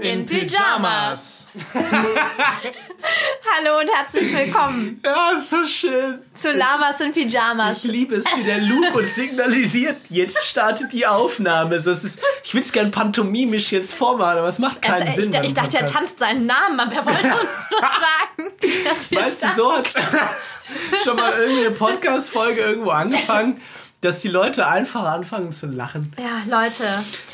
in 0.00 0.26
Pyjamas. 0.26 1.46
Hallo 1.74 3.78
und 3.80 3.90
herzlich 3.90 4.34
willkommen 4.36 5.00
Ja, 5.04 5.32
ist 5.32 5.48
so 5.50 5.64
schön. 5.66 6.18
zu 6.34 6.50
Lamas 6.52 7.00
in 7.00 7.12
Pyjamas. 7.12 7.82
Ich 7.84 7.90
liebe 7.90 8.16
es, 8.16 8.24
wie 8.36 8.42
der 8.42 8.58
Luke 8.60 8.92
uns 8.98 9.14
signalisiert, 9.14 9.96
jetzt 10.10 10.44
startet 10.44 10.92
die 10.92 11.06
Aufnahme. 11.06 11.76
Das 11.76 11.86
ist, 11.86 12.18
ich 12.44 12.52
will 12.54 12.60
es 12.60 12.72
gern 12.72 12.90
pantomimisch 12.90 13.72
jetzt 13.72 13.94
vormachen, 13.94 14.38
aber 14.38 14.48
es 14.48 14.58
macht 14.58 14.84
Er- 14.84 14.96
keinen 14.96 15.08
ich, 15.08 15.14
Sinn. 15.14 15.32
ich, 15.42 15.54
beim 15.54 15.64
dachte, 15.64 15.78
er 15.78 15.86
tanzt 15.86 16.18
seinen 16.18 16.44
Namen, 16.46 16.78
aber 16.78 16.92
er 16.94 17.06
wollte 17.06 17.34
uns 17.40 17.56
nur 17.70 17.80
sagen, 17.80 18.52
dass 18.84 19.10
wir 19.10 19.18
Weißt 19.20 19.42
du, 19.42 19.46
starten. 19.46 19.56
so 19.56 19.72
hat 19.72 19.94
schon 21.04 21.16
mal 21.16 21.32
irgendeine 21.32 21.70
Podcast-Folge 21.70 22.60
irgendwo 22.60 22.90
angefangen, 22.90 23.60
dass 24.06 24.20
die 24.20 24.28
Leute 24.28 24.66
einfach 24.66 25.04
anfangen 25.04 25.52
zu 25.52 25.66
lachen. 25.66 26.12
Ja, 26.18 26.40
Leute. 26.62 26.84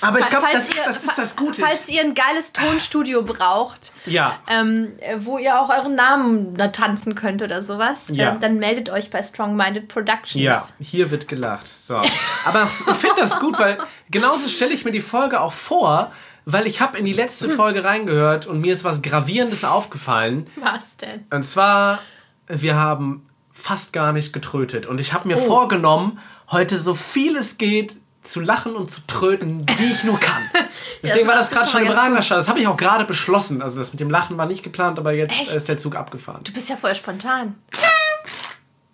Aber 0.01 0.19
ich 0.19 0.29
glaube, 0.29 0.47
Falls 0.51 0.69
das, 0.71 0.85
das 0.85 1.05
ist 1.05 1.19
das 1.19 1.37
Gute. 1.37 1.61
Falls 1.63 1.89
ihr 1.89 2.01
ein 2.01 2.15
geiles 2.15 2.53
Tonstudio 2.53 3.23
braucht, 3.23 3.93
Ja. 4.07 4.39
ähm, 4.49 4.93
wo 5.19 5.39
ihr 5.39 5.61
auch 5.61 5.69
euren 5.69 5.95
Namen 5.95 6.57
tanzen 6.73 7.15
könnt 7.15 7.43
oder 7.43 7.63
sowas, 7.63 8.05
Ja. 8.09 8.31
ähm, 8.33 8.41
dann 8.41 8.59
meldet 8.59 8.91
euch 8.91 9.11
bei 9.11 9.23
Strong 9.23 9.55
Minded 9.57 9.89
Productions. 9.89 10.35
Ja, 10.43 10.67
hier 10.81 11.11
wird 11.11 11.29
gelacht. 11.29 11.71
So. 11.77 11.97
Aber 11.97 12.69
ich 12.91 12.97
finde 12.97 13.17
das 13.21 13.39
gut, 13.39 13.59
weil 13.59 13.79
genauso 14.11 14.49
stelle 14.49 14.73
ich 14.73 14.85
mir 14.85 14.93
die 14.93 15.01
Folge 15.01 15.41
auch 15.41 15.53
vor, 15.53 16.11
weil 16.45 16.67
ich 16.67 16.81
habe 16.81 16.99
in 16.99 17.05
die 17.05 17.13
letzte 17.13 17.49
Folge 17.51 17.85
reingehört 17.85 18.47
und 18.47 18.61
mir 18.61 18.73
ist 18.73 18.83
was 18.83 19.01
Gravierendes 19.03 19.63
aufgefallen. 19.65 20.49
Was 20.57 20.97
denn? 20.97 21.25
Und 21.31 21.45
zwar, 21.45 22.01
wir 22.49 22.75
haben 22.75 23.29
fast 23.53 23.93
gar 23.93 24.13
nicht 24.13 24.33
getrötet. 24.33 24.87
Und 24.87 24.99
ich 24.99 25.13
habe 25.13 25.29
mir 25.29 25.37
Oh. 25.37 25.43
vorgenommen, 25.47 26.19
heute 26.53 26.79
so 26.79 26.95
viel 26.95 27.37
es 27.37 27.59
geht 27.59 27.97
zu 28.23 28.41
lachen 28.41 28.77
und 28.77 28.89
zu 28.91 29.01
tröten, 29.09 29.67
wie 29.79 29.91
ich 29.91 30.05
nur 30.05 30.21
kann. 30.21 30.43
Deswegen 31.03 31.27
das 31.27 31.29
war 31.29 31.35
das 31.37 31.51
gerade 31.51 31.69
schon 31.71 31.85
ganz 31.85 31.99
Rahmen. 31.99 32.17
gut. 32.17 32.31
Das 32.31 32.47
habe 32.49 32.61
ich 32.61 32.69
auch 32.69 32.77
gerade 32.77 33.05
beschlossen. 33.05 33.63
Also 33.63 33.79
das 33.79 33.93
mit 33.93 33.99
dem 33.99 34.11
Lachen 34.11 34.39
war 34.39 34.47
nicht 34.47 34.63
geplant, 34.63 34.99
aber 35.01 35.13
jetzt 35.13 35.33
Echt? 35.33 35.51
ist 35.51 35.69
der 35.69 35.79
Zug 35.79 35.97
abgefahren. 35.97 36.45
Du 36.45 36.53
bist 36.53 36.69
ja 36.69 36.77
voll 36.77 36.95
spontan. 36.95 37.57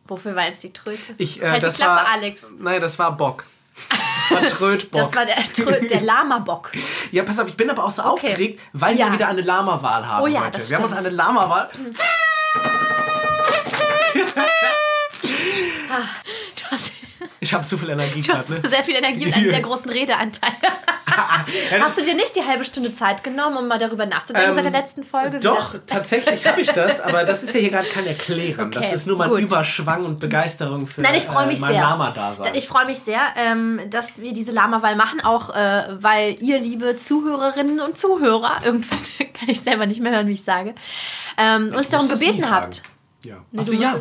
Wofür 0.07 0.35
war 0.35 0.47
jetzt 0.47 0.63
die 0.63 0.73
Tröte? 0.73 1.13
Ich, 1.19 1.43
äh, 1.43 1.51
halt 1.51 1.61
die 1.61 1.67
das 1.67 1.75
Klappe, 1.77 2.07
war, 2.07 2.13
Alex. 2.15 2.51
Nein, 2.59 2.81
das 2.81 2.99
war 2.99 3.15
Bock. 3.15 3.45
Das 3.91 4.31
war 4.43 4.49
Trötbock. 4.49 5.01
Das 5.03 5.15
war 5.15 5.27
der, 5.27 5.37
Trö 5.53 5.87
der 5.87 6.01
Lama-Bock. 6.01 6.73
Ja, 7.13 7.23
pass 7.25 7.39
auf, 7.39 7.49
ich 7.49 7.57
bin 7.57 7.69
aber 7.71 7.85
auch 7.85 7.91
so 7.91 8.03
Okay. 8.03 8.11
aufgeregt, 8.31 8.61
weil 8.73 8.99
Ja. 8.99 9.07
wir 9.07 9.13
wieder 9.15 9.29
eine 9.29 9.43
Lama-Wahl 9.43 10.07
haben 10.09 10.23
Oh 10.23 10.27
ja, 10.27 10.45
heute. 10.45 10.67
wir 10.69 10.77
haben 10.77 10.85
uns 10.85 10.93
stimmt. 10.93 11.07
eine 11.07 11.15
Lama-Wahl. 11.17 11.71
Ich 17.49 17.55
habe 17.55 17.67
zu 17.67 17.79
viel 17.79 17.89
Energie 17.89 18.21
du 18.21 18.27
gerade, 18.29 18.41
hast 18.53 18.63
ne? 18.63 18.69
sehr 18.69 18.83
viel 18.83 18.95
Energie 18.97 19.25
und 19.27 19.33
einen 19.35 19.49
sehr 19.51 19.63
großen 19.63 19.91
Redeanteil. 19.91 20.51
Das- 20.61 20.69
Hast 21.81 21.99
du 21.99 22.05
dir 22.05 22.15
nicht 22.15 22.37
die 22.37 22.45
halbe 22.45 22.65
Stunde 22.65 22.93
Zeit 22.93 23.25
genommen, 23.25 23.57
um 23.57 23.67
mal 23.67 23.79
darüber 23.79 24.05
nachzudenken 24.07 24.51
Ähm, 24.51 24.55
seit 24.55 24.65
der 24.67 24.73
letzten 24.73 25.03
Folge? 25.03 25.41
Doch, 25.41 25.73
das- 25.73 25.81
tatsächlich 25.87 26.47
habe 26.47 26.61
ich 26.61 26.69
das, 26.69 27.01
aber 27.01 27.25
das 27.25 27.43
ist 27.43 27.55
ja 27.55 27.61
hier 27.61 27.71
gerade 27.71 27.89
kein 27.89 28.07
Erklären. 28.07 28.71
das 28.71 28.85
Okay, 28.85 28.95
ist 28.95 29.07
nur 29.07 29.17
mein 29.17 29.31
gut. 29.31 29.41
Überschwang 29.41 30.05
und 30.05 30.21
Begeisterung 30.21 30.87
für 30.87 31.01
Nein, 31.01 31.15
ich 31.17 31.25
freue 31.25 31.47
mich 31.47 31.59
äh, 31.59 31.63
mein. 31.63 31.75
Lama-Dasein. 31.75 32.55
Ich 32.55 32.69
freue 32.69 32.85
mich 32.87 32.99
sehr, 32.99 33.21
ähm, 33.37 33.81
dass 33.91 34.21
wir 34.21 34.33
diese 34.35 34.53
Lama-Wahl 34.53 34.95
machen, 34.97 35.21
auch 35.25 35.51
äh, 35.51 35.87
weil 35.99 36.37
ihr, 36.41 36.61
liebe 36.61 36.95
Zuhörerinnen 36.97 37.81
und 37.81 37.99
Zuhörer, 37.99 38.59
irgendwann 38.65 38.99
kann 39.33 39.49
ich 39.49 39.61
selber 39.61 39.87
nicht 39.87 40.01
mehr 40.01 40.13
hören, 40.13 40.29
wie 40.29 40.33
ich 40.35 40.45
sage, 40.45 40.75
ähm, 41.39 41.73
uns 41.75 41.89
darum 41.89 42.07
das 42.09 42.21
gebeten 42.21 42.49
habt. 42.51 42.83
Ja. 43.25 43.37
Nee, 43.51 43.61
Achso, 43.61 43.73
ja. 43.73 43.95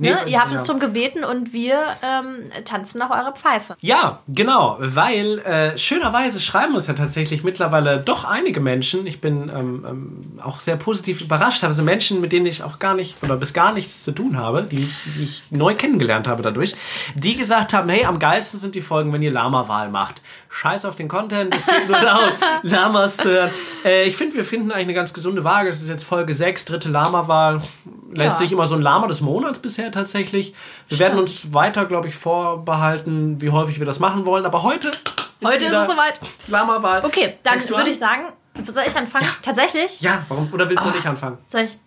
Nee, 0.00 0.10
ne? 0.10 0.18
Ihr 0.26 0.38
habt 0.40 0.50
ja. 0.50 0.58
uns 0.58 0.66
darum 0.66 0.80
gebeten 0.80 1.24
und 1.24 1.52
wir 1.52 1.78
ähm, 2.02 2.50
tanzen 2.64 2.98
nach 2.98 3.10
eurer 3.10 3.32
Pfeife. 3.32 3.76
Ja, 3.80 4.20
genau, 4.28 4.76
weil 4.80 5.38
äh, 5.40 5.78
schönerweise 5.78 6.40
schreiben 6.40 6.74
uns 6.74 6.86
ja 6.86 6.94
tatsächlich 6.94 7.44
mittlerweile 7.44 7.98
doch 7.98 8.24
einige 8.24 8.60
Menschen. 8.60 9.06
Ich 9.06 9.20
bin 9.20 9.50
ähm, 9.54 9.84
ähm, 9.88 10.40
auch 10.42 10.60
sehr 10.60 10.76
positiv 10.76 11.20
überrascht. 11.20 11.62
Also 11.64 11.82
Menschen, 11.82 12.20
mit 12.20 12.32
denen 12.32 12.46
ich 12.46 12.62
auch 12.62 12.78
gar 12.78 12.94
nicht 12.94 13.22
oder 13.22 13.36
bis 13.36 13.52
gar 13.52 13.72
nichts 13.72 14.02
zu 14.02 14.12
tun 14.12 14.36
habe, 14.38 14.62
die, 14.62 14.84
ich- 14.84 14.96
die 15.16 15.22
ich 15.24 15.42
neu 15.50 15.74
kennengelernt 15.74 16.26
habe 16.28 16.42
dadurch, 16.42 16.74
die 17.14 17.36
gesagt 17.36 17.72
haben, 17.74 17.88
hey, 17.90 18.04
am 18.06 18.18
geilsten 18.18 18.58
sind 18.58 18.74
die 18.74 18.80
Folgen, 18.80 19.12
wenn 19.12 19.22
ihr 19.22 19.32
Lama-Wahl 19.32 19.90
macht. 19.90 20.22
Scheiß 20.52 20.84
auf 20.84 20.96
den 20.96 21.06
Content, 21.08 21.54
es 21.54 21.64
geht 21.64 21.88
nur 21.88 21.98
darum, 21.98 22.28
Lamas 22.62 23.16
zu 23.18 23.30
hören. 23.30 23.50
Äh, 23.84 24.04
ich 24.08 24.16
finde, 24.16 24.34
wir 24.34 24.44
finden 24.44 24.72
eigentlich 24.72 24.86
eine 24.86 24.94
ganz 24.94 25.12
gesunde 25.14 25.44
Waage. 25.44 25.68
Es 25.68 25.80
ist 25.80 25.88
jetzt 25.88 26.02
Folge 26.04 26.34
6, 26.34 26.64
dritte 26.64 26.88
Lama-Wahl. 26.88 27.62
Lässt 28.10 28.36
Ja. 28.36 28.38
sich 28.44 28.52
immer 28.52 28.66
so 28.66 28.74
ein 28.74 28.82
Lama 28.82 29.06
des 29.06 29.20
Monats 29.20 29.60
bisher 29.60 29.92
tatsächlich. 29.92 30.54
Wir 30.88 30.98
werden 30.98 31.18
uns 31.20 31.54
weiter, 31.54 31.86
glaube 31.86 32.08
ich, 32.08 32.16
vorbehalten, 32.16 33.40
wie 33.40 33.50
häufig 33.50 33.78
wir 33.78 33.86
das 33.86 34.00
machen 34.00 34.26
wollen. 34.26 34.44
Aber 34.44 34.62
heute 34.64 34.88
ist 34.88 34.98
Heute 35.42 35.64
ist 35.66 35.72
es 35.72 35.88
soweit. 35.88 36.20
Lama-Wahl. 36.48 37.04
Okay, 37.04 37.38
dann 37.44 37.66
würde 37.68 37.88
ich 37.88 37.98
sagen, 37.98 38.24
soll 38.64 38.82
ich 38.86 38.94
anfangen? 38.96 39.28
Tatsächlich? 39.42 40.00
Ja, 40.00 40.24
warum? 40.28 40.52
Oder 40.52 40.68
willst 40.68 40.84
du 40.84 40.90
nicht 40.90 41.06
anfangen? 41.06 41.38
Soll 41.48 41.62
ich? 41.62 41.78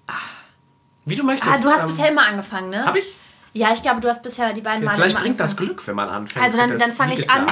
Wie 1.06 1.16
du 1.16 1.24
möchtest. 1.24 1.53
Ah, 1.53 1.62
du 1.62 1.69
hast 1.69 1.84
Ähm, 1.84 1.90
bisher 1.90 2.09
immer 2.09 2.25
angefangen, 2.25 2.69
ne? 2.69 2.85
Hab 2.85 2.95
ich? 2.95 3.13
Ja, 3.55 3.71
ich 3.71 3.83
glaube, 3.83 4.01
du 4.01 4.09
hast 4.09 4.23
bisher 4.23 4.51
die 4.53 4.61
beiden 4.61 4.83
Male 4.83 4.97
Vielleicht 4.97 5.19
bringt 5.19 5.39
das. 5.39 5.55
Glück, 5.55 5.85
wenn 5.87 5.95
man 5.95 6.09
anfängt. 6.09 6.43
Also 6.43 6.57
dann, 6.57 6.75
dann 6.75 6.91
fange 6.91 7.13
ich 7.13 7.29
an. 7.29 7.45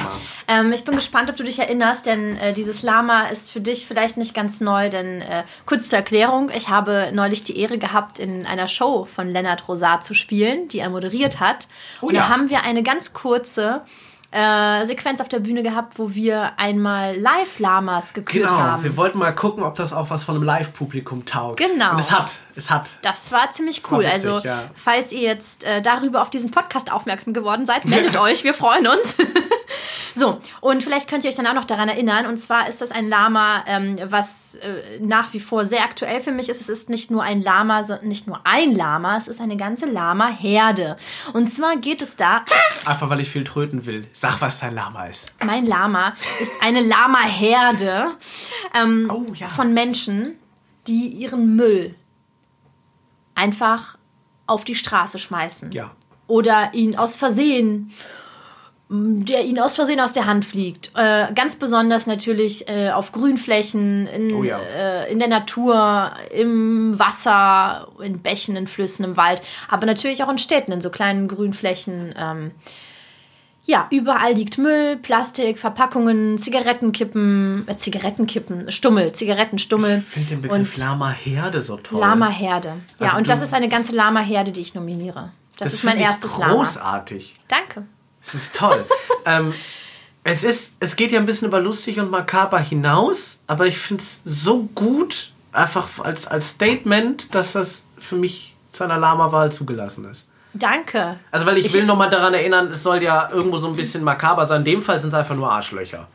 Ähm, 0.48 0.72
ich 0.72 0.84
bin 0.84 0.96
gespannt, 0.96 1.30
ob 1.30 1.36
du 1.36 1.44
dich 1.44 1.60
erinnerst, 1.60 2.06
denn 2.06 2.36
äh, 2.38 2.52
dieses 2.52 2.82
Lama 2.82 3.28
ist 3.28 3.52
für 3.52 3.60
dich 3.60 3.86
vielleicht 3.86 4.16
nicht 4.16 4.34
ganz 4.34 4.60
neu, 4.60 4.90
denn 4.90 5.22
äh, 5.22 5.44
kurz 5.64 5.88
zur 5.88 5.98
Erklärung, 5.98 6.50
ich 6.54 6.68
habe 6.68 7.10
neulich 7.12 7.44
die 7.44 7.56
Ehre 7.56 7.78
gehabt, 7.78 8.18
in 8.18 8.46
einer 8.46 8.66
Show 8.66 9.04
von 9.04 9.28
Lennart 9.28 9.68
Rosat 9.68 10.04
zu 10.04 10.14
spielen, 10.14 10.66
die 10.66 10.80
er 10.80 10.90
moderiert 10.90 11.38
hat. 11.38 11.68
Oh 12.00 12.06
Und 12.06 12.16
ja. 12.16 12.22
da 12.22 12.28
haben 12.28 12.50
wir 12.50 12.64
eine 12.64 12.82
ganz 12.82 13.12
kurze 13.12 13.82
äh, 14.32 14.86
Sequenz 14.86 15.20
auf 15.20 15.28
der 15.28 15.40
Bühne 15.40 15.62
gehabt, 15.62 15.98
wo 15.98 16.14
wir 16.14 16.58
einmal 16.58 17.16
Live-Lamas 17.18 18.14
gekürt 18.14 18.48
Genau, 18.48 18.58
haben. 18.58 18.82
wir 18.82 18.96
wollten 18.96 19.18
mal 19.18 19.34
gucken, 19.34 19.62
ob 19.62 19.74
das 19.76 19.92
auch 19.92 20.10
was 20.10 20.24
von 20.24 20.34
einem 20.34 20.44
Live-Publikum 20.44 21.24
taugt. 21.26 21.58
Genau. 21.58 21.92
Und 21.92 22.00
es 22.00 22.10
hat, 22.10 22.32
es 22.56 22.70
hat. 22.70 22.90
Das 23.02 23.30
war 23.30 23.50
ziemlich 23.52 23.82
war 23.84 23.98
cool. 23.98 24.04
witzig, 24.04 24.14
also, 24.14 24.38
ja. 24.48 24.64
falls 24.74 25.12
ihr 25.12 25.20
jetzt 25.20 25.64
äh, 25.64 25.82
darüber 25.82 26.22
auf 26.22 26.30
diesen 26.30 26.50
Podcast 26.50 26.90
aufmerksam 26.90 27.34
geworden 27.34 27.66
seid, 27.66 27.84
meldet 27.84 28.16
euch. 28.18 28.42
Wir 28.42 28.54
freuen 28.54 28.86
uns. 28.86 29.14
So, 30.14 30.40
und 30.60 30.82
vielleicht 30.82 31.08
könnt 31.08 31.24
ihr 31.24 31.30
euch 31.30 31.36
dann 31.36 31.46
auch 31.46 31.54
noch 31.54 31.64
daran 31.64 31.88
erinnern. 31.88 32.26
Und 32.26 32.36
zwar 32.38 32.68
ist 32.68 32.80
das 32.80 32.90
ein 32.92 33.08
Lama, 33.08 33.64
ähm, 33.66 33.98
was 34.04 34.54
äh, 34.56 34.98
nach 35.00 35.32
wie 35.32 35.40
vor 35.40 35.64
sehr 35.64 35.82
aktuell 35.84 36.20
für 36.20 36.32
mich 36.32 36.48
ist. 36.48 36.60
Es 36.60 36.68
ist 36.68 36.88
nicht 36.90 37.10
nur 37.10 37.22
ein 37.22 37.42
Lama, 37.42 37.82
sondern 37.82 38.08
nicht 38.08 38.26
nur 38.26 38.40
ein 38.44 38.74
Lama, 38.74 39.16
es 39.16 39.28
ist 39.28 39.40
eine 39.40 39.56
ganze 39.56 39.86
Lama-Herde. 39.86 40.96
Und 41.32 41.48
zwar 41.50 41.76
geht 41.76 42.02
es 42.02 42.16
da, 42.16 42.44
Einfach 42.84 43.08
weil 43.10 43.20
ich 43.20 43.30
viel 43.30 43.44
tröten 43.44 43.86
will. 43.86 44.06
Sag, 44.12 44.40
was 44.40 44.60
dein 44.60 44.74
Lama 44.74 45.06
ist. 45.06 45.34
mein 45.44 45.66
Lama 45.66 46.14
ist 46.40 46.52
eine 46.60 46.80
Lama-Herde 46.80 48.12
ähm, 48.74 49.08
Oh, 49.10 49.26
ja. 49.34 49.48
von 49.48 49.72
Menschen, 49.74 50.36
die 50.86 51.06
ihren 51.08 51.54
Müll 51.56 51.94
einfach 53.34 53.96
auf 54.46 54.64
die 54.64 54.74
Straße 54.74 55.18
schmeißen. 55.18 55.72
Ja. 55.72 55.92
Oder 56.26 56.74
ihn 56.74 56.96
aus 56.96 57.16
Versehen, 57.16 57.92
der 58.92 59.44
ihn 59.44 59.58
aus 59.58 59.74
Versehen 59.76 60.00
aus 60.00 60.12
der 60.12 60.26
Hand 60.26 60.44
fliegt. 60.44 60.92
Äh, 60.94 61.32
ganz 61.34 61.56
besonders 61.56 62.06
natürlich 62.06 62.68
äh, 62.68 62.90
auf 62.90 63.12
Grünflächen, 63.12 64.06
in, 64.06 64.34
Oh 64.34 64.44
ja. 64.44 64.58
äh, 64.60 65.10
in 65.10 65.18
der 65.18 65.28
Natur, 65.28 66.12
im 66.30 66.98
Wasser, 66.98 67.88
in 68.02 68.18
Bächen, 68.20 68.54
in 68.54 68.66
Flüssen, 68.66 69.04
im 69.04 69.16
Wald, 69.16 69.40
aber 69.68 69.86
natürlich 69.86 70.22
auch 70.22 70.28
in 70.30 70.36
Städten, 70.38 70.72
in 70.72 70.80
so 70.82 70.90
kleinen 70.90 71.26
Grünflächen. 71.26 72.14
Ähm, 72.18 72.50
ja, 73.64 73.86
überall 73.90 74.34
liegt 74.34 74.58
Müll, 74.58 74.96
Plastik, 74.96 75.58
Verpackungen, 75.58 76.36
Zigarettenkippen, 76.36 77.64
äh, 77.68 77.76
Zigarettenkippen, 77.76 78.70
Stummel, 78.72 79.12
Zigarettenstummel. 79.12 79.98
Ich 79.98 80.04
finde 80.04 80.28
den 80.30 80.42
Begriff 80.42 80.76
Lama-Herde 80.76 81.62
so 81.62 81.76
toll. 81.76 82.00
Lama-Herde. 82.00 82.74
Ja, 82.98 83.06
Also 83.06 83.18
und 83.18 83.30
das 83.30 83.40
ist 83.40 83.54
eine 83.54 83.68
ganze 83.68 83.94
Lama-Herde, 83.94 84.52
die 84.52 84.60
ich 84.60 84.74
nominiere. 84.74 85.30
Das, 85.58 85.72
ist 85.72 85.84
mein 85.84 85.98
erstes 85.98 86.36
Lama. 86.36 86.54
Großartig. 86.54 87.34
Danke. 87.48 87.86
Es 88.24 88.34
ist 88.34 88.54
toll. 88.54 88.84
ähm, 89.26 89.52
es, 90.24 90.44
ist, 90.44 90.74
es 90.80 90.96
geht 90.96 91.12
ja 91.12 91.18
ein 91.18 91.26
bisschen 91.26 91.48
über 91.48 91.60
lustig 91.60 91.98
und 92.00 92.10
makaber 92.10 92.58
hinaus, 92.60 93.40
aber 93.46 93.66
ich 93.66 93.78
finde 93.78 94.02
es 94.04 94.20
so 94.24 94.68
gut, 94.74 95.30
einfach 95.52 95.98
als, 96.00 96.26
als 96.26 96.50
Statement, 96.50 97.34
dass 97.34 97.52
das 97.52 97.82
für 97.98 98.16
mich 98.16 98.54
zu 98.72 98.84
einer 98.84 98.98
Lama-Wahl 98.98 99.52
zugelassen 99.52 100.04
ist. 100.06 100.26
Danke. 100.54 101.18
Also, 101.30 101.46
weil 101.46 101.58
ich, 101.58 101.66
Ich- 101.66 101.74
will 101.74 101.84
nochmal 101.86 102.10
daran 102.10 102.34
erinnern, 102.34 102.68
es 102.68 102.82
soll 102.82 103.02
ja 103.02 103.30
irgendwo 103.30 103.56
so 103.58 103.68
ein 103.68 103.76
bisschen 103.76 104.04
makaber 104.04 104.44
sein. 104.46 104.60
In 104.60 104.64
dem 104.66 104.82
Fall 104.82 105.00
sind 105.00 105.08
es 105.08 105.14
einfach 105.14 105.34
nur 105.34 105.50
Arschlöcher. 105.50 106.06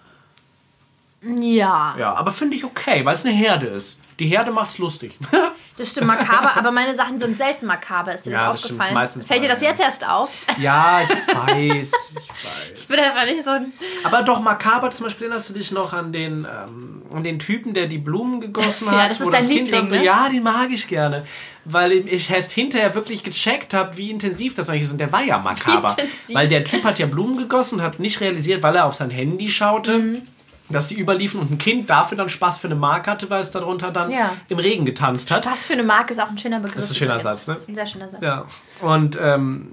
Ja, 1.22 1.96
Ja, 1.98 2.14
aber 2.14 2.32
finde 2.32 2.56
ich 2.56 2.64
okay, 2.64 3.04
weil 3.04 3.14
es 3.16 3.26
eine 3.26 3.34
Herde 3.34 3.68
ist. 3.68 3.98
Die 4.20 4.26
Herde 4.26 4.52
macht's 4.52 4.78
lustig. 4.80 5.18
das 5.78 5.92
stimmt 5.92 6.08
makaber, 6.08 6.58
aber 6.58 6.72
meine 6.72 6.96
Sachen 6.96 7.20
sind 7.20 7.38
selten 7.38 7.68
makaber. 7.68 8.14
Ist 8.14 8.26
dir 8.26 8.32
Ja, 8.32 8.50
das 8.52 8.62
das 8.62 8.72
aufgefallen? 8.72 8.94
meistens 8.96 9.26
Fällt 9.26 9.44
dir 9.44 9.48
das 9.48 9.62
jetzt 9.62 9.80
erst 9.80 10.08
auf? 10.08 10.30
ja, 10.60 11.02
ich 11.04 11.10
weiß, 11.10 11.92
ich 12.12 12.16
weiß. 12.16 12.80
Ich 12.80 12.88
bin 12.88 13.00
einfach 13.00 13.26
nicht 13.26 13.44
so 13.44 13.52
ein. 13.52 13.72
Aber 14.04 14.24
doch 14.24 14.40
makaber 14.40 14.90
zum 14.92 15.06
Beispiel 15.06 15.28
erinnerst 15.28 15.50
du 15.50 15.54
dich 15.54 15.72
noch 15.72 15.94
an 15.94 16.12
den, 16.12 16.46
ähm, 16.46 17.04
an 17.14 17.24
den 17.24 17.38
Typen, 17.38 17.74
der 17.76 17.86
die 17.86 18.00
Blumen 18.00 18.42
gegossen 18.42 18.88
hat. 18.92 18.98
Ja, 18.98 19.08
das 19.08 19.22
ist 19.22 19.32
dein 19.32 19.42
Kind 19.48 19.66
Liebling, 19.68 19.90
dann- 19.90 20.00
ne? 20.00 20.04
Ja, 20.04 20.30
den 20.30 20.42
mag 20.44 20.70
ich 20.72 20.88
gerne. 20.88 21.26
Weil 21.70 21.92
ich 21.92 22.30
erst 22.32 22.54
hinterher 22.54 22.96
wirklich 22.96 23.24
gecheckt 23.24 23.74
habe, 23.74 23.98
wie 23.98 24.10
intensiv 24.10 24.54
das 24.54 24.70
eigentlich 24.70 24.84
ist. 24.84 24.92
Und 24.94 25.00
der 25.00 25.12
war 25.12 25.22
ja 25.24 25.38
makaber. 25.38 25.94
Weil 26.32 26.48
der 26.48 26.64
Typ 26.64 26.84
hat 26.86 26.98
ja 26.98 27.06
Blumen 27.08 27.38
gegossen 27.38 27.80
und 27.80 27.82
hat 27.86 28.00
nicht 28.00 28.22
realisiert, 28.22 28.64
weil 28.64 28.76
er 28.78 28.86
auf 28.86 28.96
sein 28.96 29.10
Handy 29.10 29.50
schaute, 29.52 29.98
Mhm. 30.00 30.22
Dass 30.70 30.88
die 30.88 30.96
überliefen 30.96 31.40
und 31.40 31.52
ein 31.52 31.58
Kind 31.58 31.90
dafür 31.90 32.18
dann 32.18 32.30
Spaß 32.30 32.60
für 32.60 32.68
eine 32.68 32.76
Mark 32.76 33.08
hatte, 33.08 33.30
weil 33.30 33.42
es 33.42 33.52
darunter 33.52 33.92
dann 33.92 34.12
Ja. 34.12 34.32
im 34.50 34.60
Regen 34.60 34.86
getanzt 34.86 35.32
hat. 35.32 35.46
Spaß 35.46 35.68
für 35.68 35.74
eine 35.74 35.84
Marke 35.84 36.14
ist 36.14 36.20
auch 36.20 36.30
ein 36.30 36.38
schöner 36.38 36.60
Begriff. 36.60 36.76
Das 36.76 36.86
ist 36.86 36.92
ein 36.92 36.96
schöner. 36.96 37.20
Satz, 37.20 37.48
ne? 37.48 37.54
Das 37.56 37.64
ist 37.64 37.70
ein 37.70 37.76
sehr 37.76 37.88
schöner 37.88 38.10
Satz. 38.10 38.22
Ja. 38.22 38.46
Und 38.82 39.18
ähm, 39.22 39.72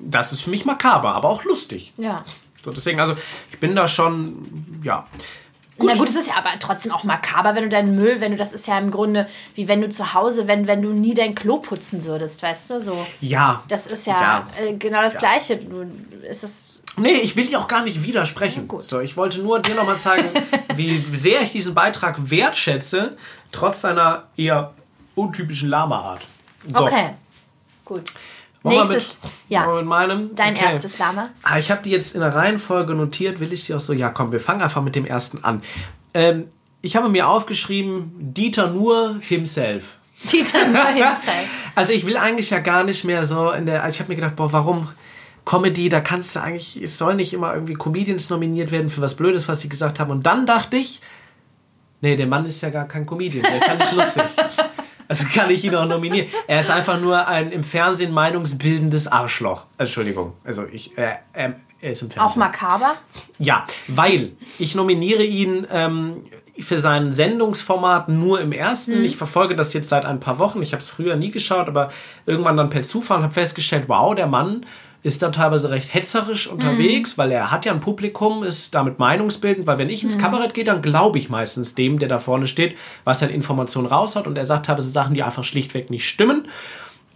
das 0.00 0.32
ist 0.32 0.42
für 0.42 0.50
mich 0.50 0.64
makaber, 0.64 1.14
aber 1.14 1.28
auch 1.28 1.44
lustig. 1.44 1.92
ja. 1.96 2.24
So, 2.64 2.70
deswegen, 2.70 3.00
also 3.00 3.16
ich 3.50 3.58
bin 3.58 3.74
da 3.74 3.88
schon, 3.88 4.80
ja. 4.84 5.04
Na 5.78 5.94
gut, 5.94 6.08
es 6.08 6.14
ist 6.14 6.28
ja 6.28 6.34
aber 6.36 6.50
trotzdem 6.60 6.92
auch 6.92 7.02
makaber, 7.02 7.56
wenn 7.56 7.64
du 7.64 7.68
deinen 7.70 7.96
Müll, 7.96 8.20
wenn 8.20 8.30
du, 8.30 8.36
das 8.38 8.52
ist 8.52 8.68
ja 8.68 8.78
im 8.78 8.92
Grunde 8.92 9.26
wie 9.56 9.66
wenn 9.66 9.80
du 9.80 9.88
zu 9.88 10.14
Hause, 10.14 10.46
wenn, 10.46 10.68
wenn 10.68 10.80
du 10.80 10.90
nie 10.90 11.12
dein 11.12 11.34
Klo 11.34 11.56
putzen 11.58 12.04
würdest, 12.04 12.40
weißt 12.40 12.70
du, 12.70 12.80
so. 12.80 13.04
Ja. 13.20 13.64
Das 13.66 13.88
ist 13.88 14.06
ja, 14.06 14.20
Ja. 14.20 14.46
Äh, 14.64 14.74
genau 14.74 15.02
das 15.02 15.18
Gleiche. 15.18 15.56
Du, 15.56 15.84
ist 16.28 16.44
es, 16.44 16.81
Nee, 16.96 17.20
ich 17.22 17.36
will 17.36 17.46
dir 17.46 17.58
auch 17.58 17.68
gar 17.68 17.84
nicht 17.84 18.02
widersprechen. 18.02 18.68
gut. 18.68 18.84
So, 18.84 19.00
ich 19.00 19.16
wollte 19.16 19.40
nur 19.40 19.60
dir 19.60 19.74
nochmal 19.74 19.96
zeigen, 19.96 20.28
wie 20.76 21.02
sehr 21.14 21.40
ich 21.42 21.52
diesen 21.52 21.74
Beitrag 21.74 22.30
wertschätze, 22.30 23.16
trotz 23.50 23.80
seiner 23.80 24.24
eher 24.36 24.74
untypischen 25.14 25.68
Lama-Art. 25.70 26.26
So, 26.66 26.84
okay, 26.84 27.10
gut. 27.84 28.12
wollen 28.62 28.76
Nächstes, 28.76 29.18
mit, 29.22 29.32
ja, 29.48 29.66
mit 29.66 29.86
meinem? 29.86 30.34
dein 30.34 30.54
Okay. 30.54 30.64
erstes 30.66 30.98
Lama. 30.98 31.30
Ah, 31.42 31.58
ich 31.58 31.70
habe 31.70 31.82
die 31.82 31.90
jetzt 31.90 32.14
in 32.14 32.20
der 32.20 32.34
Reihenfolge 32.34 32.94
notiert, 32.94 33.40
will 33.40 33.52
ich 33.52 33.66
dir 33.66 33.76
auch 33.76 33.80
so, 33.80 33.92
ja 33.92 34.10
komm, 34.10 34.30
wir 34.32 34.40
fangen 34.40 34.62
einfach 34.62 34.82
mit 34.82 34.94
dem 34.94 35.04
ersten 35.06 35.42
an. 35.44 35.62
Ähm, 36.14 36.48
ich 36.82 36.94
habe 36.96 37.08
mir 37.08 37.28
aufgeschrieben, 37.28 38.12
Dieter 38.18 38.68
Nuhr 38.68 39.16
himself. 39.20 39.96
Dieter 40.30 40.66
Nuhr 40.68 40.86
himself. 40.88 41.48
Also 41.74 41.92
ich 41.92 42.06
will 42.06 42.16
eigentlich 42.16 42.50
ja 42.50 42.58
gar 42.58 42.84
nicht 42.84 43.04
mehr 43.04 43.24
so 43.24 43.50
in 43.50 43.66
der, 43.66 43.82
also 43.82 43.94
ich 43.96 44.00
habe 44.00 44.10
mir 44.10 44.16
gedacht, 44.16 44.36
boah, 44.36 44.52
warum 44.52 44.88
Comedy, 45.44 45.88
da 45.88 46.00
kannst 46.00 46.36
du 46.36 46.40
eigentlich, 46.40 46.80
es 46.80 46.98
soll 46.98 47.14
nicht 47.14 47.32
immer 47.32 47.54
irgendwie 47.54 47.74
Comedians 47.74 48.30
nominiert 48.30 48.70
werden 48.70 48.90
für 48.90 49.00
was 49.00 49.16
Blödes, 49.16 49.48
was 49.48 49.60
sie 49.60 49.68
gesagt 49.68 49.98
haben. 49.98 50.10
Und 50.10 50.24
dann 50.24 50.46
dachte 50.46 50.76
ich, 50.76 51.00
nee, 52.00 52.16
der 52.16 52.26
Mann 52.26 52.44
ist 52.46 52.60
ja 52.60 52.70
gar 52.70 52.86
kein 52.86 53.06
Comedian, 53.06 53.42
der 53.42 53.56
ist 53.56 53.66
ja 53.66 53.74
nicht 53.74 53.92
lustig. 53.92 54.24
Also 55.08 55.26
kann 55.26 55.50
ich 55.50 55.62
ihn 55.62 55.74
auch 55.74 55.86
nominieren. 55.86 56.28
Er 56.46 56.60
ist 56.60 56.70
einfach 56.70 56.98
nur 56.98 57.28
ein 57.28 57.52
im 57.52 57.64
Fernsehen 57.64 58.12
meinungsbildendes 58.12 59.08
Arschloch. 59.08 59.66
Entschuldigung. 59.76 60.32
Also 60.42 60.64
ich, 60.64 60.96
äh, 60.96 61.16
ähm, 61.34 61.56
er 61.82 61.92
ist 61.92 62.00
im 62.00 62.10
Fernsehen. 62.10 62.32
Auch 62.32 62.36
makaber. 62.36 62.94
Ja, 63.38 63.66
weil 63.88 64.32
ich 64.58 64.74
nominiere 64.74 65.22
ihn 65.22 65.66
ähm, 65.70 66.24
für 66.58 66.78
sein 66.78 67.12
Sendungsformat 67.12 68.08
nur 68.08 68.40
im 68.40 68.52
ersten. 68.52 69.04
Ich 69.04 69.18
verfolge 69.18 69.54
das 69.54 69.74
jetzt 69.74 69.90
seit 69.90 70.06
ein 70.06 70.18
paar 70.18 70.38
Wochen. 70.38 70.62
Ich 70.62 70.72
habe 70.72 70.82
es 70.82 70.88
früher 70.88 71.16
nie 71.16 71.30
geschaut, 71.30 71.68
aber 71.68 71.90
irgendwann 72.24 72.56
dann 72.56 72.70
per 72.70 72.80
Zufall 72.80 73.18
und 73.18 73.24
habe 73.24 73.34
festgestellt, 73.34 73.84
wow, 73.88 74.14
der 74.14 74.28
Mann 74.28 74.64
ist 75.02 75.22
da 75.22 75.30
teilweise 75.30 75.70
recht 75.70 75.92
hetzerisch 75.92 76.46
unterwegs, 76.46 77.18
weil 77.18 77.32
er 77.32 77.50
hat 77.50 77.64
ja 77.64 77.72
ein 77.72 77.80
Publikum, 77.80 78.44
ist 78.44 78.74
damit 78.74 79.00
meinungsbildend, 79.00 79.66
weil 79.66 79.78
wenn 79.78 79.90
ich 79.90 80.04
ins 80.04 80.16
Kabarett 80.18 80.54
gehe, 80.54 80.64
dann 80.64 80.80
glaube 80.80 81.18
ich 81.18 81.28
meistens 81.28 81.74
dem, 81.74 81.98
der 81.98 82.08
da 82.08 82.18
vorne 82.18 82.46
steht, 82.46 82.76
was 83.04 83.20
er 83.20 83.28
an 83.28 83.34
Informationen 83.34 83.88
raushaut 83.88 84.28
und 84.28 84.38
er 84.38 84.46
sagt 84.46 84.66
teilweise 84.66 84.90
Sachen, 84.90 85.14
die 85.14 85.24
einfach 85.24 85.44
schlichtweg 85.44 85.90
nicht 85.90 86.08
stimmen. 86.08 86.46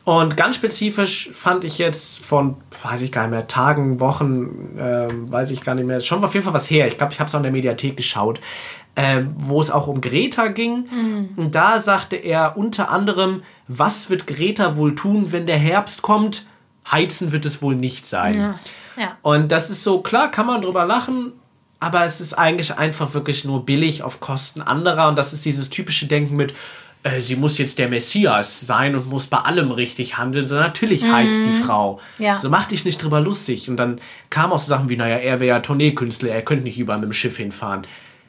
Und 0.05 0.37
ganz 0.37 0.55
spezifisch 0.55 1.31
fand 1.33 1.65
ich 1.65 1.79
jetzt 1.79 2.25
von, 2.25 2.57
weiß 2.83 3.03
ich 3.03 3.11
gar 3.11 3.23
nicht 3.23 3.33
mehr, 3.33 3.49
Tagen, 3.49 3.99
Wochen, 3.99 4.77
ähm, 4.79 5.31
weiß 5.31 5.51
ich 5.51 5.63
gar 5.63 5.75
nicht 5.75 5.87
mehr, 5.87 5.97
ist 5.97 6.07
schon 6.07 6.23
auf 6.25 6.35
jeden 6.35 6.45
Fall 6.45 6.55
was 6.55 6.71
her. 6.71 6.87
Ich 6.87 6.97
glaube, 6.97 7.13
ich 7.13 7.19
habe 7.19 7.27
es 7.27 7.35
auch 7.35 7.41
in 7.41 7.45
der 7.45 7.53
Mediathek 7.53 7.97
geschaut, 7.97 8.41
ähm, 8.95 9.35
wo 9.37 9.61
es 9.61 9.71
auch 9.71 9.89
um 9.89 10.01
Greta 10.01 10.47
ging. 10.47 10.89
Und 11.37 11.57
da 11.57 11.81
sagte 11.81 12.15
er 12.15 12.57
unter 12.57 12.91
anderem, 12.91 13.43
was 13.67 14.09
wird 14.09 14.29
Greta 14.29 14.77
wohl 14.77 14.95
tun, 14.95 15.33
wenn 15.33 15.47
der 15.47 15.59
Herbst 15.59 16.03
kommt? 16.03 16.47
Heizen 16.91 17.33
wird 17.33 17.45
es 17.47 17.63
wohl 17.63 17.75
nicht 17.75 18.07
sein. 18.07 18.35
Ja. 18.35 18.61
ja. 18.97 19.19
Und 19.23 19.53
das 19.53 19.71
ist 19.71 19.83
so, 19.83 20.01
klar, 20.01 20.31
kann 20.31 20.47
man 20.47 20.63
drüber 20.63 20.85
lachen, 20.85 21.33
aber 21.81 22.05
es 22.05 22.21
ist 22.21 22.35
eigentlich 22.35 22.77
einfach 22.79 23.15
wirklich 23.15 23.45
nur 23.45 23.65
billig 23.65 24.03
auf 24.03 24.21
Kosten 24.21 24.63
anderer. 24.63 25.09
Und 25.09 25.17
das 25.17 25.33
ist 25.33 25.45
dieses 25.45 25.69
typische 25.71 26.07
Denken 26.07 26.37
mit, 26.37 26.55
äh, 27.03 27.21
sie 27.21 27.37
muss 27.37 27.59
jetzt 27.59 27.79
der 27.79 27.89
Messias 27.89 28.61
sein 28.61 28.97
und 28.97 29.09
muss 29.09 29.27
bei 29.27 29.39
allem 29.39 29.71
richtig 29.71 30.17
handeln. 30.17 30.47
So, 30.47 30.55
natürlich 30.55 31.05
heizt 31.05 31.41
die 31.45 31.63
Frau. 31.63 32.01
Ja. 32.19 32.37
So 32.37 32.49
mach 32.49 32.67
dich 32.67 32.85
nicht 32.85 33.03
drüber 33.03 33.21
lustig. 33.21 33.69
Und 33.69 33.77
dann 33.77 34.01
kamen 34.31 34.53
auch 34.53 34.59
so 34.59 34.69
Sachen 34.69 34.89
wie, 34.89 34.97
naja, 34.97 35.17
er 35.17 35.41
wäre 35.41 35.49
ja 35.49 35.61
Tourneekünstler, 35.61 36.31
er 36.31 36.43
könnte 36.43 36.65
nicht 36.65 36.79
überall 36.79 36.99
mit 36.99 37.11
dem 37.11 37.13
Schiff 37.13 37.37
hinfahren. 37.37 37.87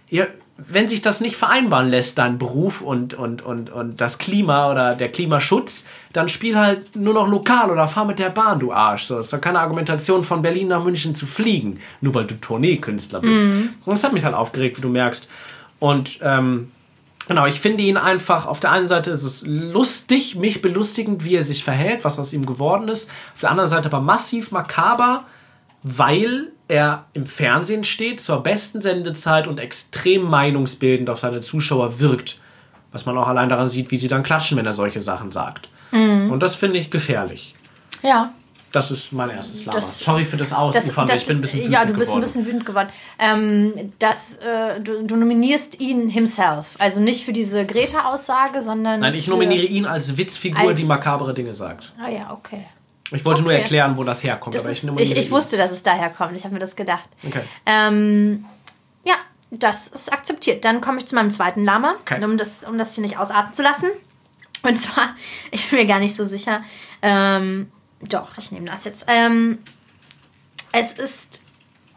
Ja, 0.10 0.26
wenn 0.58 0.90
sich 0.90 1.02
das 1.02 1.22
nicht 1.22 1.36
vereinbaren 1.36 1.90
lässt, 1.90 2.18
dein 2.18 2.38
Beruf 2.38 2.82
und, 2.82 3.14
und, 3.14 3.44
und, 3.44 3.70
und 3.70 4.02
das 4.02 4.18
Klima 4.18 4.72
oder 4.72 4.96
der 4.96 5.10
Klimaschutz, 5.12 5.86
dann 6.14 6.30
spiel 6.30 6.58
halt 6.58 6.96
nur 6.96 7.14
noch 7.14 7.28
lokal 7.28 7.70
oder 7.70 7.88
fahr 7.88 8.06
mit 8.06 8.18
der 8.18 8.30
Bahn, 8.30 8.60
du 8.60 8.74
Arsch. 8.74 9.04
So, 9.04 9.20
ist 9.20 9.32
doch 9.32 9.42
keine 9.42 9.60
Argumentation, 9.60 10.24
von 10.24 10.42
Berlin 10.42 10.68
nach 10.68 10.84
München 10.84 11.14
zu 11.14 11.28
fliegen, 11.28 11.80
nur 12.02 12.16
weil 12.16 12.26
du 12.26 12.40
Tourneekünstler 12.40 13.20
bist. 13.20 13.42
Und 13.86 13.94
das 13.94 14.04
hat 14.04 14.14
mich 14.14 14.24
halt 14.24 14.34
aufgeregt, 14.34 14.78
wie 14.78 14.82
du 14.82 14.90
merkst. 14.90 15.28
Und 15.80 16.20
ähm, 16.22 16.72
Genau, 17.28 17.46
ich 17.46 17.60
finde 17.60 17.84
ihn 17.84 17.98
einfach, 17.98 18.46
auf 18.46 18.62
der 18.62 18.72
einen 18.72 18.88
Seite 18.88 19.12
ist 19.12 19.24
es 19.24 19.44
lustig, 19.46 20.38
mich 20.38 20.62
belustigend, 20.62 21.26
wie 21.26 21.36
er 21.36 21.44
sich 21.44 21.62
verhält, 21.64 22.06
was 22.06 22.20
aus 22.20 22.32
ihm 22.32 22.46
geworden 22.46 22.88
ist. 22.88 23.10
Auf 23.34 23.42
der 23.42 23.52
anderen 23.52 23.70
Seite 23.70 23.88
aber 23.90 24.00
massiv 24.00 24.52
makaber, 24.52 25.26
weil 25.96 26.48
er 26.68 27.06
im 27.14 27.26
Fernsehen 27.26 27.84
steht, 27.84 28.20
zur 28.20 28.44
besten 28.44 28.82
Sendezeit 28.82 29.48
und 29.48 29.60
extrem 29.60 30.24
meinungsbildend 30.24 31.10
auf 31.10 31.20
seine 31.20 31.40
Zuschauer 31.40 32.00
wirkt. 32.00 32.40
Was 32.92 33.06
man 33.06 33.18
auch 33.18 33.28
allein 33.28 33.48
daran 33.50 33.70
sieht, 33.70 33.92
wie 33.92 33.98
sie 33.98 34.08
dann 34.08 34.24
klatschen, 34.24 34.58
wenn 34.58 34.66
er 34.66 34.74
solche 34.74 35.02
Sachen 35.02 35.32
sagt. 35.32 35.70
Und 35.92 36.40
das 36.42 36.56
finde 36.56 36.80
ich 36.80 36.92
gefährlich. 36.92 37.56
Ja. 38.04 38.34
Das 38.74 38.92
ist 38.92 39.14
mein 39.14 39.30
erstes 39.30 39.66
Lama. 39.66 39.78
Das- 39.78 40.00
Sorry 40.00 40.26
für 40.26 40.36
das 40.36 40.52
Ausufern, 40.52 41.08
ich 41.14 41.26
bin 41.26 41.38
ein 41.38 41.42
bisschen 41.42 41.72
ja, 41.72 41.82
wütend 41.84 41.90
du 41.96 42.00
bist 42.00 42.12
geworden. 42.12 42.18
ein 42.18 42.22
bisschen 42.22 42.46
wütend 42.46 42.66
geworden. 42.66 42.90
Ähm, 43.18 43.94
das, 44.00 44.38
äh, 44.38 44.82
du, 44.82 45.04
du 45.04 45.16
nominierst 45.16 45.80
ihn 45.80 46.10
himself. 46.10 46.68
Also 46.78 47.00
nicht 47.00 47.24
für 47.24 47.32
diese 47.32 47.66
Greta-Aussage, 47.66 48.62
sondern. 48.62 49.00
Nein, 49.00 49.14
ich 49.16 49.28
nominiere 49.28 49.64
ihn 49.66 49.86
als 49.86 50.18
Witzfigur, 50.18 50.70
Als- 50.70 50.80
die 50.82 50.86
makabere 50.86 51.34
Dinge 51.34 51.54
sagt. 51.54 51.94
Ah 52.04 52.10
ja, 52.10 52.32
okay. 52.34 52.66
Ich 53.12 53.24
wollte 53.26 53.42
nur 53.42 53.52
Okay. 53.52 53.62
erklären, 53.62 53.96
wo 53.98 54.04
das 54.04 54.24
herkommt. 54.24 54.56
Das 54.56 54.64
aber 54.64 54.72
ist, 54.72 54.84
ich, 54.84 55.12
ich, 55.12 55.18
ich 55.18 55.32
wusste, 55.32 55.58
dass 55.58 55.72
es 55.72 55.84
daher 55.84 56.10
kommt. 56.10 56.36
Ich 56.36 56.44
habe 56.44 56.54
mir 56.54 56.60
das 56.60 56.76
gedacht. 56.76 57.10
Okay. 57.26 57.42
Ähm, 57.66 58.46
ja, 59.04 59.16
das 59.52 59.88
ist 59.88 60.12
akzeptiert. 60.12 60.66
Dann 60.66 60.82
komme 60.82 60.98
ich 60.98 61.06
zu 61.06 61.16
meinem 61.16 61.32
zweiten 61.32 61.64
Lama, 61.64 61.96
Okay. 62.02 62.24
um, 62.24 62.38
das, 62.38 62.64
um 62.64 62.78
das 62.78 62.94
hier 62.96 63.04
nicht 63.04 63.18
ausarten 63.18 63.54
zu 63.54 63.64
lassen. 63.64 63.90
Und 64.64 64.78
zwar, 64.80 65.16
ich 65.52 65.70
bin 65.70 65.80
mir 65.80 65.86
gar 65.86 66.00
nicht 66.00 66.16
so 66.16 66.26
sicher. 66.26 66.64
Ähm, 67.02 67.72
doch, 68.02 68.38
ich 68.38 68.52
nehme 68.52 68.66
das 68.70 68.84
jetzt. 68.84 69.06
Ähm, 69.08 69.60
es 70.72 70.94
ist. 70.94 71.44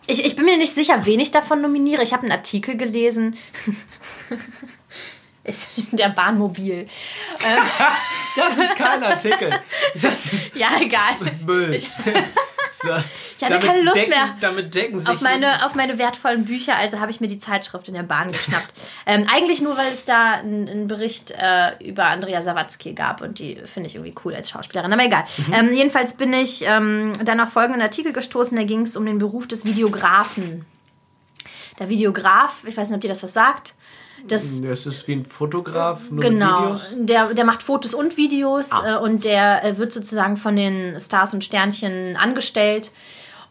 Ich, 0.06 0.24
ich 0.24 0.34
bin 0.34 0.44
mir 0.44 0.56
nicht 0.56 0.74
sicher, 0.74 1.04
wen 1.06 1.20
ich 1.20 1.30
davon 1.30 1.60
nominiere. 1.60 2.02
Ich 2.02 2.12
habe 2.12 2.22
einen 2.22 2.32
Artikel 2.32 2.76
gelesen. 2.76 3.36
Ich- 5.44 5.56
Der 5.92 6.10
Bahnmobil. 6.10 6.86
Das 8.36 8.56
ist 8.56 8.76
kein 8.76 9.02
Artikel. 9.02 9.50
Ist 9.94 10.54
Ja, 10.54 10.68
egal. 10.80 11.16
Müll. 11.44 11.76
so, 12.74 12.88
Ich 13.36 13.44
hatte 13.44 13.58
keine 13.58 13.82
Lust 13.82 13.96
decken, 13.96 14.10
mehr 14.10 14.36
Damit 14.40 14.72
decken 14.72 15.00
sich. 15.00 15.08
auf 15.08 15.20
meine, 15.20 15.66
auf 15.66 15.74
meine 15.74 15.98
wertvollen 15.98 16.44
Bücher, 16.44 16.76
also 16.76 17.00
habe 17.00 17.10
ich 17.10 17.20
mir 17.20 17.26
die 17.26 17.38
Zeitschrift 17.38 17.88
in 17.88 17.94
der 17.94 18.04
Bahn 18.04 18.30
geschnappt. 18.30 18.72
ähm, 19.06 19.26
eigentlich 19.28 19.60
nur, 19.60 19.76
weil 19.76 19.90
es 19.90 20.04
da 20.04 20.34
einen, 20.34 20.86
Bericht 20.86 21.32
äh, 21.32 21.72
über 21.82 22.04
Andrea 22.06 22.40
Sawatzki 22.40 22.92
gab 22.92 23.20
und 23.20 23.40
die 23.40 23.56
finde 23.66 23.88
ich 23.88 23.96
irgendwie 23.96 24.14
cool 24.24 24.34
als 24.34 24.50
Schauspielerin, 24.50 24.92
aber 24.92 25.04
egal. 25.04 25.24
Ähm, 25.52 25.72
jedenfalls 25.72 26.16
bin 26.16 26.32
ich 26.32 26.62
ähm, 26.64 27.12
dann 27.24 27.40
auf 27.40 27.50
folgenden 27.50 27.82
Artikel 27.82 28.12
gestoßen, 28.12 28.56
da 28.56 28.62
ging 28.62 28.82
es 28.82 28.96
um 28.96 29.04
den 29.06 29.18
Beruf 29.18 29.48
des 29.48 29.64
Videografen. 29.64 30.64
Der 31.80 31.88
Videograf, 31.88 32.62
ich 32.64 32.76
weiß 32.76 32.88
nicht, 32.90 32.96
ob 32.96 33.00
dir 33.00 33.08
das 33.08 33.22
was 33.24 33.32
sagt. 33.32 33.74
Das, 34.28 34.44
Es 34.60 34.86
ist 34.86 35.08
wie 35.08 35.12
ein 35.12 35.24
Fotograf, 35.24 36.10
nur 36.10 36.20
Genau, 36.20 36.60
mit 36.72 36.90
Videos. 36.90 36.94
der, 36.98 37.34
der 37.34 37.44
macht 37.44 37.62
Fotos 37.62 37.94
und 37.94 38.16
Videos 38.16 38.70
Ah. 38.72 38.96
äh, 38.96 38.98
und 38.98 39.24
der 39.24 39.64
äh, 39.64 39.78
wird 39.78 39.92
sozusagen 39.92 40.36
von 40.36 40.56
den 40.56 40.98
Stars 41.00 41.34
und 41.34 41.42
Sternchen 41.44 42.16
angestellt 42.16 42.92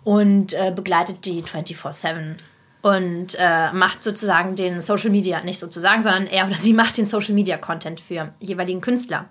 und 0.03 0.53
äh, 0.53 0.71
begleitet 0.75 1.25
die 1.25 1.43
24-7 1.43 2.35
und 2.81 3.37
macht 3.73 4.05
sozusagen 4.05 4.55
den 4.55 4.79
Social 4.79 5.09
Media, 5.09 5.41
nicht 5.43 5.59
sozusagen, 5.59 6.01
sondern 6.01 6.27
er 6.27 6.45
oder 6.47 6.55
sie 6.55 6.71
macht 6.81 6.97
den 6.97 7.05
Social 7.05 7.33
Media 7.33 7.57
Content 7.57 7.99
für 7.99 8.33
jeweiligen 8.39 8.79
Künstler. 8.79 9.25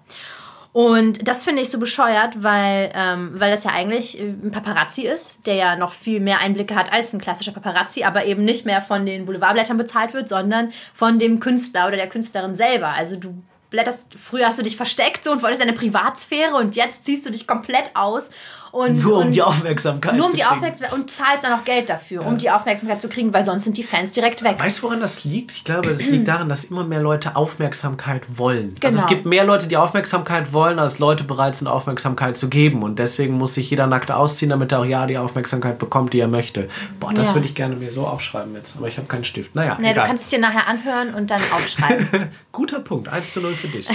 Und 0.72 1.26
das 1.26 1.44
finde 1.44 1.62
ich 1.62 1.70
so 1.70 1.78
bescheuert, 1.78 2.42
weil, 2.42 2.92
ähm, 2.94 3.32
weil 3.34 3.50
das 3.50 3.64
ja 3.64 3.70
eigentlich 3.70 4.20
äh, 4.20 4.24
ein 4.24 4.50
Paparazzi 4.50 5.02
ist, 5.02 5.46
der 5.46 5.54
ja 5.54 5.76
noch 5.76 5.92
viel 5.92 6.20
mehr 6.20 6.40
Einblicke 6.40 6.74
hat 6.74 6.92
als 6.92 7.12
ein 7.12 7.20
klassischer 7.20 7.52
Paparazzi, 7.52 8.04
aber 8.04 8.26
eben 8.26 8.44
nicht 8.44 8.66
mehr 8.66 8.82
von 8.82 9.06
den 9.06 9.26
Boulevardblättern 9.26 9.78
bezahlt 9.78 10.12
wird, 10.12 10.28
sondern 10.28 10.72
von 10.94 11.18
dem 11.18 11.40
Künstler 11.40 11.88
oder 11.88 11.96
der 11.96 12.08
Künstlerin 12.08 12.54
selber. 12.54 12.88
Also 12.88 13.16
du 13.16 13.42
blätterst, 13.70 14.14
früher 14.18 14.46
hast 14.46 14.58
du 14.58 14.62
dich 14.62 14.76
versteckt 14.76 15.24
so 15.24 15.32
und 15.32 15.42
wolltest 15.42 15.62
deine 15.62 15.72
Privatsphäre 15.72 16.54
und 16.54 16.76
jetzt 16.76 17.04
ziehst 17.04 17.26
du 17.26 17.30
dich 17.30 17.46
komplett 17.46 17.90
aus 17.94 18.30
Und, 18.78 19.02
Nur 19.02 19.18
um 19.18 19.32
die 19.32 19.42
Aufmerksamkeit 19.42 20.14
Nur 20.14 20.26
um 20.26 20.30
zu 20.30 20.36
die. 20.36 20.44
Aufmerksamkeit 20.44 20.96
und 20.96 21.10
zahlst 21.10 21.42
dann 21.42 21.52
auch 21.54 21.64
Geld 21.64 21.88
dafür, 21.90 22.24
um 22.24 22.38
die 22.38 22.48
Aufmerksamkeit 22.48 23.02
zu 23.02 23.08
kriegen, 23.08 23.34
weil 23.34 23.44
sonst 23.44 23.64
sind 23.64 23.76
die 23.76 23.82
Fans 23.82 24.12
direkt 24.12 24.44
weg. 24.44 24.54
Weißt 24.60 24.78
du, 24.78 24.82
woran 24.84 25.00
das 25.00 25.24
liegt? 25.24 25.50
Ich 25.50 25.64
glaube, 25.64 25.88
das 25.90 26.06
liegt 26.06 26.28
daran, 26.28 26.48
dass 26.48 26.62
immer 26.62 26.84
mehr 26.84 27.00
Leute 27.00 27.34
Aufmerksamkeit 27.34 28.22
wollen. 28.38 28.76
Also 28.80 28.88
Genau. 28.94 29.00
es 29.00 29.06
gibt 29.08 29.26
mehr 29.26 29.44
Leute, 29.44 29.66
die 29.66 29.76
Aufmerksamkeit 29.76 30.52
wollen, 30.52 30.78
als 30.78 31.00
Leute 31.00 31.24
bereit 31.24 31.56
sind, 31.56 31.66
Aufmerksamkeit 31.66 32.36
zu 32.36 32.48
geben. 32.48 32.84
Und 32.84 33.00
deswegen 33.00 33.34
muss 33.34 33.54
sich 33.54 33.68
jeder 33.68 33.88
nackt 33.88 34.12
ausziehen, 34.12 34.50
damit 34.50 34.70
er 34.70 34.78
auch 34.78 34.84
ja 34.84 35.06
die 35.06 35.18
Aufmerksamkeit 35.18 35.80
bekommt, 35.80 36.12
die 36.12 36.20
er 36.20 36.28
möchte. 36.28 36.68
Boah, 37.00 37.12
das 37.12 37.28
Ja. 37.30 37.34
würde 37.34 37.46
ich 37.48 37.56
gerne 37.56 37.74
mir 37.74 37.90
so 37.90 38.06
aufschreiben 38.06 38.54
jetzt. 38.54 38.76
Aber 38.76 38.86
ich 38.86 38.96
habe 38.96 39.08
keinen 39.08 39.24
Stift. 39.24 39.56
Naja, 39.56 39.76
Nee, 39.80 39.86
du 39.86 39.90
egal. 39.94 40.06
kannst 40.06 40.22
es 40.26 40.28
dir 40.28 40.38
nachher 40.38 40.68
anhören 40.68 41.14
und 41.14 41.32
dann 41.32 41.40
aufschreiben. 41.52 42.30
Guter 42.52 42.78
Punkt. 42.78 43.08
1 43.08 43.32
zu 43.32 43.40
0 43.40 43.56
für 43.56 43.66
dich. 43.66 43.88
ähm, 43.90 43.94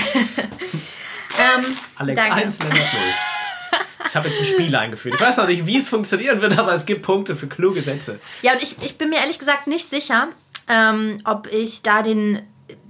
Alex 1.95 2.19
danke. 2.19 2.35
1, 2.35 2.59
Lennart 2.59 2.77
0. 2.77 2.83
Ich 4.07 4.15
habe 4.15 4.27
jetzt 4.27 4.39
ein 4.39 4.45
Spiel 4.45 4.75
eingeführt. 4.75 5.15
Ich 5.15 5.21
weiß 5.21 5.37
noch 5.37 5.47
nicht, 5.47 5.65
wie 5.65 5.77
es 5.77 5.89
funktionieren 5.89 6.41
wird, 6.41 6.57
aber 6.57 6.73
es 6.73 6.85
gibt 6.85 7.03
Punkte 7.03 7.35
für 7.35 7.47
kluge 7.47 7.81
Sätze. 7.81 8.19
Ja, 8.41 8.53
und 8.53 8.63
ich, 8.63 8.75
ich 8.81 8.97
bin 8.97 9.09
mir 9.09 9.17
ehrlich 9.17 9.39
gesagt 9.39 9.67
nicht 9.67 9.89
sicher, 9.89 10.29
ähm, 10.67 11.19
ob 11.25 11.47
ich 11.51 11.81
da 11.81 12.01
den, 12.01 12.41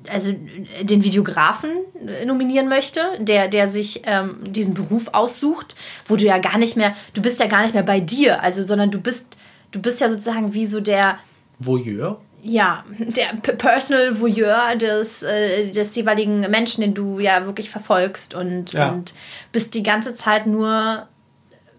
also 0.09 0.33
den 0.81 1.03
Videografen 1.03 1.71
äh, 2.07 2.25
nominieren 2.25 2.69
möchte, 2.69 3.01
der, 3.19 3.47
der 3.47 3.67
sich 3.67 4.01
ähm, 4.05 4.37
diesen 4.41 4.73
Beruf 4.73 5.09
aussucht, 5.13 5.75
wo 6.05 6.15
du 6.15 6.25
ja 6.25 6.37
gar 6.37 6.57
nicht 6.57 6.75
mehr, 6.77 6.95
du 7.13 7.21
bist 7.21 7.39
ja 7.39 7.47
gar 7.47 7.63
nicht 7.63 7.73
mehr 7.73 7.83
bei 7.83 7.99
dir, 7.99 8.41
also, 8.41 8.63
sondern 8.63 8.91
du 8.91 9.01
bist, 9.01 9.37
du 9.71 9.81
bist 9.81 10.01
ja 10.01 10.09
sozusagen 10.09 10.53
wie 10.53 10.65
so 10.65 10.79
der, 10.79 11.19
Voyeur? 11.59 12.19
Ja, 12.43 12.83
der 12.99 13.35
Personal 13.55 14.19
Voyeur 14.19 14.75
des, 14.75 15.23
äh, 15.23 15.71
des 15.71 15.95
jeweiligen 15.95 16.41
Menschen, 16.51 16.81
den 16.81 16.93
du 16.93 17.19
ja 17.19 17.45
wirklich 17.45 17.69
verfolgst 17.69 18.33
und, 18.33 18.73
Ja. 18.73 18.89
und 18.89 19.13
bist 19.51 19.73
die 19.73 19.83
ganze 19.83 20.13
Zeit 20.15 20.45
nur 20.45 21.07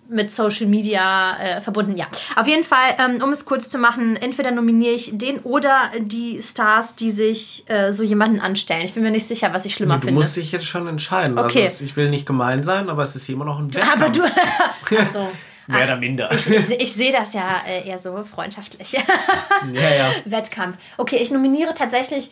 mit 0.09 0.31
Social 0.31 0.67
Media 0.67 1.37
äh, 1.39 1.61
verbunden. 1.63 1.97
Ja, 1.97 2.07
auf 2.37 2.47
jeden 2.47 2.63
Fall, 2.65 2.95
ähm, 2.99 3.23
um 3.23 3.31
es 3.31 3.47
kurz 3.47 3.71
zu 3.71 3.79
machen, 3.79 4.17
entweder 4.17 4.51
nominiere 4.51 4.93
ich 4.95 5.11
den 5.17 5.39
oder 5.41 5.91
die 5.99 6.41
Stars, 6.43 6.95
die 6.95 7.11
sich 7.11 7.65
äh, 7.69 7.91
so 7.91 8.03
jemanden 8.03 8.39
anstellen. 8.41 8.85
Ich 8.85 8.93
bin 8.93 9.03
mir 9.03 9.11
nicht 9.11 9.27
sicher, 9.27 9.55
was 9.55 9.65
ich 9.65 9.75
schlimmer 9.75 9.95
Du 9.95 10.01
finde. 10.03 10.15
musst 10.21 10.37
dich 10.37 10.53
jetzt 10.53 10.67
schon 10.67 10.87
entscheiden. 10.89 11.39
Okay. 11.39 11.65
Also 11.65 11.85
ich 11.85 11.97
will 11.97 12.11
nicht 12.11 12.27
gemein 12.27 12.63
sein, 12.63 12.91
aber 12.91 13.03
es 13.03 13.17
ist 13.17 13.29
immer 13.31 13.47
noch 13.47 13.59
ein 13.59 13.73
Wettkampf. 13.73 14.03
Aber 14.03 14.09
du. 14.11 14.21
Ach 14.83 14.91
Mehr 15.67 15.85
oder 15.85 15.97
minder. 15.97 16.31
Ich, 16.33 16.49
ich, 16.49 16.71
ich 16.71 16.93
sehe 16.93 17.13
das 17.13 17.33
ja 17.33 17.63
äh, 17.67 17.89
eher 17.89 17.99
so 17.99 18.23
freundschaftlich. 18.25 18.93
ja, 18.93 19.91
ja. 19.91 20.13
Wettkampf. 20.25 20.77
Okay, 20.97 21.17
ich 21.17 21.31
nominiere 21.31 21.75
tatsächlich 21.75 22.31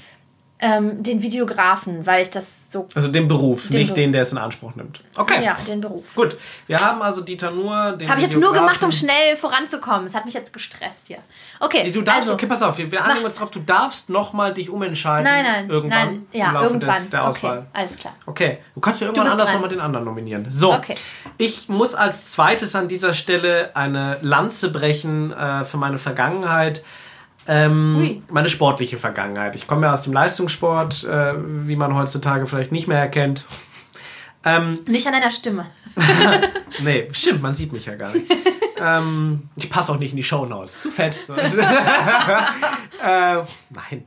ähm, 0.62 1.02
den 1.02 1.22
Videografen, 1.22 2.06
weil 2.06 2.22
ich 2.22 2.30
das 2.30 2.70
so. 2.72 2.88
Also 2.94 3.08
den 3.08 3.26
Beruf, 3.28 3.68
Den 3.68 3.78
nicht 3.80 3.88
Beruf. 3.88 3.94
den, 3.96 4.12
der 4.12 4.22
es 4.22 4.32
in 4.32 4.38
Anspruch 4.38 4.74
nimmt. 4.76 5.00
Okay. 5.16 5.44
Ja, 5.44 5.56
den 5.66 5.80
Beruf. 5.80 6.14
Gut. 6.14 6.36
Wir 6.68 6.78
haben 6.78 7.02
also 7.02 7.20
Dieter 7.20 7.50
Nuhr. 7.50 7.96
Das 7.98 8.08
habe 8.08 8.20
ich 8.20 8.26
jetzt 8.26 8.38
nur 8.38 8.52
gemacht, 8.52 8.82
um 8.84 8.92
schnell 8.92 9.36
voranzukommen. 9.36 10.06
Es 10.06 10.14
hat 10.14 10.24
mich 10.24 10.34
jetzt 10.34 10.52
gestresst 10.52 11.08
hier. 11.08 11.18
Okay. 11.58 11.90
Du 11.90 12.00
darfst, 12.02 12.22
also, 12.22 12.34
okay, 12.34 12.46
pass 12.46 12.62
auf, 12.62 12.78
wir, 12.78 13.04
einigen 13.04 13.24
uns 13.24 13.34
drauf, 13.34 13.50
du 13.50 13.58
darfst 13.58 14.08
nochmal 14.08 14.54
dich 14.54 14.70
umentscheiden. 14.70 15.24
Nein, 15.24 15.44
nein, 15.44 15.68
irgendwann 15.68 16.06
nein. 16.06 16.26
Ja, 16.32 16.62
irgendwann. 16.62 16.94
Des, 16.96 17.10
der 17.10 17.26
Auswahl. 17.26 17.58
okay, 17.58 17.66
alles 17.72 17.96
klar. 17.98 18.14
Okay, 18.26 18.58
du 18.74 18.80
kannst 18.80 19.00
ja 19.00 19.08
irgendwann 19.08 19.32
anders 19.32 19.52
nochmal 19.52 19.68
den 19.68 19.80
anderen 19.80 20.04
nominieren. 20.06 20.46
So, 20.48 20.72
Okay. 20.72 20.94
ich 21.38 21.68
muss 21.68 21.94
als 21.94 22.30
zweites 22.32 22.74
an 22.76 22.86
dieser 22.88 23.14
Stelle 23.14 23.74
eine 23.74 24.18
Lanze 24.22 24.70
brechen 24.70 25.32
äh, 25.32 25.64
für 25.64 25.76
meine 25.76 25.98
Vergangenheit. 25.98 26.82
Ähm, 27.48 28.22
meine 28.30 28.48
sportliche 28.48 28.98
Vergangenheit. 28.98 29.56
Ich 29.56 29.66
komme 29.66 29.86
ja 29.86 29.92
aus 29.92 30.02
dem 30.02 30.12
Leistungssport, 30.12 31.04
äh, 31.04 31.34
wie 31.66 31.76
man 31.76 31.94
heutzutage 31.96 32.46
vielleicht 32.46 32.70
nicht 32.72 32.86
mehr 32.86 32.98
erkennt. 32.98 33.44
Ähm, 34.44 34.74
Nicht 34.86 35.06
an 35.06 35.12
deiner 35.12 35.30
Stimme. 35.30 35.66
nee, 36.80 37.08
stimmt, 37.12 37.42
man 37.42 37.54
sieht 37.54 37.72
mich 37.72 37.86
ja 37.86 37.94
gar 37.94 38.12
nicht. 38.12 38.30
ähm, 38.80 39.48
ich 39.56 39.70
passe 39.70 39.92
auch 39.92 39.98
nicht 39.98 40.10
in 40.10 40.16
die 40.16 40.22
Shownotes. 40.22 40.80
Zu 40.82 40.90
fett. 40.90 41.14
Äh, 43.04 43.42
nein. 43.70 44.04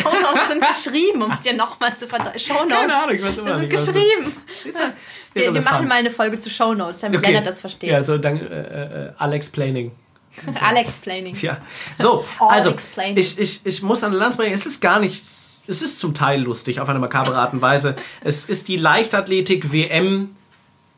Shownotes 0.00 0.48
sind 0.48 0.62
geschrieben, 0.66 1.20
um 1.22 1.30
es 1.30 1.40
dir 1.42 1.52
nochmal 1.52 1.94
zu 1.94 2.06
verdeutlichen. 2.06 2.54
Shownotes 2.54 2.78
Keine 2.78 2.94
Ahnung, 2.94 3.14
ich 3.14 3.22
weiß 3.22 3.38
immer 3.38 3.52
sind 3.52 3.68
nicht, 3.68 3.72
was 3.74 3.84
das- 3.86 3.94
geschrieben. 3.94 4.32
Ja 4.64 4.92
Wir, 5.34 5.54
wir 5.54 5.62
machen 5.62 5.86
mal 5.86 5.96
eine 5.96 6.10
Folge 6.10 6.38
zu 6.38 6.48
Shownotes, 6.48 7.00
damit 7.00 7.20
Lennart 7.20 7.46
das 7.46 7.60
versteht. 7.60 7.90
Ja, 7.90 7.96
also 7.96 8.16
dann 8.16 8.38
äh, 8.38 9.08
äh, 9.08 9.12
Alex 9.18 9.50
Planning. 9.50 9.92
Alex 10.60 10.94
Planning. 10.94 11.36
Ja. 11.40 11.58
So, 11.98 12.24
All 12.38 12.48
also 12.48 12.74
ich, 13.14 13.38
ich, 13.38 13.60
ich 13.64 13.82
muss 13.82 14.04
an 14.04 14.12
Lanz 14.12 14.36
bringen, 14.36 14.54
es 14.54 14.66
ist 14.66 14.80
gar 14.80 15.00
nicht, 15.00 15.22
es 15.66 15.82
ist 15.82 15.98
zum 15.98 16.14
Teil 16.14 16.40
lustig, 16.40 16.80
auf 16.80 16.88
eine 16.88 16.98
makabere 16.98 17.36
Art 17.36 17.52
und 17.52 17.62
Weise. 17.62 17.96
Es 18.22 18.44
ist 18.46 18.68
die 18.68 18.76
Leichtathletik-WM 18.76 20.34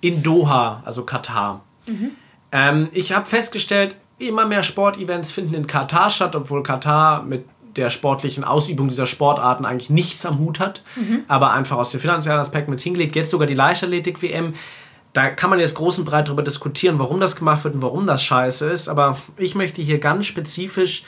in 0.01 0.23
Doha, 0.23 0.83
also 0.85 1.05
Katar. 1.05 1.62
Ähm, 2.53 2.89
ich 2.93 3.12
habe 3.12 3.27
festgestellt, 3.27 3.97
immer 4.19 4.47
mehr 4.47 4.62
Sportevents 4.62 5.33
finden 5.33 5.55
in 5.55 5.67
Katar 5.67 6.11
statt, 6.11 6.37
obwohl 6.37 6.62
Katar 6.62 7.23
mit 7.23 7.45
der 7.77 7.91
sportlichen 7.91 8.45
Ausübung 8.45 8.89
dieser 8.89 9.07
Sportarten 9.07 9.65
eigentlich 9.65 9.91
nichts 9.91 10.27
am 10.27 10.39
Hut 10.39 10.61
hat, 10.61 10.83
aber 11.27 11.53
einfach 11.53 11.79
aus 11.79 11.91
dem 11.91 12.01
finanziellen 12.01 12.39
Aspekt 12.39 12.69
mit 12.69 12.81
hingelegt. 12.81 13.17
Jetzt 13.17 13.31
sogar 13.31 13.47
die 13.47 13.55
Leichtathletik-WM. 13.55 14.55
Da 15.12 15.28
kann 15.28 15.50
man 15.50 15.61
jetzt 15.61 15.75
groß 15.75 15.99
und 15.99 16.04
breit 16.07 16.28
darüber 16.28 16.42
diskutieren, 16.42 16.99
warum 16.99 17.21
das 17.21 17.37
gemacht 17.37 17.64
wird 17.64 17.75
und 17.75 17.83
warum 17.83 18.07
das 18.07 18.23
scheiße 18.23 18.71
ist. 18.71 18.88
Aber 18.88 19.19
ich 19.37 19.54
möchte 19.54 19.83
hier 19.83 19.99
ganz 19.99 20.26
spezifisch 20.26 21.04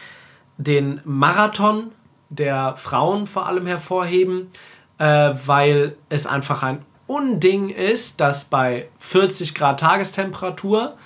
den 0.59 1.01
Marathon 1.05 1.91
der 2.29 2.77
Frauen 2.77 3.27
vor 3.27 3.47
allem 3.47 3.67
hervorheben, 3.67 4.51
äh, 4.99 5.33
weil 5.47 5.97
es 6.09 6.27
einfach 6.27 6.63
ein 6.63 6.85
Unding 7.07 7.71
ist, 7.71 8.21
dass 8.21 8.45
bei 8.45 8.89
40 8.99 9.55
Grad 9.55 9.81
Tagestemperatur 9.81 10.97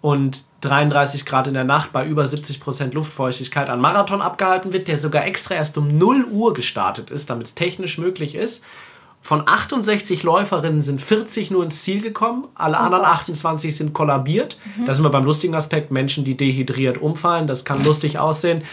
und 0.00 0.44
33 0.62 1.26
Grad 1.26 1.46
in 1.46 1.54
der 1.54 1.64
Nacht 1.64 1.92
bei 1.92 2.06
über 2.06 2.26
70 2.26 2.60
Prozent 2.60 2.94
Luftfeuchtigkeit 2.94 3.70
ein 3.70 3.80
Marathon 3.80 4.22
abgehalten 4.22 4.72
wird, 4.72 4.88
der 4.88 4.98
sogar 4.98 5.26
extra 5.26 5.54
erst 5.54 5.78
um 5.78 5.88
0 5.88 6.24
Uhr 6.24 6.54
gestartet 6.54 7.10
ist, 7.10 7.30
damit 7.30 7.46
es 7.46 7.54
technisch 7.54 7.98
möglich 7.98 8.34
ist. 8.34 8.64
Von 9.24 9.48
68 9.48 10.22
Läuferinnen 10.22 10.82
sind 10.82 11.00
40 11.00 11.50
nur 11.50 11.64
ins 11.64 11.82
Ziel 11.82 12.02
gekommen, 12.02 12.46
alle 12.54 12.76
anderen 12.76 13.06
28 13.06 13.74
sind 13.74 13.94
kollabiert. 13.94 14.58
Da 14.84 14.92
sind 14.92 15.02
wir 15.02 15.08
beim 15.08 15.24
lustigen 15.24 15.54
Aspekt, 15.54 15.90
Menschen, 15.90 16.26
die 16.26 16.36
dehydriert 16.36 16.98
umfallen, 16.98 17.46
das 17.46 17.64
kann 17.64 17.82
lustig 17.82 18.18
aussehen, 18.18 18.64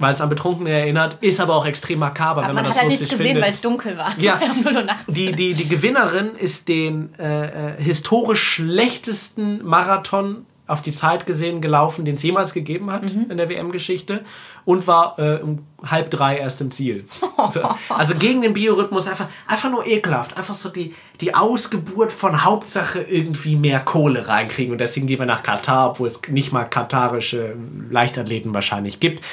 weil 0.00 0.12
es 0.12 0.20
an 0.20 0.28
Betrunkene 0.28 0.70
erinnert, 0.70 1.18
ist 1.20 1.38
aber 1.38 1.54
auch 1.54 1.64
extrem 1.64 2.00
makaber, 2.00 2.40
wenn 2.40 2.48
man, 2.48 2.56
man 2.56 2.64
das 2.64 2.74
hat 2.74 2.82
halt 2.82 2.90
lustig 2.90 3.10
nichts 3.10 3.18
gesehen, 3.18 3.40
weil 3.40 3.50
es 3.50 3.60
dunkel 3.60 3.96
war. 3.96 4.12
Ja. 4.18 4.40
0 4.64 4.74
Uhr 4.74 4.82
nachts. 4.82 5.06
Die, 5.06 5.30
die, 5.36 5.54
die 5.54 5.68
Gewinnerin 5.68 6.32
ist 6.34 6.66
den 6.66 7.14
äh, 7.20 7.76
äh, 7.76 7.80
historisch 7.80 8.42
schlechtesten 8.42 9.64
Marathon 9.64 10.46
auf 10.72 10.82
die 10.82 10.90
Zeit 10.90 11.26
gesehen 11.26 11.60
gelaufen, 11.60 12.04
den 12.04 12.14
es 12.14 12.22
jemals 12.22 12.54
gegeben 12.54 12.90
hat 12.90 13.04
in 13.10 13.36
der 13.36 13.48
WM-Geschichte 13.50 14.24
und 14.64 14.86
war 14.86 15.18
äh, 15.18 15.40
um 15.42 15.66
halb 15.84 16.10
drei 16.10 16.38
erst 16.38 16.60
im 16.60 16.70
Ziel. 16.70 17.04
So. 17.50 17.60
Also 17.88 18.14
gegen 18.14 18.40
den 18.40 18.54
Biorhythmus 18.54 19.08
einfach, 19.08 19.26
einfach 19.48 19.68
nur 19.68 19.84
ekelhaft. 19.84 20.36
Einfach 20.36 20.54
so 20.54 20.68
die, 20.68 20.94
die 21.20 21.34
Ausgeburt 21.34 22.12
von 22.12 22.44
Hauptsache 22.44 23.00
irgendwie 23.00 23.56
mehr 23.56 23.80
Kohle 23.80 24.28
reinkriegen 24.28 24.70
und 24.70 24.78
deswegen 24.78 25.08
gehen 25.08 25.18
wir 25.18 25.26
nach 25.26 25.42
Katar, 25.42 25.90
obwohl 25.90 26.06
es 26.06 26.20
nicht 26.28 26.52
mal 26.52 26.64
katarische 26.64 27.56
Leichtathleten 27.90 28.54
wahrscheinlich 28.54 29.00
gibt. 29.00 29.24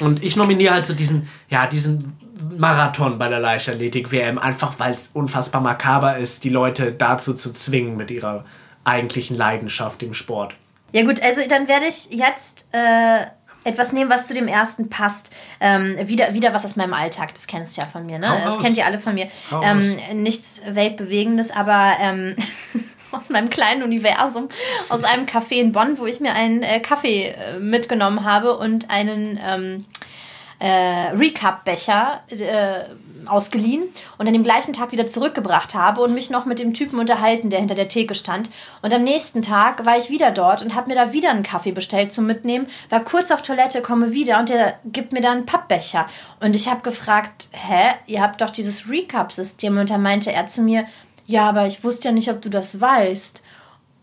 Und 0.00 0.24
ich 0.24 0.34
nominiere 0.34 0.74
halt 0.74 0.86
so 0.86 0.94
diesen, 0.94 1.28
ja, 1.48 1.68
diesen 1.68 2.14
Marathon 2.58 3.18
bei 3.18 3.28
der 3.28 3.38
Leichtathletik-WM, 3.38 4.38
einfach 4.38 4.74
weil 4.78 4.92
es 4.92 5.10
unfassbar 5.14 5.60
makaber 5.60 6.16
ist, 6.16 6.42
die 6.42 6.50
Leute 6.50 6.90
dazu 6.92 7.34
zu 7.34 7.52
zwingen 7.52 7.96
mit 7.96 8.10
ihrer 8.10 8.44
eigentlichen 8.82 9.36
Leidenschaft 9.36 10.02
im 10.02 10.14
Sport. 10.14 10.56
Ja 10.94 11.02
gut, 11.02 11.20
also 11.24 11.40
dann 11.48 11.66
werde 11.66 11.86
ich 11.86 12.10
jetzt 12.10 12.68
äh, 12.70 13.26
etwas 13.64 13.92
nehmen, 13.92 14.10
was 14.10 14.28
zu 14.28 14.34
dem 14.34 14.46
ersten 14.46 14.88
passt. 14.90 15.32
Ähm, 15.58 15.96
wieder, 16.06 16.34
wieder 16.34 16.54
was 16.54 16.64
aus 16.64 16.76
meinem 16.76 16.92
Alltag, 16.92 17.34
das 17.34 17.48
kennst 17.48 17.76
du 17.76 17.80
ja 17.80 17.86
von 17.88 18.06
mir, 18.06 18.20
ne? 18.20 18.30
Hau 18.30 18.44
das 18.44 18.54
raus. 18.54 18.62
kennt 18.62 18.76
ihr 18.76 18.86
alle 18.86 19.00
von 19.00 19.14
mir. 19.14 19.26
Ähm, 19.60 19.96
nichts 20.22 20.62
Weltbewegendes, 20.64 21.50
aber 21.50 21.94
ähm, 22.00 22.36
aus 23.10 23.28
meinem 23.28 23.50
kleinen 23.50 23.82
Universum, 23.82 24.48
aus 24.88 25.02
einem 25.02 25.26
Café 25.26 25.54
in 25.54 25.72
Bonn, 25.72 25.98
wo 25.98 26.06
ich 26.06 26.20
mir 26.20 26.32
einen 26.32 26.62
äh, 26.62 26.78
Kaffee 26.78 27.30
äh, 27.30 27.58
mitgenommen 27.58 28.24
habe 28.24 28.56
und 28.56 28.88
einen 28.88 29.40
ähm, 29.44 29.86
äh, 30.64 31.10
Recap-Becher 31.10 32.22
äh, 32.30 32.84
ausgeliehen 33.26 33.82
und 34.16 34.26
an 34.26 34.32
dem 34.32 34.44
gleichen 34.44 34.72
Tag 34.72 34.92
wieder 34.92 35.06
zurückgebracht 35.06 35.74
habe 35.74 36.00
und 36.00 36.14
mich 36.14 36.30
noch 36.30 36.46
mit 36.46 36.58
dem 36.58 36.72
Typen 36.72 36.98
unterhalten, 36.98 37.50
der 37.50 37.58
hinter 37.58 37.74
der 37.74 37.88
Theke 37.88 38.14
stand. 38.14 38.48
Und 38.80 38.94
am 38.94 39.04
nächsten 39.04 39.42
Tag 39.42 39.84
war 39.84 39.98
ich 39.98 40.08
wieder 40.08 40.30
dort 40.30 40.62
und 40.62 40.74
habe 40.74 40.88
mir 40.88 40.94
da 40.94 41.12
wieder 41.12 41.30
einen 41.30 41.42
Kaffee 41.42 41.72
bestellt 41.72 42.14
zum 42.14 42.24
Mitnehmen, 42.24 42.66
war 42.88 43.04
kurz 43.04 43.30
auf 43.30 43.42
Toilette, 43.42 43.82
komme 43.82 44.14
wieder 44.14 44.38
und 44.38 44.48
der 44.48 44.78
gibt 44.86 45.12
mir 45.12 45.20
dann 45.20 45.38
einen 45.38 45.46
Pappbecher. 45.46 46.06
Und 46.40 46.56
ich 46.56 46.66
habe 46.66 46.80
gefragt, 46.80 47.48
hä, 47.52 47.96
ihr 48.06 48.22
habt 48.22 48.40
doch 48.40 48.50
dieses 48.50 48.88
Recap-System. 48.88 49.76
Und 49.76 49.90
da 49.90 49.98
meinte 49.98 50.32
er 50.32 50.46
zu 50.46 50.62
mir, 50.62 50.86
ja, 51.26 51.46
aber 51.46 51.66
ich 51.66 51.84
wusste 51.84 52.08
ja 52.08 52.12
nicht, 52.12 52.30
ob 52.30 52.40
du 52.40 52.48
das 52.48 52.80
weißt. 52.80 53.42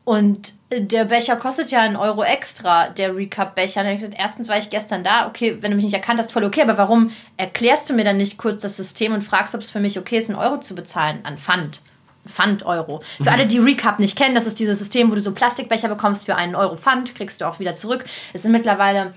Und 0.04 0.54
der 0.72 1.06
Becher 1.06 1.36
kostet 1.36 1.70
ja 1.70 1.82
einen 1.82 1.96
Euro 1.96 2.24
extra, 2.24 2.90
der 2.90 3.16
Recap-Becher. 3.16 3.82
Dann 3.82 3.88
habe 3.88 3.96
ich 3.96 4.02
gesagt, 4.02 4.18
erstens 4.18 4.50
war 4.50 4.58
ich 4.58 4.70
gestern 4.70 5.04
da, 5.04 5.28
okay, 5.28 5.58
wenn 5.62 5.72
du 5.72 5.76
mich 5.76 5.86
nicht 5.86 5.94
erkannt 5.94 6.20
hast, 6.20 6.32
voll 6.32 6.44
okay, 6.44 6.62
aber 6.62 6.78
warum 6.78 7.12
erklärst 7.38 7.90
du 7.90 7.94
mir 7.94 8.04
dann 8.04 8.18
nicht 8.18 8.38
kurz 8.38 8.62
das 8.62 8.78
System 8.78 9.14
und 9.14 9.22
fragst, 9.22 9.54
ob 9.54 9.62
es 9.62 9.72
für 9.72 9.80
mich 9.80 10.00
okay 10.00 10.18
ist, 10.18 10.30
einen 10.30 10.40
Euro 10.40 10.60
zu 10.60 10.76
bezahlen 10.76 11.20
an 11.24 11.38
Pfand? 11.38 11.82
Pfand-Euro. 12.28 13.02
Für 13.22 13.32
alle, 13.32 13.48
die 13.48 13.58
Recap 13.58 13.98
nicht 14.00 14.16
kennen, 14.16 14.36
das 14.36 14.46
ist 14.46 14.60
dieses 14.60 14.78
System, 14.78 15.10
wo 15.12 15.16
du 15.16 15.22
so 15.22 15.34
Plastikbecher 15.34 15.88
bekommst 15.88 16.26
für 16.26 16.36
einen 16.36 16.56
Euro 16.56 16.78
Pfand, 16.78 17.16
kriegst 17.16 17.42
du 17.42 17.46
auch 17.46 17.60
wieder 17.60 17.74
zurück. 17.74 18.06
Es 18.32 18.44
sind 18.44 18.52
mittlerweile 18.52 19.14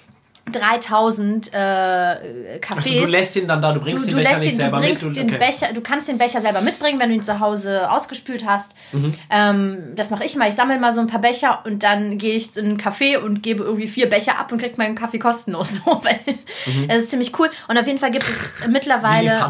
3000 0.52 1.52
äh, 1.52 1.56
Cafés. 2.60 2.76
Also 2.76 2.90
du 3.06 3.10
lässt 3.10 3.36
ihn 3.36 3.48
dann 3.48 3.62
da, 3.62 3.72
du 3.72 3.80
bringst 3.80 4.06
Du, 4.06 4.10
den 4.10 4.18
du, 4.18 4.22
Becher 4.24 4.40
den, 4.40 4.50
du 4.50 4.56
selber 4.56 4.78
bringst 4.78 5.04
mit. 5.04 5.16
den 5.16 5.26
Becher, 5.38 5.72
du 5.72 5.80
kannst 5.80 6.08
den 6.08 6.18
Becher 6.18 6.40
selber 6.40 6.60
mitbringen, 6.60 7.00
wenn 7.00 7.08
du 7.08 7.14
ihn 7.14 7.22
zu 7.22 7.40
Hause 7.40 7.90
ausgespült 7.90 8.44
hast. 8.46 8.74
Mhm. 8.92 9.12
Ähm, 9.30 9.78
das 9.96 10.10
mache 10.10 10.24
ich 10.24 10.36
mal. 10.36 10.48
Ich 10.48 10.54
sammle 10.54 10.78
mal 10.78 10.92
so 10.92 11.00
ein 11.00 11.06
paar 11.06 11.20
Becher 11.20 11.60
und 11.64 11.82
dann 11.82 12.18
gehe 12.18 12.34
ich 12.34 12.56
in 12.56 12.64
einen 12.66 12.80
Café 12.80 13.18
und 13.18 13.42
gebe 13.42 13.62
irgendwie 13.64 13.88
vier 13.88 14.08
Becher 14.08 14.38
ab 14.38 14.52
und 14.52 14.58
kriege 14.58 14.74
meinen 14.76 14.94
Kaffee 14.96 15.18
kostenlos. 15.18 15.80
Weil 15.84 16.18
Das 16.88 16.98
ist 17.04 17.10
ziemlich 17.10 17.38
cool. 17.38 17.50
Und 17.68 17.78
auf 17.78 17.86
jeden 17.86 17.98
Fall 17.98 18.10
gibt 18.10 18.24
es 18.28 18.34
Mhm. 18.66 18.72
Mittlerweile 18.72 19.48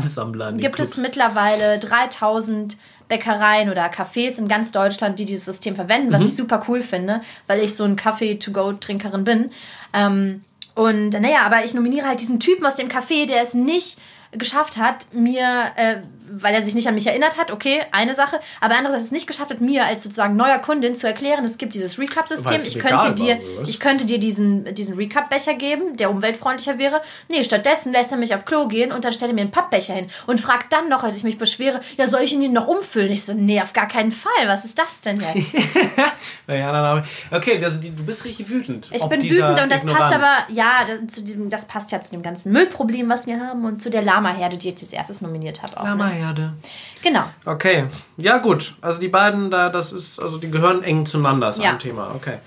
gibt 0.58 0.80
es 0.80 0.96
mittlerweile 0.96 1.78
3000 1.78 2.76
Bäckereien 3.08 3.70
oder 3.70 3.86
Cafés 3.90 4.38
in 4.38 4.48
ganz 4.48 4.72
Deutschland, 4.72 5.18
die 5.18 5.24
dieses 5.26 5.44
System 5.44 5.74
verwenden, 5.74 6.08
Mhm. 6.08 6.12
was 6.14 6.22
ich 6.24 6.34
super 6.36 6.62
cool 6.68 6.80
finde, 6.82 7.20
weil 7.46 7.60
ich 7.60 7.74
so 7.74 7.84
ein 7.84 7.96
Kaffee-to-go-Trinkerin 7.96 9.24
bin. 9.24 9.50
Ähm, 9.92 10.42
und 10.74 11.10
naja, 11.10 11.42
aber 11.42 11.64
ich 11.64 11.74
nominiere 11.74 12.06
halt 12.06 12.20
diesen 12.20 12.40
Typen 12.40 12.66
aus 12.66 12.74
dem 12.74 12.88
Café, 12.88 13.26
der 13.26 13.42
es 13.42 13.54
nicht 13.54 13.98
geschafft 14.32 14.76
hat, 14.76 15.06
mir, 15.12 15.72
äh, 15.76 15.96
weil 16.42 16.54
er 16.54 16.62
sich 16.62 16.74
nicht 16.74 16.88
an 16.88 16.94
mich 16.94 17.06
erinnert 17.06 17.36
hat, 17.38 17.50
okay, 17.50 17.82
eine 17.92 18.14
Sache, 18.14 18.40
aber 18.60 18.74
andererseits 18.76 19.04
es 19.04 19.10
nicht 19.12 19.26
geschafft 19.26 19.50
hat, 19.50 19.60
mir 19.60 19.84
als 19.86 20.02
sozusagen 20.02 20.36
neuer 20.36 20.58
Kundin 20.58 20.94
zu 20.94 21.06
erklären, 21.06 21.44
es 21.44 21.58
gibt 21.58 21.74
dieses 21.74 21.98
Recap-System, 21.98 22.60
ich 22.68 22.78
könnte 22.78 23.14
dir, 23.14 23.38
ich 23.66 23.80
könnte 23.80 24.04
dir 24.04 24.18
diesen, 24.18 24.74
diesen 24.74 24.96
Recap-Becher 24.96 25.54
geben, 25.54 25.96
der 25.96 26.10
umweltfreundlicher 26.10 26.78
wäre. 26.78 27.00
Nee, 27.28 27.44
stattdessen 27.44 27.92
lässt 27.92 28.12
er 28.12 28.18
mich 28.18 28.34
auf 28.34 28.44
Klo 28.44 28.68
gehen 28.68 28.92
und 28.92 29.04
dann 29.04 29.12
stellt 29.12 29.30
er 29.30 29.34
mir 29.34 29.40
einen 29.42 29.50
Pappbecher 29.50 29.94
hin 29.94 30.08
und 30.26 30.40
fragt 30.40 30.72
dann 30.72 30.88
noch, 30.88 31.04
als 31.04 31.16
ich 31.16 31.24
mich 31.24 31.38
beschwere, 31.38 31.80
ja, 31.96 32.06
soll 32.06 32.20
ich 32.22 32.32
ihn 32.32 32.52
noch 32.52 32.66
umfüllen? 32.66 33.10
Ich 33.12 33.24
so, 33.24 33.32
nee, 33.32 33.60
auf 33.60 33.72
gar 33.72 33.88
keinen 33.88 34.12
Fall. 34.12 34.30
Was 34.46 34.64
ist 34.64 34.78
das 34.78 35.00
denn 35.00 35.20
jetzt? 35.34 35.54
Okay, 37.30 37.58
das, 37.58 37.80
die, 37.80 37.90
du 37.94 38.04
bist 38.04 38.24
richtig 38.24 38.48
wütend. 38.50 38.88
Ich 38.92 39.02
bin 39.04 39.22
wütend 39.22 39.60
und 39.62 39.72
das 39.72 39.82
Ignoranz. 39.82 40.04
passt 40.04 40.14
aber, 40.14 40.52
ja, 40.52 40.80
das- 41.06 41.22
das 41.48 41.66
passt 41.66 41.92
ja 41.92 42.00
zu 42.00 42.10
dem 42.10 42.22
ganzen 42.22 42.52
Müllproblem, 42.52 43.08
was 43.08 43.26
wir 43.26 43.40
haben 43.40 43.64
und 43.64 43.82
zu 43.82 43.90
der 43.90 44.02
Lama-Herde, 44.02 44.56
die 44.56 44.68
ich 44.68 44.72
jetzt 44.72 44.82
als 44.82 44.92
erstes 44.92 45.20
nominiert 45.20 45.62
habe. 45.62 45.76
Auch, 45.78 45.84
ne? 45.84 45.88
Lamaherde. 46.24 46.54
Genau. 47.02 47.24
Okay, 47.44 47.86
ja 48.16 48.38
gut. 48.38 48.74
Also 48.80 49.00
die 49.00 49.08
beiden 49.08 49.50
da, 49.50 49.68
das 49.68 49.92
ist, 49.92 50.20
also 50.20 50.38
die 50.38 50.50
gehören 50.50 50.82
eng 50.82 51.06
zueinander, 51.06 51.48
ist 51.50 51.62
Ja. 51.62 51.70
ein 51.72 51.78
Thema. 51.78 52.12
Okay. 52.14 52.38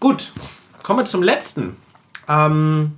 Gut, 0.00 0.32
kommen 0.82 1.00
wir 1.00 1.04
zum 1.04 1.22
letzten. 1.22 1.76
Ähm, 2.28 2.92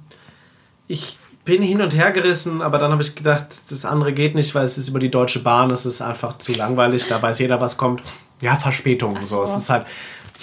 ich 0.88 1.18
bin 1.44 1.62
hin 1.62 1.80
und 1.80 1.94
her 1.94 2.10
gerissen, 2.12 2.60
aber 2.60 2.78
dann 2.78 2.90
habe 2.92 3.02
ich 3.02 3.14
gedacht, 3.14 3.46
das 3.70 3.84
andere 3.84 4.12
geht 4.12 4.34
nicht, 4.34 4.54
weil 4.54 4.64
es 4.64 4.76
ist 4.76 4.88
über 4.88 4.98
die 4.98 5.10
Deutsche 5.10 5.40
Bahn, 5.42 5.70
es 5.70 5.87
ist 5.87 6.02
einfach 6.02 6.38
zu 6.38 6.52
langweilig, 6.52 7.06
da 7.08 7.22
weiß 7.22 7.38
jeder, 7.38 7.60
was 7.60 7.76
kommt. 7.76 8.02
Ja, 8.40 8.56
Verspätung 8.56 9.14
und 9.16 9.25
so. 9.25 9.44
so. 9.44 9.52
Es 9.52 9.58
ist 9.58 9.70
halt, 9.70 9.87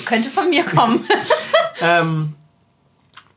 Könnte 0.05 0.29
von 0.29 0.49
mir 0.49 0.63
kommen. 0.65 1.05
ähm, 1.81 2.33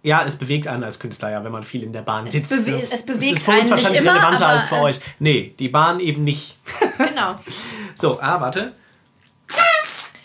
ja, 0.08 0.22
es 0.26 0.36
bewegt 0.36 0.66
einen 0.66 0.84
als 0.84 0.98
Künstler, 0.98 1.30
ja, 1.30 1.44
wenn 1.44 1.52
man 1.52 1.64
viel 1.64 1.82
in 1.82 1.92
der 1.92 2.00
Bahn 2.02 2.28
sitzt. 2.30 2.50
bewe- 2.50 2.70
ne? 2.70 2.82
es 2.90 3.04
bewegt 3.04 3.36
ist 3.36 3.44
für 3.44 3.52
einen 3.52 3.60
uns 3.60 3.70
wahrscheinlich 3.70 4.00
immer, 4.00 4.12
relevanter 4.14 4.46
aber, 4.46 4.54
als 4.54 4.66
für 4.66 4.76
äh, 4.76 4.80
euch. 4.80 5.00
Nee, 5.18 5.54
die 5.58 5.68
Bahn 5.68 6.00
eben 6.00 6.22
nicht. 6.22 6.56
genau. 6.98 7.38
So, 7.94 8.18
ah, 8.20 8.40
warte. 8.40 8.72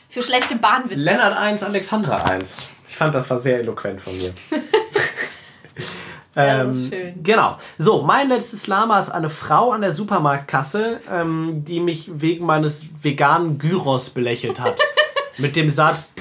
Für 0.10 0.24
schlechte 0.24 0.56
Bahnwitze. 0.56 0.96
Lennart 1.02 1.38
1, 1.38 1.63
Alexandra 1.63 2.16
1. 2.16 2.56
Ich 2.88 2.96
fand, 2.96 3.13
das 3.13 3.30
war 3.30 3.38
sehr 3.40 3.60
eloquent 3.60 4.00
von 4.02 4.18
mir. 4.18 4.34
Das 6.36 6.46
Ähm, 6.48 6.90
schön. 6.90 7.24
Genau. 7.24 7.60
So, 7.78 8.02
mein 8.02 8.28
letztes 8.28 8.66
Lama 8.66 9.00
ist 9.00 9.12
eine 9.12 9.30
Frau 9.30 9.70
an 9.72 9.82
der 9.82 9.94
Supermarktkasse, 9.94 11.00
ähm, 11.12 11.63
die 11.63 11.80
mich 11.80 12.10
wegen 12.16 12.48
meines 12.48 12.86
veganen 13.04 13.60
Gyros 13.60 14.10
belächelt 14.10 14.60
hat. 14.60 14.75
Mit 15.38 15.56
dem 15.56 15.70
Satz, 15.70 16.13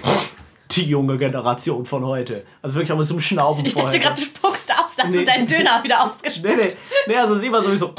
die 0.76 0.85
junge 0.87 1.19
Generation 1.19 1.87
von 1.87 2.05
heute. 2.05 2.45
Also 2.62 2.76
wirklich 2.76 2.93
auch 2.93 2.99
mit 2.99 3.07
so 3.07 3.14
einem 3.14 3.23
Schnauben 3.23 3.64
Ich 3.64 3.75
dachte 3.75 3.99
gerade, 4.00 4.17
du 4.17 4.23
spuckst 4.26 4.71
aus, 4.73 4.97
dass 4.97 5.07
Nee. 5.09 5.19
du 5.19 5.25
deinen 5.25 5.47
Döner 5.47 5.83
wieder 5.85 6.05
ausgespuckt 6.05 6.45
Nee, 6.57 6.57
nee, 6.57 6.69
nee, 7.07 7.17
also 7.17 7.37
sie 7.38 7.50
war 7.52 7.62
sowieso. 7.62 7.95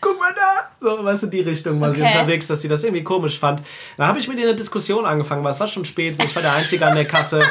Guck 0.00 0.18
mal 0.18 0.34
da! 0.34 0.68
So, 0.80 1.04
weißt 1.04 1.22
du, 1.24 1.26
die 1.28 1.40
Richtung 1.42 1.80
war 1.80 1.94
sie 1.94 2.02
Okay. 2.02 2.10
unterwegs, 2.12 2.48
dass 2.48 2.60
sie 2.60 2.66
das 2.68 2.82
irgendwie 2.82 3.04
komisch 3.04 3.38
fand. 3.38 3.62
Da 3.96 4.08
habe 4.08 4.18
ich 4.18 4.26
mit 4.26 4.36
ihr 4.38 4.44
eine 4.48 4.56
Diskussion 4.56 5.06
angefangen, 5.06 5.44
weil 5.44 5.52
es 5.52 5.60
war 5.60 5.68
schon 5.68 5.84
spät, 5.84 6.16
ich 6.22 6.34
war 6.34 6.42
der 6.42 6.54
Einzige 6.54 6.84
an 6.86 6.94
der 6.94 7.04
Kasse. 7.04 7.40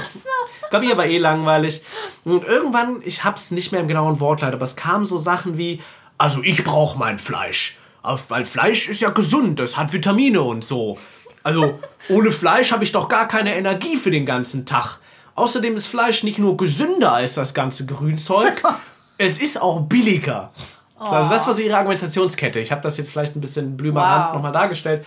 Ich 0.64 0.70
glaube, 0.74 0.86
ihr 0.86 0.96
war 0.98 1.06
eh 1.06 1.18
langweilig. 1.18 1.84
Und 2.24 2.46
irgendwann, 2.46 3.02
ich 3.04 3.26
hab's 3.26 3.52
nicht 3.52 3.74
mehr 3.74 3.82
im 3.82 3.90
genauen 3.90 4.22
Wortlaut, 4.22 4.54
aber 4.54 4.64
es 4.64 4.78
kamen 4.78 5.06
so 5.06 5.18
Sachen 5.18 5.58
wie, 5.58 5.82
also 6.18 6.42
ich 6.44 6.64
brauche 6.64 6.98
mein 6.98 7.18
Fleisch. 7.20 7.78
Weil 8.30 8.46
Fleisch 8.46 8.88
ist 8.88 9.02
ja 9.02 9.10
gesund, 9.10 9.60
das 9.60 9.76
hat 9.76 9.92
Vitamine 9.92 10.42
und 10.42 10.64
so. 10.64 10.98
Also 11.44 11.80
ohne 12.10 12.32
Fleisch 12.32 12.72
habe 12.72 12.84
ich 12.84 12.92
doch 12.92 13.08
gar 13.10 13.28
keine 13.28 13.56
Energie 13.56 13.98
für 13.98 14.12
den 14.12 14.26
ganzen 14.26 14.66
Tag. 14.66 15.00
Außerdem 15.36 15.76
ist 15.76 15.88
Fleisch 15.88 16.24
nicht 16.24 16.40
nur 16.40 16.58
gesünder 16.58 17.14
als 17.14 17.34
das 17.36 17.54
ganze 17.54 17.86
Grünzeug, 17.86 18.62
es 19.18 19.40
ist 19.40 19.60
auch 19.62 19.82
billiger. 19.82 20.52
So, 21.00 21.06
Also 21.06 21.30
das 21.30 21.48
war 21.48 21.54
so 21.56 21.62
ihre 21.62 21.78
Argumentationskette. 21.78 22.60
Ich 22.60 22.72
habe 22.72 22.82
das 22.82 22.98
jetzt 22.98 23.12
vielleicht 23.12 23.36
ein 23.36 23.42
bisschen 23.42 23.76
blümerant 23.78 24.28
Wow. 24.30 24.36
nochmal 24.36 24.52
dargestellt. 24.52 25.04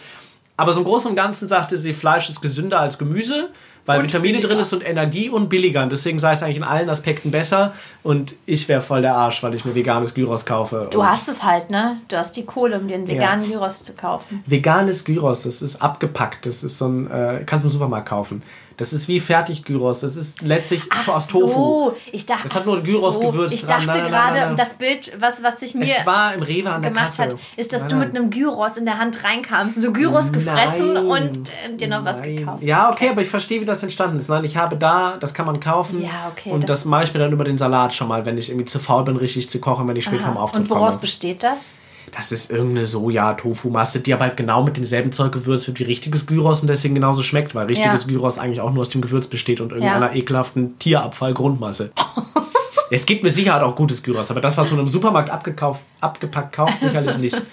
Aber 0.57 0.73
so 0.73 0.81
im 0.81 0.85
Großen 0.87 1.11
und 1.11 1.16
Ganzen 1.16 1.49
sagte 1.49 1.77
sie, 1.77 1.92
Fleisch 1.94 2.29
ist 2.31 2.40
gesünder 2.40 2.81
als 2.81 2.99
Gemüse, 2.99 3.51
weil 3.87 3.99
Und 4.01 4.07
Vitamine 4.07 4.35
billiger. 4.35 4.49
drin 4.49 4.59
ist 4.61 4.73
und 4.73 4.87
Energie 4.87 5.29
und 5.29 5.49
billiger. 5.49 5.83
Und 5.83 5.92
deswegen 5.92 6.18
sei 6.18 6.33
es 6.33 6.42
eigentlich 6.42 6.57
in 6.57 6.64
allen 6.64 6.88
Aspekten 6.88 7.31
besser. 7.31 7.75
Und 8.03 8.35
ich 8.47 8.68
wäre 8.68 8.81
voll 8.81 9.03
der 9.03 9.14
Arsch, 9.14 9.42
weil 9.42 9.55
ich 9.55 9.64
mir 9.64 9.75
veganes 9.75 10.14
Gyros 10.14 10.47
kaufe. 10.47 10.88
Du 10.90 11.05
hast 11.05 11.29
es 11.29 11.42
halt, 11.44 11.70
ne? 11.70 11.99
Du 12.09 12.16
hast 12.16 12.37
die 12.37 12.44
Kohle, 12.44 12.79
um 12.79 12.88
dir 12.88 12.94
einen 12.94 13.09
veganen 13.09 13.51
Gyros 13.51 13.83
zu 13.83 13.94
kaufen. 13.94 14.42
Veganes 14.47 15.05
Gyros, 15.05 15.42
das 15.42 15.61
ist 15.62 15.83
abgepackt. 15.83 16.47
Das 16.47 16.62
ist 16.62 16.79
so 16.79 16.87
ein, 16.88 17.11
äh, 17.11 17.42
kannst 17.44 17.64
du 17.64 17.68
im 17.68 17.73
Supermarkt 17.73 18.09
kaufen. 18.09 18.42
Das 18.77 18.93
ist 18.93 19.07
wie 19.09 19.21
Fertig-Gyros. 19.21 20.01
Das 20.01 20.17
ist 20.17 20.43
letztlich 20.43 20.83
aus 21.07 21.27
Tofu. 21.29 21.47
so. 21.49 21.97
Ich 22.13 22.27
dachte, 22.27 22.43
Das 22.45 22.55
hat 22.57 22.67
nur 22.67 22.79
ach 22.79 22.83
Gyros-Gewürz 22.85 23.53
Ich 23.53 23.65
dran. 23.65 23.87
dachte 23.87 24.01
gerade, 24.03 24.55
das 24.57 24.75
Bild, 24.75 25.13
was, 25.19 25.43
was 25.43 25.61
sich 25.61 25.75
mir 25.75 25.87
gemacht 25.87 27.19
hat, 27.19 27.37
ist, 27.57 27.73
dass 27.73 27.83
Nein, 27.83 27.89
du 27.91 27.97
mit 27.97 28.17
einem 28.17 28.31
Gyros 28.31 28.77
in 28.77 28.85
der 28.85 28.99
Hand 28.99 29.23
reinkamst, 29.25 29.81
so 29.81 29.93
Gyros 29.93 30.33
gefressen 30.33 30.95
Nein. 30.95 31.07
und 31.07 31.49
äh, 31.51 31.77
dir 31.77 31.89
noch 31.89 32.05
was 32.05 32.19
Nein. 32.21 32.37
gekauft. 32.37 32.63
Ja, 32.63 32.91
okay, 32.91 33.11
aber 33.11 33.23
ich 33.23 33.29
verstehe, 33.29 33.61
wie 33.61 33.65
das 33.65 33.83
entstanden 33.83 34.19
ist. 34.19 34.29
Nein, 34.29 34.45
ich 34.45 34.57
habe 34.57 34.77
da, 34.77 35.17
das 35.19 35.35
kann 35.35 35.47
man 35.47 35.61
kaufen. 35.61 36.03
Ja, 36.03 36.33
okay, 36.33 36.51
Und 36.51 36.65
das, 36.69 36.81
das- 36.81 36.85
mache 36.85 37.05
ich 37.05 37.15
mir 37.15 37.21
dann 37.21 37.33
über 37.33 37.45
den 37.45 37.59
Salat 37.59 37.95
schon 37.95 38.09
mal, 38.09 38.25
wenn 38.27 38.39
ich 38.39 38.49
irgendwie 38.51 38.67
zu 38.67 38.79
faul 38.79 39.05
bin, 39.05 39.17
richtig 39.17 39.49
zu 39.51 39.61
kochen, 39.61 39.87
wenn 39.89 39.97
ich 39.97 40.05
spät 40.05 40.21
vom 40.21 40.33
Aha. 40.37 40.41
Auftritt 40.43 40.63
Und 40.63 40.71
woraus 40.71 40.95
komme. 40.95 41.01
besteht 41.03 41.43
das? 41.43 41.75
Das 42.12 42.31
ist 42.33 42.51
irgendeine 42.51 42.87
Soja-Tofu-Masse, 42.87 44.01
die 44.01 44.14
aber 44.14 44.25
halt 44.25 44.37
genau 44.37 44.62
mit 44.62 44.77
demselben 44.77 45.11
Zeug 45.12 45.33
gewürzt 45.33 45.67
wird 45.67 45.79
wie 45.81 45.85
richtiges 45.85 46.27
Gyros 46.27 46.61
und 46.62 46.69
deswegen 46.69 46.95
genauso 46.95 47.23
schmeckt, 47.23 47.55
weil 47.55 47.67
richtiges 47.67 48.03
Ja. 48.05 48.09
Gyros 48.09 48.38
eigentlich 48.38 48.61
auch 48.61 48.73
nur 48.73 48.83
aus 48.83 48.88
dem 48.88 49.01
Gewürz 49.01 49.27
besteht 49.27 49.61
und 49.61 49.73
irgendeiner 49.73 50.11
Ja. 50.11 50.14
ekelhaften 50.14 50.79
Tierabfall-Grundmasse. 50.79 51.90
es 52.90 53.05
gibt 53.07 53.25
mit 53.25 53.33
Sicherheit 53.33 53.62
auch 53.62 53.75
gutes 53.75 54.03
Gyros, 54.03 54.31
aber 54.31 54.40
das, 54.40 54.57
was 54.57 54.71
man 54.71 54.81
im 54.81 54.88
Supermarkt 54.88 55.31
abgekauft, 55.31 55.81
abgepackt 56.01 56.55
kauft, 56.55 56.81
sicherlich 56.81 57.19
nicht. 57.19 57.43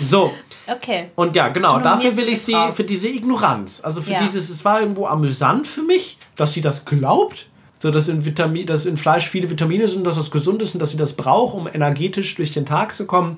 So, 0.00 0.32
Okay. 0.68 1.10
und 1.16 1.34
ja, 1.34 1.48
genau, 1.48 1.80
dafür 1.80 2.16
will 2.16 2.28
ich 2.28 2.40
sie, 2.42 2.52
drauf. 2.52 2.76
für 2.76 2.84
diese 2.84 3.08
Ignoranz. 3.08 3.80
Also 3.82 4.00
für 4.00 4.12
Ja. 4.12 4.20
dieses, 4.20 4.48
es 4.48 4.64
war 4.64 4.80
irgendwo 4.80 5.06
amüsant 5.06 5.66
für 5.66 5.82
mich, 5.82 6.18
dass 6.36 6.52
sie 6.52 6.60
das 6.60 6.84
glaubt. 6.84 7.46
So, 7.78 7.90
dass 7.90 8.08
in, 8.08 8.24
Vitamin, 8.24 8.66
dass 8.66 8.86
in 8.86 8.96
Fleisch 8.96 9.28
viele 9.28 9.50
Vitamine 9.50 9.86
sind, 9.86 10.06
dass 10.06 10.16
das 10.16 10.30
gesund 10.30 10.62
ist 10.62 10.74
und 10.74 10.80
dass 10.80 10.90
sie 10.90 10.96
das 10.96 11.12
braucht, 11.12 11.54
um 11.54 11.68
energetisch 11.68 12.34
durch 12.34 12.52
den 12.52 12.66
Tag 12.66 12.94
zu 12.94 13.06
kommen. 13.06 13.36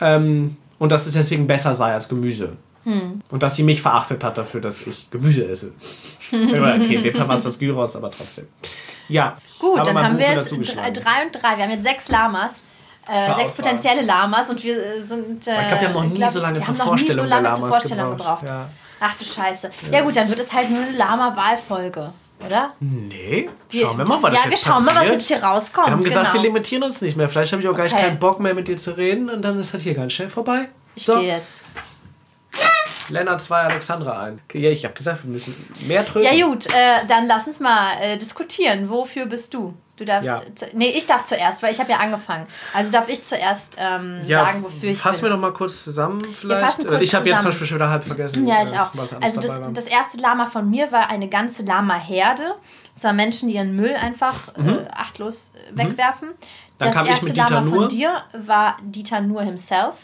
Ähm, 0.00 0.56
und 0.78 0.90
dass 0.90 1.06
es 1.06 1.12
deswegen 1.12 1.46
besser 1.46 1.74
sei 1.74 1.92
als 1.92 2.08
Gemüse. 2.08 2.56
Hm. 2.84 3.22
Und 3.30 3.42
dass 3.44 3.54
sie 3.54 3.62
mich 3.62 3.80
verachtet 3.80 4.24
hat 4.24 4.36
dafür, 4.36 4.60
dass 4.60 4.84
ich 4.86 5.10
Gemüse 5.10 5.44
esse. 5.46 5.72
Okay, 6.32 6.94
in 6.94 7.02
dem 7.02 7.14
Fall 7.14 7.28
war 7.28 7.34
es 7.34 7.42
das 7.42 7.58
Gyros, 7.58 7.94
aber 7.94 8.10
trotzdem. 8.10 8.46
Ja. 9.06 9.36
Gut, 9.58 9.86
dann 9.86 9.98
haben 9.98 10.14
Buch 10.14 10.20
wir 10.20 10.34
jetzt 10.34 10.50
drei 10.50 11.26
und 11.26 11.32
drei. 11.32 11.56
Wir 11.56 11.64
haben 11.64 11.70
jetzt 11.70 11.82
sechs 11.82 12.08
Lamas. 12.08 12.62
Äh, 13.06 13.20
sechs 13.20 13.30
Auswahl. 13.30 13.46
potenzielle 13.56 14.02
Lamas 14.02 14.48
und 14.48 14.64
wir 14.64 14.76
äh, 14.76 15.02
sind. 15.02 15.46
Äh, 15.46 15.60
ich 15.60 15.68
glaube, 15.68 15.78
die 15.80 15.86
haben 15.86 15.92
noch 15.92 16.04
nie 16.04 16.16
glaub 16.16 16.30
so 16.30 16.40
lange 16.40 16.58
wir 16.58 16.62
zur 16.62 16.68
haben 16.68 16.78
noch 16.78 16.84
nie 16.84 16.90
Vorstellung 16.90 17.24
so 17.24 17.30
lange 17.30 17.52
zur 17.52 17.68
Vorstellung 17.68 18.10
gebraucht. 18.10 18.40
gebraucht. 18.40 18.48
Ja. 18.48 18.68
Ach 19.00 19.14
du 19.14 19.24
Scheiße. 19.24 19.70
Ja. 19.90 20.00
gut, 20.02 20.16
dann 20.16 20.28
wird 20.28 20.38
es 20.38 20.52
halt 20.52 20.70
nur 20.70 20.82
eine 20.82 20.96
Lama-Wahlfolge, 20.96 22.12
oder? 22.46 22.72
Nee, 22.80 23.48
Wir- 23.70 23.80
schauen 23.86 23.98
wir 23.98 24.04
mal, 24.04 24.14
das- 24.14 24.22
was 24.22 24.32
Ja, 24.34 24.40
jetzt 24.50 24.66
wir 24.66 24.72
schauen 24.72 24.84
mal, 24.84 24.94
was 24.96 25.06
jetzt 25.08 25.28
hier 25.28 25.42
rauskommt. 25.42 25.86
Wir 25.88 25.92
haben 25.92 26.02
gesagt, 26.02 26.32
genau. 26.32 26.42
wir 26.42 26.50
limitieren 26.50 26.82
uns 26.84 27.00
nicht 27.00 27.16
mehr. 27.16 27.28
Vielleicht 27.28 27.52
habe 27.52 27.62
ich 27.62 27.68
auch 27.68 27.76
gar 27.76 27.86
Okay. 27.86 27.96
keinen 27.96 28.18
Bock 28.18 28.40
mehr 28.40 28.54
mit 28.54 28.68
dir 28.68 28.76
zu 28.76 28.96
reden 28.96 29.30
und 29.30 29.42
dann 29.42 29.58
ist 29.58 29.72
halt 29.72 29.82
hier 29.82 29.94
ganz 29.94 30.12
schnell 30.12 30.28
vorbei. 30.28 30.68
Ich 30.94 31.04
so, 31.04 31.14
gehe 31.16 31.28
jetzt. 31.28 31.62
Lennart 33.12 33.40
2, 33.40 33.62
Alexandra 33.62 34.20
ein. 34.20 34.40
Ja, 34.52 34.70
ich 34.70 34.84
habe 34.84 34.94
gesagt, 34.94 35.24
wir 35.24 35.30
müssen 35.30 35.54
mehr 35.86 36.02
drücken. 36.02 36.26
Ja 36.26 36.46
gut, 36.46 36.66
äh, 36.66 37.06
dann 37.08 37.26
lass 37.26 37.46
uns 37.46 37.60
mal 37.60 37.94
äh, 38.00 38.18
diskutieren. 38.18 38.88
Wofür 38.88 39.26
bist 39.26 39.54
du? 39.54 39.74
Du 39.96 40.06
darfst. 40.06 40.26
Ja. 40.26 40.40
Nee, 40.72 40.90
ich 40.96 41.06
darf 41.06 41.24
zuerst, 41.24 41.62
weil 41.62 41.70
ich 41.70 41.78
habe 41.78 41.90
ja 41.90 41.98
angefangen. 41.98 42.46
Also 42.72 42.90
darf 42.90 43.08
ich 43.08 43.22
zuerst 43.22 43.76
ähm, 43.78 44.22
sagen, 44.22 44.64
wofür 44.64 44.90
ich 44.90 44.98
fassen 44.98 45.20
bin. 45.20 45.24
wir 45.24 45.36
noch 45.36 45.40
mal 45.40 45.52
kurz 45.52 45.84
zusammen 45.84 46.18
vielleicht. 46.34 46.78
kurz 46.78 47.00
ich 47.02 47.14
habe 47.14 47.28
jetzt 47.28 47.42
zum. 47.42 47.50
Beispiel 47.50 47.66
schon 47.66 47.76
wieder 47.76 47.90
halb 47.90 48.02
vergessen, 48.02 48.46
Ja, 48.46 48.62
ich 48.62 48.72
äh, 48.72 48.78
auch. 48.78 48.90
Also 49.20 49.40
das, 49.40 49.60
das 49.74 49.86
erste 49.86 50.18
Lama 50.18 50.46
von 50.46 50.68
mir 50.68 50.90
war 50.90 51.10
eine 51.10 51.28
ganze 51.28 51.62
Lama-Herde. 51.62 52.54
Zwar 52.96 53.12
Menschen, 53.12 53.48
die 53.48 53.54
ihren 53.54 53.76
Müll 53.76 53.94
einfach 53.94 54.48
äh, 54.56 54.86
achtlos 54.92 55.52
äh, 55.54 55.76
wegwerfen. 55.76 56.28
Mhm. 56.28 56.34
Dann 56.78 56.92
das 56.92 57.06
erste 57.06 57.32
Lama 57.34 57.60
Nuhr. 57.60 57.74
von 57.74 57.88
dir 57.88 58.22
war 58.32 58.78
Dieter 58.82 59.20
Nur 59.20 59.42
himself. 59.42 59.96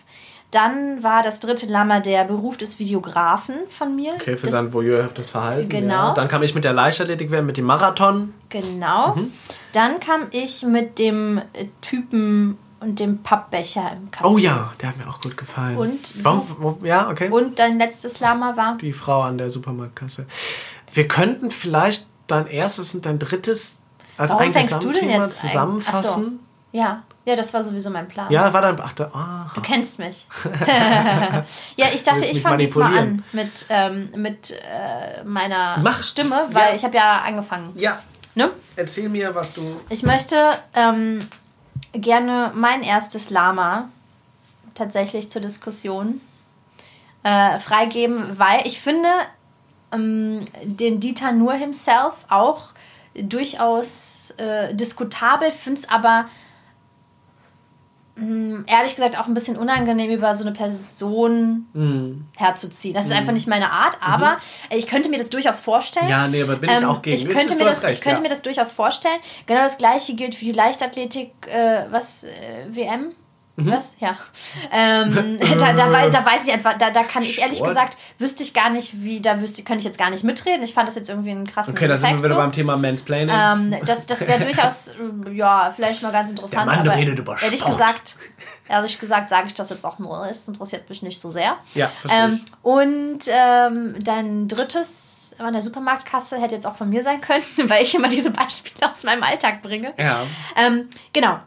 Dann 0.50 1.02
war 1.02 1.22
das 1.22 1.40
dritte 1.40 1.66
Lama 1.66 2.00
der 2.00 2.24
Beruf 2.24 2.56
des 2.56 2.78
Videografen 2.78 3.54
von 3.68 3.94
mir. 3.94 4.14
Okay, 4.14 4.36
für 4.36 4.46
das, 4.46 4.54
sein 4.54 4.72
voyeurhaftes 4.72 5.28
Verhalten. 5.30 5.68
Genau. 5.68 5.92
Ja. 6.08 6.14
Dann 6.14 6.28
kam 6.28 6.42
ich 6.42 6.54
mit 6.54 6.64
der 6.64 6.72
Leichtathletik, 6.72 7.30
mit 7.30 7.56
dem 7.58 7.66
Marathon. 7.66 8.32
Genau. 8.48 9.14
Mhm. 9.14 9.32
Dann 9.74 10.00
kam 10.00 10.28
ich 10.30 10.62
mit 10.64 10.98
dem 10.98 11.38
äh, 11.52 11.66
Typen 11.82 12.56
und 12.80 12.98
dem 12.98 13.18
Pappbecher 13.22 13.92
im 13.92 14.10
Café. 14.10 14.24
Oh 14.24 14.38
ja, 14.38 14.72
der 14.80 14.88
hat 14.90 14.96
mir 14.96 15.06
auch 15.08 15.20
gut 15.20 15.36
gefallen. 15.36 15.76
Und- 15.76 16.24
Warum, 16.24 16.78
ja, 16.82 17.10
okay. 17.10 17.28
Und 17.28 17.58
dein 17.58 17.76
letztes 17.76 18.20
Lama 18.20 18.56
war? 18.56 18.78
die 18.80 18.92
Frau 18.94 19.20
an 19.20 19.36
der 19.36 19.50
Supermarktkasse. 19.50 20.26
Wir 20.94 21.06
könnten 21.08 21.50
vielleicht 21.50 22.06
dein 22.26 22.46
erstes 22.46 22.94
und 22.94 23.04
dein 23.04 23.18
drittes 23.18 23.80
als 24.16 24.30
Warum 24.30 24.44
ein 24.46 24.52
fängst 24.52 24.72
du 24.74 24.78
denn 24.78 24.92
Gesamtthema 24.92 25.24
jetzt 25.24 25.44
ein- 25.44 25.48
zusammenfassen. 25.50 26.38
Ja. 26.72 27.02
Ja, 27.28 27.36
das 27.36 27.52
war 27.52 27.62
sowieso 27.62 27.90
mein 27.90 28.08
Plan. 28.08 28.32
Ja, 28.32 28.50
war 28.54 28.62
dann. 28.62 28.80
Ach, 28.82 28.92
da, 28.94 29.04
ah. 29.12 29.50
Du 29.54 29.60
kennst 29.60 29.98
mich. 29.98 30.26
ja, 31.76 31.86
ich 31.94 32.02
dachte, 32.02 32.24
ich 32.24 32.40
fange 32.40 32.56
diesmal 32.56 32.96
an 32.96 33.22
mit, 33.32 33.66
ähm, 33.68 34.08
mit 34.16 34.50
äh, 34.52 35.22
meiner 35.24 35.76
Mach. 35.76 36.02
Stimme, 36.02 36.46
weil 36.52 36.70
Ja. 36.70 36.74
ich 36.74 36.84
habe 36.84 36.96
ja 36.96 37.20
angefangen. 37.20 37.72
Ja, 37.76 37.98
Ne? 38.34 38.50
erzähl 38.76 39.10
mir, 39.10 39.34
was 39.34 39.52
du. 39.52 39.78
Ich 39.90 40.04
möchte 40.04 40.36
ähm, 40.72 41.18
gerne 41.92 42.50
mein 42.54 42.82
erstes 42.82 43.28
Lama 43.28 43.90
tatsächlich 44.74 45.28
zur 45.28 45.42
Diskussion 45.42 46.22
äh, 47.24 47.58
freigeben, 47.58 48.38
weil 48.38 48.66
ich 48.66 48.80
finde 48.80 49.08
ähm, 49.92 50.44
den 50.62 50.98
Dieter 51.00 51.32
Nur 51.32 51.52
himself 51.52 52.14
auch 52.30 52.68
durchaus 53.14 54.32
äh, 54.38 54.72
diskutabel, 54.74 55.50
finde 55.52 55.80
es 55.80 55.88
aber 55.88 56.26
mh, 58.18 58.64
ehrlich 58.66 58.94
gesagt 58.96 59.18
auch 59.18 59.26
ein 59.26 59.34
bisschen 59.34 59.56
unangenehm, 59.56 60.10
über 60.10 60.34
so 60.34 60.44
eine 60.44 60.52
Person 60.52 61.66
Hm. 61.72 62.24
herzuziehen. 62.36 62.94
Das 62.94 63.06
ist 63.06 63.12
einfach 63.12 63.32
nicht 63.32 63.46
meine 63.48 63.70
Art, 63.70 63.96
aber 64.00 64.38
ich 64.70 64.86
könnte 64.86 65.08
mir 65.08 65.18
das 65.18 65.30
durchaus 65.30 65.60
vorstellen. 65.60 66.06
Mhm. 66.06 66.10
Ja, 66.10 66.28
nee, 66.28 66.42
aber 66.42 66.56
bin 66.56 66.70
ich 66.70 66.84
auch 66.84 67.02
gegen. 67.02 67.16
Ich 67.16 67.28
könnte, 67.28 67.56
mir 67.56 67.64
das, 67.64 67.82
recht, 67.82 67.94
ich 67.94 68.00
könnte 68.00 68.18
ja. 68.18 68.22
mir 68.22 68.28
das 68.28 68.42
durchaus 68.42 68.72
vorstellen. 68.72 69.18
Genau 69.46 69.62
das 69.62 69.78
gleiche 69.78 70.14
gilt 70.14 70.34
für 70.34 70.44
die 70.44 70.52
Leichtathletik, 70.52 71.32
äh, 71.46 71.84
was, 71.90 72.24
äh, 72.24 72.66
WM? 72.68 73.12
Mhm. 73.64 73.72
Was? 73.72 73.94
Ja. 73.98 74.16
Ähm, 74.72 75.38
da, 75.58 75.72
da, 75.72 75.92
wei- 75.92 76.10
da 76.10 76.24
weiß 76.24 76.46
ich 76.46 76.52
einfach, 76.52 76.78
da, 76.78 76.90
da 76.90 77.02
kann 77.02 77.22
ich 77.24 77.40
ehrlich 77.40 77.58
Sport. 77.58 77.70
gesagt, 77.70 77.96
wüsste 78.18 78.42
ich 78.44 78.54
gar 78.54 78.70
nicht, 78.70 79.02
wie, 79.02 79.20
da 79.20 79.40
wüsste, 79.40 79.64
könnte 79.64 79.80
ich 79.80 79.84
jetzt 79.84 79.98
gar 79.98 80.10
nicht 80.10 80.22
mitreden. 80.22 80.62
Ich 80.62 80.74
fand 80.74 80.86
das 80.88 80.94
jetzt 80.94 81.08
irgendwie 81.10 81.32
einen 81.32 81.46
krassen 81.46 81.74
Okay, 81.74 81.88
da 81.88 81.96
sind 81.96 82.10
wir 82.10 82.18
wieder 82.18 82.28
so. 82.28 82.34
beim 82.36 82.52
Thema 82.52 82.76
Mansplaining. 82.76 83.34
Ähm, 83.36 83.74
das 83.84 84.06
das 84.06 84.26
wäre 84.28 84.44
durchaus, 84.44 84.88
äh, 85.26 85.32
ja, 85.32 85.72
vielleicht 85.74 86.02
mal 86.02 86.12
ganz 86.12 86.30
interessant. 86.30 86.68
Der 86.70 86.76
Mann 86.76 86.88
aber 86.88 86.96
redet 86.96 87.18
über 87.18 87.36
ehrlich 87.42 87.60
Sport. 87.60 87.72
gesagt, 87.78 88.16
ehrlich 88.68 88.98
gesagt, 89.00 89.28
sage 89.30 89.48
ich 89.48 89.54
das 89.54 89.70
jetzt 89.70 89.84
auch 89.84 89.98
nur. 89.98 90.24
Es 90.30 90.46
interessiert 90.46 90.88
mich 90.88 91.02
nicht 91.02 91.20
so 91.20 91.30
sehr. 91.30 91.56
ja, 91.74 91.90
verstehe 91.98 92.24
Ähm, 92.24 92.40
und 92.62 93.18
ähm, 93.26 93.96
dein 94.04 94.46
drittes 94.46 95.34
an 95.38 95.52
der 95.52 95.62
Supermarktkasse 95.62 96.40
hätte 96.40 96.54
jetzt 96.54 96.66
auch 96.66 96.74
von 96.74 96.88
mir 96.88 97.02
sein 97.02 97.20
können, 97.20 97.44
weil 97.68 97.82
ich 97.82 97.94
immer 97.94 98.08
diese 98.08 98.30
Beispiele 98.30 98.90
aus 98.90 99.04
meinem 99.04 99.22
Alltag 99.22 99.62
bringe. 99.62 99.92
Ja. 99.98 100.20
Ähm, 100.56 100.88
genau. 101.12 101.38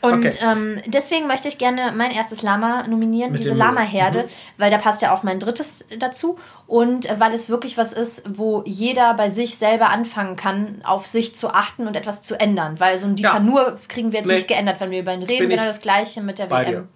Und 0.00 0.26
Okay. 0.26 0.38
ähm, 0.42 0.80
deswegen 0.86 1.26
möchte 1.26 1.48
ich 1.48 1.58
gerne 1.58 1.92
mein 1.96 2.10
erstes 2.10 2.42
Lama 2.42 2.86
nominieren, 2.88 3.32
Mit 3.32 3.40
diese 3.42 3.54
Lama-Herde, 3.54 4.26
weil 4.58 4.70
da 4.70 4.78
passt 4.78 5.02
ja 5.02 5.14
auch 5.14 5.22
mein 5.22 5.38
drittes 5.38 5.84
dazu. 5.98 6.38
Und 6.66 7.08
äh, 7.08 7.20
weil 7.20 7.32
es 7.34 7.48
wirklich 7.48 7.76
was 7.76 7.92
ist, 7.92 8.24
wo 8.28 8.62
jeder 8.66 9.14
bei 9.14 9.28
sich 9.30 9.56
selber 9.58 9.90
anfangen 9.90 10.36
kann, 10.36 10.80
auf 10.84 11.06
sich 11.06 11.34
zu 11.36 11.50
achten 11.54 11.86
und 11.86 11.94
etwas 11.96 12.22
zu 12.22 12.38
ändern. 12.40 12.80
Weil 12.80 12.98
so 12.98 13.06
ein 13.06 13.16
Dieter 13.16 13.34
Ja. 13.34 13.40
nur 13.40 13.78
kriegen 13.88 14.12
wir 14.12 14.18
jetzt 14.20 14.28
Nee. 14.28 14.34
nicht 14.34 14.48
geändert, 14.48 14.80
wenn 14.80 14.90
wir 14.90 15.00
über 15.00 15.14
ihn 15.14 15.22
reden. 15.22 15.48
Genau 15.48 15.64
das 15.64 15.80
gleiche 15.80 16.20
mit 16.22 16.38
der 16.38 16.50
WM. 16.50 16.64
dir. 16.66 16.88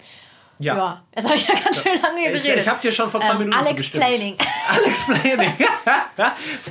Ja. 0.59 0.75
Ja. 0.75 1.03
jetzt 1.15 1.25
habe 1.27 1.35
ich 1.37 1.47
ja 1.47 1.55
ganz 1.55 1.77
schön 1.83 2.01
lange 2.01 2.19
hier 2.19 2.35
Ich, 2.35 2.43
geredet. 2.43 2.63
ich 2.63 2.69
habe 2.69 2.81
dir 2.81 2.91
schon 2.91 3.11
vor 3.11 3.21
zwei 3.21 3.33
ähm, 3.33 3.39
Minuten 3.41 3.57
Alex 3.59 3.71
zugestimmt. 3.73 4.05
Planning. 4.05 4.37
Alex 4.71 5.05
Planning. 5.05 5.53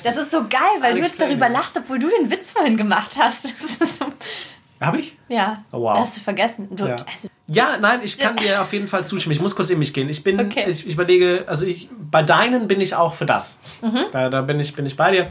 Das 0.03 0.15
ist 0.15 0.31
so 0.31 0.41
geil, 0.47 0.59
weil 0.79 0.93
Alex 0.93 0.95
du 0.95 1.01
jetzt 1.05 1.21
darüber 1.21 1.49
lachst, 1.49 1.77
obwohl 1.77 1.99
du 1.99 2.09
den 2.09 2.31
Witz 2.31 2.49
vorhin 2.51 2.77
gemacht 2.77 3.15
hast. 3.19 3.45
Das 3.45 3.75
ist 3.77 3.99
so, 3.99 4.05
habe 4.85 4.99
ich? 4.99 5.17
ja, 5.27 5.63
Oh, 5.71 5.81
wow. 5.81 5.97
hast 5.97 6.17
du 6.17 6.21
vergessen. 6.21 6.67
Du, 6.75 6.85
Ja. 6.85 6.95
also, 6.95 7.27
Ja, 7.47 7.77
nein, 7.79 7.99
ich 8.03 8.17
kann 8.17 8.37
dir 8.37 8.61
auf 8.61 8.73
jeden 8.73 8.87
Fall 8.87 9.05
zustimmen. 9.05 9.33
Ich 9.35 9.41
muss 9.41 9.55
kurz 9.55 9.69
in 9.69 9.77
mich 9.79 9.93
gehen. 9.93 10.09
Ich 10.09 10.23
bin, 10.23 10.39
Okay. 10.39 10.65
ich, 10.67 10.85
ich 10.87 10.93
überlege, 10.93 11.43
also 11.47 11.65
ich, 11.65 11.89
bei 12.11 12.23
deinen 12.23 12.67
bin 12.67 12.81
ich 12.81 12.95
auch 12.95 13.13
für 13.13 13.25
das. 13.25 13.59
Mhm. 13.81 14.05
Da, 14.11 14.29
da 14.29 14.41
bin, 14.41 14.59
ich, 14.59 14.73
bin 14.75 14.85
ich 14.85 14.95
bei 14.97 15.11
dir. 15.11 15.27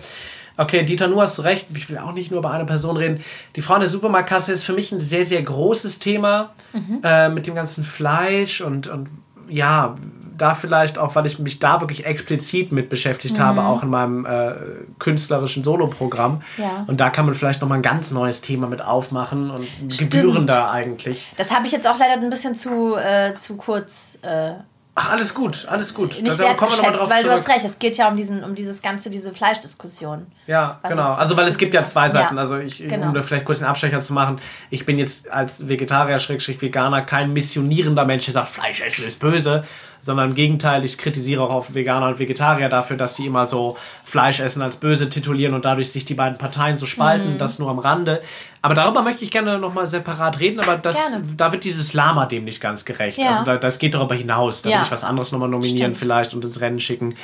Okay, 0.56 0.84
Dieter, 0.84 1.08
nur 1.08 1.22
hast 1.22 1.38
du 1.38 1.42
recht. 1.42 1.66
Ich 1.74 1.88
will 1.90 1.98
auch 1.98 2.12
nicht 2.12 2.30
nur 2.30 2.38
über 2.38 2.52
eine 2.52 2.64
Person 2.64 2.96
reden. 2.96 3.24
Die 3.56 3.62
Frau 3.62 3.74
in 3.74 3.80
der 3.80 3.88
Supermarktkasse 3.88 4.52
ist 4.52 4.62
für 4.62 4.72
mich 4.72 4.92
ein 4.92 5.00
sehr, 5.00 5.24
sehr 5.26 5.42
großes 5.42 5.98
Thema 5.98 6.52
Mhm. 6.72 7.00
äh, 7.02 7.28
mit 7.28 7.46
dem 7.48 7.56
ganzen 7.56 7.82
Fleisch 7.82 8.60
und, 8.60 8.86
und 8.86 9.08
ja, 9.48 9.96
da 10.36 10.54
vielleicht 10.54 10.98
auch, 10.98 11.14
weil 11.14 11.26
ich 11.26 11.38
mich 11.38 11.58
da 11.58 11.80
wirklich 11.80 12.06
explizit 12.06 12.72
mit 12.72 12.88
beschäftigt 12.88 13.38
habe, 13.38 13.60
Mhm. 13.60 13.66
auch 13.66 13.82
in 13.82 13.90
meinem 13.90 14.26
äh, 14.26 14.52
künstlerischen 14.98 15.62
Soloprogramm. 15.64 16.42
Ja. 16.58 16.84
Und 16.86 17.00
da 17.00 17.10
kann 17.10 17.26
man 17.26 17.34
vielleicht 17.34 17.60
nochmal 17.60 17.78
ein 17.78 17.82
ganz 17.82 18.10
neues 18.10 18.40
Thema 18.40 18.66
mit 18.66 18.82
aufmachen 18.82 19.50
und 19.50 19.66
gebührender 19.98 20.70
eigentlich. 20.70 21.32
das 21.36 21.54
habe 21.54 21.66
ich 21.66 21.72
jetzt 21.72 21.86
auch 21.88 21.98
leider 21.98 22.14
ein 22.20 22.30
bisschen 22.30 22.54
zu, 22.54 22.96
äh, 22.96 23.34
zu 23.34 23.56
kurz 23.56 24.18
äh, 24.22 24.52
Ach, 24.96 25.10
alles 25.10 25.34
gut, 25.34 25.66
alles 25.68 25.92
gut. 25.92 26.22
nicht 26.22 26.38
Da 26.38 26.54
kommen 26.54 26.70
wir 26.70 26.76
noch 26.76 26.82
mal 26.82 26.82
wertgeschätzt, 26.84 27.00
drauf 27.00 27.10
weil 27.10 27.24
du 27.24 27.30
hast 27.30 27.44
zurück. 27.44 27.56
recht, 27.56 27.66
es 27.66 27.78
geht 27.80 27.96
ja 27.96 28.08
um, 28.08 28.16
diesen, 28.16 28.44
um 28.44 28.54
dieses 28.54 28.80
ganze, 28.80 29.10
diese 29.10 29.32
Fleischdiskussion. 29.32 30.26
Ja, 30.46 30.78
Was 30.82 30.90
genau. 30.92 31.02
ist- 31.12 31.18
also, 31.18 31.36
weil 31.36 31.46
es 31.48 31.58
gibt 31.58 31.74
ja 31.74 31.82
zwei 31.82 32.08
Seiten. 32.08 32.34
Ja, 32.36 32.40
Also, 32.40 32.58
ich, 32.58 32.78
genau. 32.78 33.08
um 33.08 33.14
da 33.14 33.22
vielleicht 33.22 33.44
kurz 33.44 33.58
einen 33.60 33.70
Abstecher 33.70 34.00
zu 34.00 34.12
machen, 34.12 34.40
ich 34.70 34.86
bin 34.86 34.96
jetzt 34.98 35.28
als 35.32 35.68
Vegetarier, 35.68 36.18
Schrägstrich 36.20 36.62
Veganer, 36.62 37.02
kein 37.02 37.32
missionierender 37.32 38.04
Mensch, 38.04 38.26
der 38.26 38.34
sagt, 38.34 38.48
Fleisch 38.50 38.80
essen 38.82 39.04
ist 39.04 39.18
böse, 39.18 39.64
sondern 40.00 40.28
im 40.30 40.34
Gegenteil, 40.36 40.84
ich 40.84 40.96
kritisiere 40.98 41.42
auch 41.42 41.50
auf 41.50 41.74
Veganer 41.74 42.08
und 42.08 42.18
Vegetarier 42.18 42.68
dafür, 42.68 42.96
dass 42.96 43.16
sie 43.16 43.26
immer 43.26 43.46
so 43.46 43.76
Fleisch 44.04 44.38
essen 44.38 44.62
als 44.62 44.76
böse 44.76 45.08
titulieren 45.08 45.54
und 45.54 45.64
dadurch 45.64 45.90
sich 45.90 46.04
die 46.04 46.14
beiden 46.14 46.38
Parteien 46.38 46.76
so 46.76 46.86
spalten, 46.86 47.34
Mhm. 47.34 47.38
das 47.38 47.58
nur 47.58 47.70
am 47.70 47.78
Rande. 47.78 48.22
Aber 48.64 48.74
darüber 48.74 49.02
möchte 49.02 49.24
ich 49.24 49.30
gerne 49.30 49.58
nochmal 49.58 49.86
separat 49.86 50.40
reden, 50.40 50.58
aber 50.58 50.78
das, 50.78 50.96
Gerne. 50.96 51.22
da 51.36 51.52
wird 51.52 51.64
dieses 51.64 51.92
Lama 51.92 52.24
dem 52.24 52.44
nicht 52.44 52.62
ganz 52.62 52.86
gerecht. 52.86 53.18
Ja. 53.18 53.28
Also 53.28 53.44
da, 53.44 53.58
das 53.58 53.78
geht 53.78 53.92
darüber 53.92 54.14
hinaus. 54.14 54.62
Da 54.62 54.70
Ja. 54.70 54.78
will 54.78 54.84
ich 54.86 54.90
was 54.90 55.04
anderes 55.04 55.32
nochmal 55.32 55.50
nominieren 55.50 55.76
Stimmt. 55.92 55.96
vielleicht 55.98 56.32
und 56.32 56.42
ins 56.46 56.62
Rennen 56.62 56.80
schicken. 56.80 57.14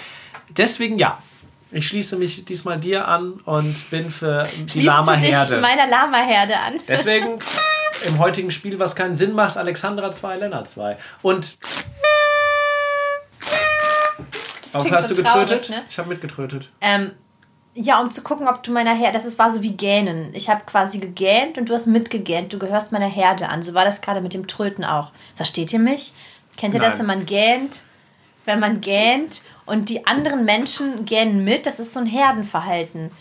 Deswegen 0.51 0.99
ja. 0.99 1.17
Ich 1.73 1.89
schließe 1.89 2.17
mich 2.19 2.45
diesmal 2.45 2.79
dir 2.79 3.09
an 3.09 3.33
und 3.47 3.89
bin 3.91 4.11
für 4.11 4.47
die 4.75 4.83
Lama-Herde. 4.83 5.63
meiner 5.63 5.87
Lama-Herde 5.87 6.59
an? 6.59 6.75
Deswegen 6.87 7.39
im 8.07 8.19
heutigen 8.19 8.51
Spiel, 8.51 8.79
was 8.79 8.95
keinen 8.95 9.17
Sinn 9.17 9.33
macht, 9.33 9.57
Alexandra 9.57 10.13
2, 10.13 10.37
Lennart 10.37 10.69
2. 10.69 10.99
Und 11.23 11.57
Das 14.73 14.83
klingt 14.83 14.95
hast 14.95 15.09
so 15.09 15.15
du 15.15 15.23
getrötet? 15.23 15.71
Ne? 15.71 15.83
Ich 15.89 15.99
habe 15.99 16.09
mitgetrötet. 16.11 16.69
Ähm, 16.83 17.13
ja, 17.75 18.01
um 18.01 18.11
zu 18.11 18.23
gucken, 18.23 18.49
ob 18.49 18.63
du 18.63 18.73
meiner 18.73 18.95
Herde. 18.95 19.15
Das 19.15 19.25
ist, 19.25 19.39
war 19.39 19.51
so 19.51 19.63
wie 19.63 19.73
Gähnen. 19.73 20.31
Ich 20.35 20.51
habe 20.51 20.65
quasi 20.67 20.99
gegähnt 20.99 21.57
und 21.57 21.69
du 21.69 21.75
hast 21.75 21.87
mitgegähnt. 21.87 22.53
Du 22.53 22.59
gehörst 22.59 22.93
meiner 22.93 23.07
Herde 23.07 23.49
an. 23.49 23.63
So 23.63 23.75
war 23.75 23.85
das 23.85 24.01
gerade 24.01 24.21
mit 24.21 24.35
dem 24.35 24.49
Tröten 24.49 24.85
auch. 24.85 25.13
Versteht 25.37 25.73
ihr 25.73 25.79
mich? 25.79 26.13
Kennt 26.57 26.75
ihr 26.75 26.81
das, 26.81 26.99
Nein. 26.99 27.01
wenn 27.01 27.07
man 27.07 27.27
gähnt? 27.27 27.83
Wenn 28.45 28.61
man 28.61 28.81
gähnt 28.81 29.43
und 29.67 29.89
die 29.89 30.07
anderen 30.07 30.45
Menschen 30.45 31.05
gähnen 31.05 31.45
mit, 31.45 31.67
das 31.67 31.79
ist 31.79 31.93
so 31.93 32.01
ein 32.01 32.07
Herdenverhalten. 32.07 33.13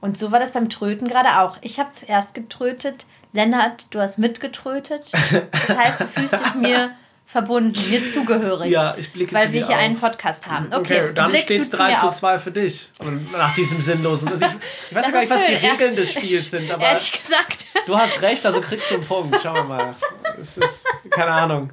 Und 0.00 0.18
so 0.18 0.32
war 0.32 0.40
das 0.40 0.52
beim 0.52 0.68
Tröten 0.68 1.08
gerade 1.08 1.40
auch. 1.40 1.58
Ich 1.60 1.78
habe 1.78 1.90
zuerst 1.90 2.34
getrötet. 2.34 3.04
Lennart, 3.32 3.86
du 3.90 4.00
hast 4.00 4.18
mitgetrötet. 4.18 5.12
Das 5.12 5.76
heißt, 5.76 6.00
du 6.00 6.06
fühlst 6.08 6.34
dich 6.34 6.54
mir 6.54 6.90
verbunden, 7.30 7.78
mir 7.88 8.06
zugehörig. 8.10 8.70
Ja, 8.72 8.94
ich 8.98 9.12
blicke 9.12 9.34
Weil 9.34 9.52
wir 9.52 9.64
hier 9.64 9.76
auf. 9.76 9.82
einen 9.82 9.98
Podcast 9.98 10.46
haben. 10.46 10.66
Okay, 10.72 11.00
Okay, 11.00 11.12
dann 11.14 11.34
steht 11.36 11.60
es 11.60 11.70
du 11.70 11.76
3 11.76 11.88
mir 11.90 11.94
zu 11.94 12.08
auf. 12.08 12.16
2 12.16 12.38
für 12.38 12.50
dich. 12.50 12.88
Und 12.98 13.32
nach 13.32 13.54
diesem 13.54 13.80
sinnlosen. 13.80 14.28
Also 14.28 14.46
ich, 14.46 14.52
ich 14.90 14.94
weiß 14.96 15.06
ja 15.06 15.12
gar 15.12 15.20
nicht, 15.20 15.30
was 15.30 15.46
die 15.46 15.56
schön. 15.56 15.70
Regeln 15.70 15.96
des 15.96 16.12
Spiels 16.12 16.50
sind, 16.50 16.70
aber 16.70 16.82
Ehrlich 16.82 17.12
gesagt. 17.12 17.66
du 17.86 17.96
hast 17.96 18.20
recht, 18.22 18.44
also 18.46 18.60
kriegst 18.60 18.90
du 18.90 18.96
einen 18.96 19.04
Punkt. 19.06 19.40
Schauen 19.42 19.54
wir 19.54 19.64
mal. 19.64 19.94
Es 20.40 20.56
ist, 20.58 20.84
keine 21.10 21.30
Ahnung. 21.32 21.70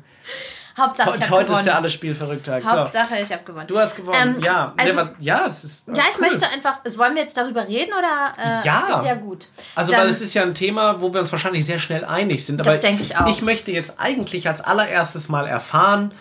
Hauptsache, 0.77 1.09
ich 1.09 1.15
Heute, 1.15 1.23
habe 1.25 1.35
heute 1.35 1.45
gewonnen. 1.45 1.59
ist 1.61 1.65
ja 1.65 1.75
alles 1.75 1.93
Spielverrücktag. 1.93 2.63
So, 2.63 2.69
Hauptsache, 2.69 3.15
ich 3.21 3.31
habe 3.31 3.43
gewonnen. 3.43 3.67
du 3.67 3.79
hast 3.79 3.95
gewonnen. 3.95 4.35
Ähm, 4.37 4.41
ja, 4.43 4.73
also- 4.77 4.95
was- 4.97 5.09
ja, 5.19 5.45
es 5.47 5.63
ist. 5.63 5.87
ja, 5.87 6.03
ich 6.09 6.15
cool. 6.15 6.21
möchte 6.29 6.47
einfach. 6.49 6.79
Wollen 6.97 7.15
wir 7.15 7.21
jetzt 7.23 7.35
darüber 7.37 7.67
reden 7.67 7.91
oder? 7.93 8.33
Äh, 8.37 8.65
Ja. 8.65 8.99
Ist 8.99 9.05
ja 9.07 9.15
gut. 9.15 9.47
Also, 9.75 9.91
Dann- 9.91 10.01
weil 10.01 10.07
es 10.07 10.21
ist 10.21 10.33
ja 10.35 10.43
ein 10.43 10.53
Thema, 10.53 11.01
wo 11.01 11.11
wir 11.13 11.19
uns 11.19 11.31
wahrscheinlich 11.31 11.65
sehr 11.65 11.79
schnell 11.79 12.05
einig 12.05 12.45
sind. 12.45 12.59
Das 12.59 12.67
Aber 12.67 12.77
denke 12.77 13.01
ich 13.03 13.17
auch. 13.17 13.27
Ich 13.27 13.41
möchte 13.41 13.71
jetzt 13.71 13.99
eigentlich 13.99 14.47
als 14.47 14.61
allererstes 14.61 15.29
mal 15.29 15.47
erfahren, 15.47 16.11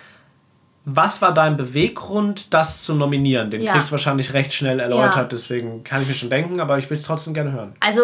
was 0.88 1.20
war 1.20 1.34
dein 1.34 1.56
Beweggrund, 1.56 2.54
das 2.54 2.84
zu 2.84 2.94
nominieren? 2.94 3.50
Den 3.50 3.60
Ja. 3.60 3.72
kriegst 3.72 3.88
du 3.88 3.92
wahrscheinlich 3.92 4.32
recht 4.34 4.54
schnell 4.54 4.78
erläutert, 4.78 5.16
Ja. 5.16 5.24
deswegen 5.24 5.82
kann 5.84 6.02
ich 6.02 6.08
mir 6.08 6.14
schon 6.14 6.30
denken, 6.30 6.60
aber 6.60 6.78
ich 6.78 6.88
will 6.88 6.96
es 6.96 7.02
trotzdem 7.02 7.34
gerne 7.34 7.50
hören. 7.52 7.74
Also, 7.80 8.02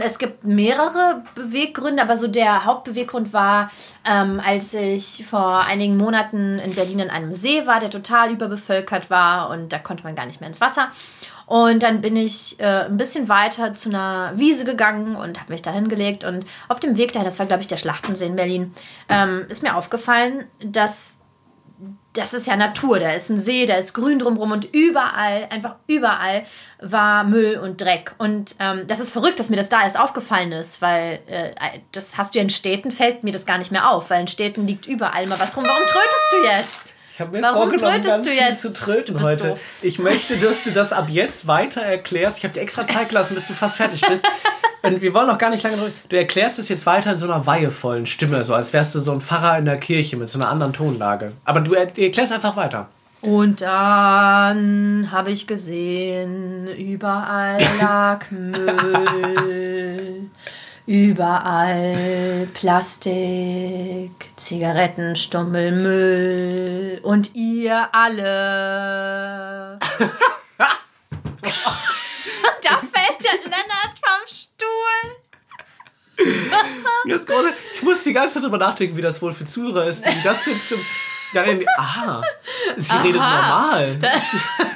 es 0.00 0.18
gibt 0.18 0.44
mehrere 0.44 1.22
Beweggründe, 1.34 2.02
aber 2.02 2.16
so 2.16 2.28
der 2.28 2.64
Hauptbeweggrund 2.64 3.32
war, 3.32 3.70
ähm, 4.04 4.40
als 4.44 4.74
ich 4.74 5.24
vor 5.26 5.64
einigen 5.64 5.96
Monaten 5.96 6.58
in 6.58 6.74
Berlin 6.74 7.00
in 7.00 7.10
einem 7.10 7.32
See 7.32 7.66
war, 7.66 7.80
der 7.80 7.90
total 7.90 8.32
überbevölkert 8.32 9.10
war 9.10 9.50
und 9.50 9.72
da 9.72 9.78
konnte 9.78 10.04
man 10.04 10.14
gar 10.14 10.26
nicht 10.26 10.40
mehr 10.40 10.48
ins 10.48 10.60
Wasser. 10.60 10.90
Und 11.46 11.82
dann 11.82 12.02
bin 12.02 12.14
ich 12.14 12.60
äh, 12.60 12.84
ein 12.84 12.98
bisschen 12.98 13.30
weiter 13.30 13.74
zu 13.74 13.88
einer 13.88 14.32
Wiese 14.34 14.66
gegangen 14.66 15.16
und 15.16 15.40
habe 15.40 15.50
mich 15.50 15.62
da 15.62 15.72
hingelegt. 15.72 16.24
Und 16.24 16.44
auf 16.68 16.78
dem 16.78 16.98
Weg 16.98 17.14
dahin, 17.14 17.24
das 17.24 17.38
war, 17.38 17.46
glaube 17.46 17.62
ich, 17.62 17.68
der 17.68 17.78
Schlachtensee 17.78 18.26
in 18.26 18.36
Berlin, 18.36 18.74
ähm, 19.08 19.46
ist 19.48 19.62
mir 19.62 19.74
aufgefallen, 19.74 20.44
dass 20.60 21.17
das 22.12 22.34
ist 22.34 22.46
ja 22.46 22.56
Natur. 22.56 22.98
Da 22.98 23.12
ist 23.12 23.30
ein 23.30 23.38
See, 23.38 23.66
da 23.66 23.76
ist 23.76 23.92
Grün 23.92 24.18
drumherum 24.18 24.52
und 24.52 24.64
überall, 24.74 25.46
einfach 25.50 25.76
überall 25.86 26.44
war 26.80 27.24
Müll 27.24 27.58
und 27.58 27.80
Dreck. 27.80 28.14
Und 28.18 28.56
ähm, 28.58 28.86
das 28.86 29.00
ist 29.00 29.10
verrückt, 29.10 29.38
dass 29.38 29.50
mir 29.50 29.56
das 29.56 29.68
da 29.68 29.82
erst 29.82 29.98
aufgefallen 29.98 30.52
ist, 30.52 30.82
weil 30.82 31.20
äh, 31.26 31.52
das 31.92 32.18
hast 32.18 32.34
du 32.34 32.38
ja 32.38 32.42
in 32.42 32.50
Städten, 32.50 32.90
fällt 32.90 33.24
mir 33.24 33.32
das 33.32 33.46
gar 33.46 33.58
nicht 33.58 33.70
mehr 33.70 33.90
auf, 33.90 34.10
weil 34.10 34.20
in 34.20 34.28
Städten 34.28 34.66
liegt 34.66 34.86
überall 34.86 35.26
mal 35.26 35.38
was 35.38 35.56
rum. 35.56 35.64
Warum 35.64 35.86
trötest 35.86 36.26
du 36.32 36.44
jetzt? 36.44 36.97
Ich 37.18 37.20
habe 37.20 37.36
mir 37.36 37.42
Warum 37.42 37.62
vorgenommen, 37.70 37.94
trötest 37.94 38.08
ganz 38.14 38.26
du 38.28 38.32
viel 38.32 38.40
jetzt? 38.40 38.62
zu 38.62 38.72
tröten 38.72 39.20
heute. 39.20 39.48
doof. 39.48 39.58
Ich 39.82 39.98
möchte, 39.98 40.36
dass 40.36 40.62
du 40.62 40.70
das 40.70 40.92
ab 40.92 41.08
jetzt 41.08 41.48
weiter 41.48 41.82
erklärst. 41.82 42.38
Ich 42.38 42.44
habe 42.44 42.54
dir 42.54 42.60
extra 42.60 42.84
Zeit 42.84 43.08
gelassen, 43.08 43.34
bis 43.34 43.48
du 43.48 43.54
fast 43.54 43.76
fertig 43.76 44.02
bist. 44.08 44.24
Und 44.82 45.02
wir 45.02 45.12
wollen 45.14 45.26
noch 45.26 45.36
gar 45.38 45.50
nicht 45.50 45.64
lange 45.64 45.78
drüber. 45.78 45.90
Du 46.08 46.16
erklärst 46.16 46.60
es 46.60 46.68
jetzt 46.68 46.86
weiter 46.86 47.10
in 47.10 47.18
so 47.18 47.26
einer 47.26 47.44
weihevollen 47.44 48.06
Stimme, 48.06 48.44
so 48.44 48.54
als 48.54 48.72
wärst 48.72 48.94
du 48.94 49.00
so 49.00 49.10
ein 49.10 49.20
Pfarrer 49.20 49.58
in 49.58 49.64
der 49.64 49.78
Kirche 49.78 50.16
mit 50.16 50.28
so 50.28 50.38
einer 50.38 50.48
anderen 50.48 50.72
Tonlage. 50.72 51.32
Aber 51.44 51.58
er- 51.76 51.86
du 51.86 52.02
erklärst 52.02 52.30
einfach 52.32 52.54
weiter. 52.54 52.88
Und 53.20 53.62
dann 53.62 55.08
habe 55.10 55.32
ich 55.32 55.48
gesehen, 55.48 56.68
überall 56.68 57.58
lag 57.80 58.26
Müll, 58.30 58.60
überall 60.88 62.48
Plastik, 62.54 64.10
Zigarettenstummel, 64.36 65.70
Müll 65.70 67.00
und 67.02 67.34
ihr 67.34 67.90
alle. 67.92 69.78
da 69.80 69.98
fällt 72.80 73.22
der 73.22 73.34
Lennart 73.44 73.98
vom 74.00 74.24
Stuhl. 74.26 75.12
Das 77.06 77.26
große, 77.26 77.52
ich 77.74 77.82
muss 77.82 78.02
die 78.02 78.14
ganze 78.14 78.34
Zeit 78.34 78.44
drüber 78.44 78.56
nachdenken, 78.56 78.96
wie 78.96 79.02
das 79.02 79.20
wohl 79.20 79.34
für 79.34 79.44
Zuhörer 79.44 79.88
ist, 79.88 80.06
die 80.06 80.22
das 80.24 80.46
jetzt 80.46 80.70
zum. 80.70 80.78
Ja, 81.32 81.44
irgendwie, 81.44 81.66
aha, 81.76 82.22
sie 82.76 82.96
redet 82.96 83.14
normal. 83.14 83.98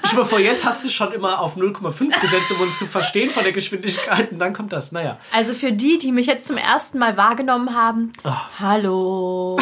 Schon 0.04 0.18
mal 0.18 0.24
vor, 0.24 0.38
jetzt 0.38 0.64
hast 0.64 0.84
du 0.84 0.90
schon 0.90 1.12
immer 1.12 1.40
auf 1.40 1.56
0,5 1.56 2.20
gesetzt, 2.20 2.50
um 2.50 2.60
uns 2.60 2.78
zu 2.78 2.86
verstehen 2.86 3.30
von 3.30 3.42
der 3.42 3.52
Geschwindigkeit 3.52 4.32
und 4.32 4.38
dann 4.38 4.52
kommt 4.52 4.72
das. 4.72 4.92
Naja. 4.92 5.18
Also 5.32 5.54
für 5.54 5.72
die, 5.72 5.98
die 5.98 6.12
mich 6.12 6.26
jetzt 6.26 6.46
zum 6.46 6.58
ersten 6.58 6.98
Mal 6.98 7.16
wahrgenommen 7.16 7.74
haben, 7.74 8.12
hallo, 8.58 9.58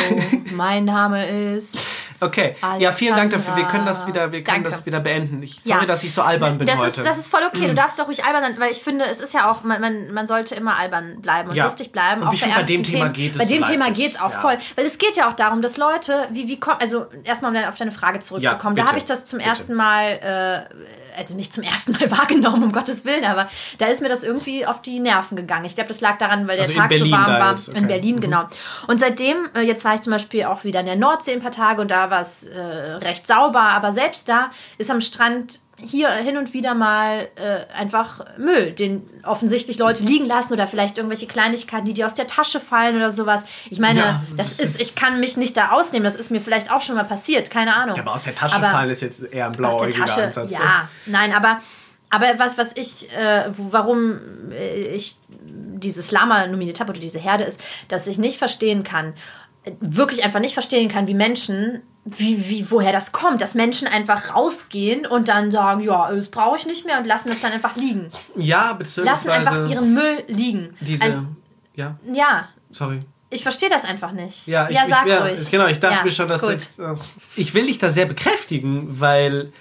mein 0.53 0.85
Name 0.85 1.55
ist. 1.55 1.79
Okay, 2.21 2.55
ja, 2.79 2.93
vielen 2.93 3.17
Dank 3.17 3.31
dafür. 3.31 3.57
Wir 3.57 3.65
können 3.65 3.87
das 3.87 4.03
Alexandra. 4.03 4.09
wieder, 4.09 4.33
wir 4.33 4.45
können 4.45 4.63
Danke. 4.65 4.71
das 4.77 4.87
wieder 4.87 5.01
beenden. 5.01 5.43
Ich, 5.43 5.61
sorry, 5.65 5.87
dass 5.87 6.03
ich 6.05 6.13
so 6.13 6.23
albern 6.23 6.59
bin 6.59 6.67
das 6.67 6.79
heute. 6.79 6.89
Ist, 7.01 7.07
das 7.07 7.19
ist 7.19 7.31
voll 7.31 7.41
okay, 7.47 7.67
du 7.69 7.75
darfst 7.75 7.99
doch 7.99 8.07
ruhig 8.09 8.25
albern 8.25 8.43
sein, 8.43 8.55
weil 8.59 8.71
ich 8.73 8.83
finde, 8.83 9.07
es 9.07 9.21
ist 9.21 9.33
ja 9.35 9.51
auch, 9.51 9.63
man, 9.63 9.81
man, 9.81 10.13
man 10.13 10.27
sollte 10.27 10.55
immer 10.55 10.77
albern 10.79 11.21
bleiben 11.23 11.49
und 11.49 11.57
Ja. 11.57 11.65
lustig 11.65 11.93
bleiben. 11.93 12.23
Und 12.23 12.29
auch 12.29 12.35
finde, 12.35 12.55
bei 12.57 12.63
dem 12.63 12.83
Thema 12.83 13.05
Themen. 13.05 13.13
geht 13.15 13.33
es 13.33 13.39
Bei 13.39 13.45
dem 13.47 13.63
Thema 13.63 13.91
geht 13.91 14.11
es 14.13 14.21
auch 14.21 14.33
Ja. 14.33 14.39
voll. 14.41 14.59
Weil 14.77 14.85
es 14.85 14.99
geht 14.99 15.17
ja 15.17 15.29
auch 15.29 15.33
darum, 15.33 15.63
dass 15.63 15.77
Leute, 15.77 16.29
wie, 16.31 16.47
wie 16.49 16.61
kommen, 16.61 16.77
also 16.81 17.07
erstmal 17.25 17.57
um 17.57 17.69
auf 17.69 17.77
deine 17.79 17.93
Frage 17.93 18.21
zurückzukommen, 18.21 18.77
Ja, 18.77 18.83
da 18.85 18.89
habe 18.91 18.99
ich 18.99 19.05
das 19.07 19.25
zum 19.25 19.39
Bitte. 19.39 19.49
ersten 19.51 19.75
Mal, 19.75 20.67
äh, 20.71 21.19
also 21.19 21.35
nicht 21.35 21.53
zum 21.55 21.63
ersten 21.65 21.93
Mal 21.93 22.11
wahrgenommen, 22.11 22.63
um 22.65 22.73
Gottes 22.73 23.05
Willen, 23.05 23.25
aber 23.25 23.49
da 23.79 23.87
ist 23.87 24.01
mir 24.03 24.09
das 24.09 24.25
irgendwie 24.25 24.67
auf 24.67 24.83
die 24.83 25.01
Nerven 25.01 25.37
gegangen. 25.37 25.65
Ich 25.65 25.75
glaube, 25.75 25.89
das 25.89 26.01
lag 26.01 26.19
daran, 26.19 26.47
weil 26.49 26.57
der 26.57 26.67
Also 26.67 26.79
Tag 26.79 26.93
so 26.93 27.11
warm 27.11 27.27
war. 27.27 27.53
okay. 27.53 27.79
In 27.79 27.87
Berlin, 27.87 28.17
Mhm. 28.17 28.21
genau. 28.21 28.45
Und 28.87 29.01
seitdem, 29.01 29.49
äh, 29.55 29.61
jetzt 29.63 29.85
war 29.85 29.95
ich 29.95 30.03
zum 30.03 30.13
Beispiel 30.13 30.45
auch 30.45 30.65
wieder 30.65 30.81
in 30.81 30.87
der 30.87 30.97
Nordsee 30.97 31.33
ein 31.33 31.41
paar 31.41 31.51
Tage 31.51 31.81
und 31.81 31.91
da 31.91 32.10
war 32.11 32.21
es 32.21 32.47
äh, 32.47 32.59
recht 32.61 33.27
sauber, 33.27 33.61
aber 33.63 33.93
selbst 33.93 34.29
da 34.29 34.51
ist 34.79 34.91
am 34.91 35.01
Strand 35.01 35.61
hier 35.83 36.11
hin 36.11 36.37
und 36.37 36.53
wieder 36.53 36.75
mal 36.75 37.29
äh, 37.37 37.73
einfach 37.73 38.21
Müll, 38.37 38.73
den 38.73 39.09
offensichtlich 39.23 39.79
Leute 39.79 40.05
liegen 40.05 40.27
lassen 40.27 40.53
oder 40.53 40.67
vielleicht 40.67 40.99
irgendwelche 40.99 41.27
Kleinigkeiten, 41.27 41.87
die 41.87 41.95
dir 41.95 42.05
aus 42.05 42.13
der 42.13 42.27
Tasche 42.27 42.61
fallen 42.61 42.97
oder 42.97 43.11
sowas. 43.11 43.45
Ich 43.71 43.79
meine, 43.79 44.01
Ja, 44.01 44.23
das, 44.37 44.59
das 44.59 44.69
ist, 44.69 44.81
ich 44.83 44.95
kann 44.95 45.21
mich 45.21 45.39
nicht 45.39 45.57
da 45.57 45.71
ausnehmen, 45.71 46.05
das 46.05 46.17
ist 46.17 46.31
mir 46.31 46.43
vielleicht 46.43 46.71
auch 46.71 46.83
schon 46.83 46.97
mal 46.97 47.05
passiert, 47.05 47.51
keine 47.51 47.75
Ahnung. 47.77 47.97
Ja, 47.97 48.03
aber 48.03 48.13
aus 48.13 48.25
der 48.25 48.35
Tasche 48.35 48.57
Aber- 48.57 48.67
fallen 48.69 48.91
ist 48.91 49.01
jetzt 49.01 49.23
eher 49.33 49.47
ein 49.47 49.65
aus 49.65 49.81
der 49.81 49.89
Tasche. 49.89 50.25
Ansatz. 50.25 50.51
Ja, 50.51 50.91
nein, 51.07 51.33
aber, 51.33 51.63
aber 52.11 52.27
was, 52.39 52.59
was 52.59 52.77
ich, 52.77 53.11
äh, 53.17 53.45
warum 53.57 54.19
äh, 54.53 54.89
ich 54.89 55.17
dieses 55.33 56.11
Lama 56.11 56.47
nominiert 56.47 56.79
habe 56.81 56.91
oder 56.91 57.01
diese 57.01 57.19
Herde 57.19 57.45
ist, 57.45 57.59
dass 57.89 58.07
ich 58.07 58.19
nicht 58.19 58.37
verstehen 58.39 58.83
kann, 58.85 59.15
äh, 59.65 59.73
wirklich 59.81 60.25
einfach 60.25 60.41
nicht 60.41 60.53
verstehen 60.53 60.91
kann, 60.91 61.07
wie 61.07 61.15
Menschen, 61.15 61.81
wie, 62.05 62.49
wie, 62.49 62.71
woher 62.71 62.93
das 62.93 63.13
kommt, 63.13 63.43
dass 63.43 63.55
Menschen 63.55 63.87
einfach 63.87 64.35
rausgehen 64.35 65.07
und 65.07 65.29
dann 65.29 65.51
sagen, 65.51 65.81
ja, 65.83 66.11
das 66.13 66.31
brauche 66.31 66.57
ich 66.57 66.67
nicht 66.67 66.87
mehr 66.87 66.99
und 66.99 67.07
lassen 67.07 67.31
es 67.31 67.41
dann 67.41 67.53
einfach 67.53 67.77
liegen. 67.77 68.11
Ja, 68.37 68.71
Lassen 68.71 68.79
beziehungsweise 68.79 69.31
einfach 69.51 69.69
ihren 69.71 69.93
Müll 69.95 70.25
liegen. 70.27 70.75
diese. 70.81 71.03
Ein, 71.05 71.37
ja, 71.75 71.99
ja, 72.11 72.49
sorry. 72.73 73.01
ich 73.29 73.43
verstehe 73.43 73.69
das 73.69 73.85
einfach 73.85 74.13
nicht. 74.13 74.47
Ja, 74.47 74.69
ich, 74.69 74.77
ja 74.77 74.87
sag 74.89 75.05
ich, 75.07 75.13
ja, 75.13 75.21
ruhig. 75.23 75.51
Genau, 75.51 75.67
ich 75.67 75.79
dachte 75.79 75.97
Ja, 75.99 76.05
mir 76.05 76.11
schon, 76.11 76.29
dass 76.29 76.49
jetzt, 76.49 76.79
äh, 76.79 76.95
ich 77.37 77.53
will 77.55 77.67
dich 77.67 77.79
da 77.79 77.91
sehr 77.91 78.07
bekräftigen, 78.07 78.99
weil 79.01 79.53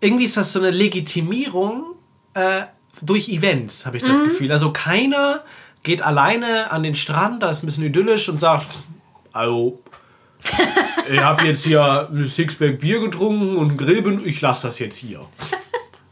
irgendwie 0.00 0.24
ist 0.24 0.36
das 0.36 0.52
so 0.52 0.58
eine 0.58 0.70
Legitimierung 0.70 1.94
äh, 2.34 2.62
durch 3.00 3.28
Events, 3.28 3.86
habe 3.86 3.96
ich 3.96 4.02
Mhm. 4.02 4.08
das 4.08 4.22
Gefühl. 4.24 4.50
Also 4.52 4.72
keiner 4.72 5.42
geht 5.84 6.02
alleine 6.02 6.70
an 6.72 6.82
den 6.82 6.94
Strand, 6.96 7.42
da 7.42 7.50
ist 7.50 7.62
ein 7.62 7.66
bisschen 7.66 7.84
idyllisch 7.84 8.28
und 8.28 8.38
sagt, 8.40 8.66
also, 9.32 9.80
ich 11.10 11.20
habe 11.20 11.44
jetzt 11.44 11.64
hier 11.64 12.08
ein 12.10 12.26
Sixpack 12.28 12.80
Bier 12.80 13.00
getrunken 13.00 13.56
und 13.56 13.78
einen 13.78 14.26
ich 14.26 14.40
lasse 14.40 14.66
das 14.66 14.78
jetzt 14.78 14.96
hier. 14.96 15.20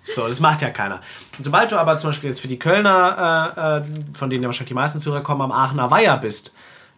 So, 0.04 0.26
das 0.28 0.40
macht 0.40 0.62
ja 0.62 0.70
keiner. 0.70 1.00
Und 1.38 1.44
sobald 1.44 1.72
du 1.72 1.76
aber 1.76 1.96
zum 1.96 2.10
Beispiel 2.10 2.30
jetzt 2.30 2.40
für 2.40 2.48
die 2.48 2.58
Kölner, 2.58 3.54
äh, 3.56 3.78
äh, 3.78 4.14
von 4.14 4.30
denen 4.30 4.42
ja 4.42 4.48
wahrscheinlich 4.48 4.68
die 4.68 4.74
meisten 4.74 4.98
Zuhörer 4.98 5.22
kommen, 5.22 5.42
am 5.42 5.52
Aachener 5.52 5.90
Weiher 5.90 6.16
bist, 6.18 6.52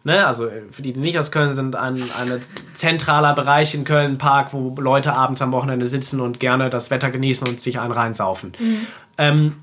ne? 0.05 0.27
also 0.27 0.47
äh, 0.47 0.63
für 0.71 0.83
die, 0.83 0.93
die 0.93 1.01
nicht 1.01 1.19
aus 1.19 1.31
Köln 1.31 1.53
sind, 1.53 1.77
ein, 1.77 2.03
ein 2.19 2.41
zentraler 2.75 3.35
Bereich 3.35 3.75
in 3.75 3.85
Köln, 3.85 4.19
Park, 4.19 4.53
wo 4.53 4.75
Leute 4.81 5.15
abends 5.15 5.43
am 5.43 5.53
Wochenende 5.53 5.87
sitzen 5.87 6.21
und 6.21 6.41
gerne 6.41 6.71
das 6.71 6.91
Wetter 6.91 7.11
genießen 7.11 7.47
und 7.47 7.61
sich 7.61 7.79
einen 7.79 7.93
reinsaufen. 7.93 8.55
Ähm, 9.19 9.57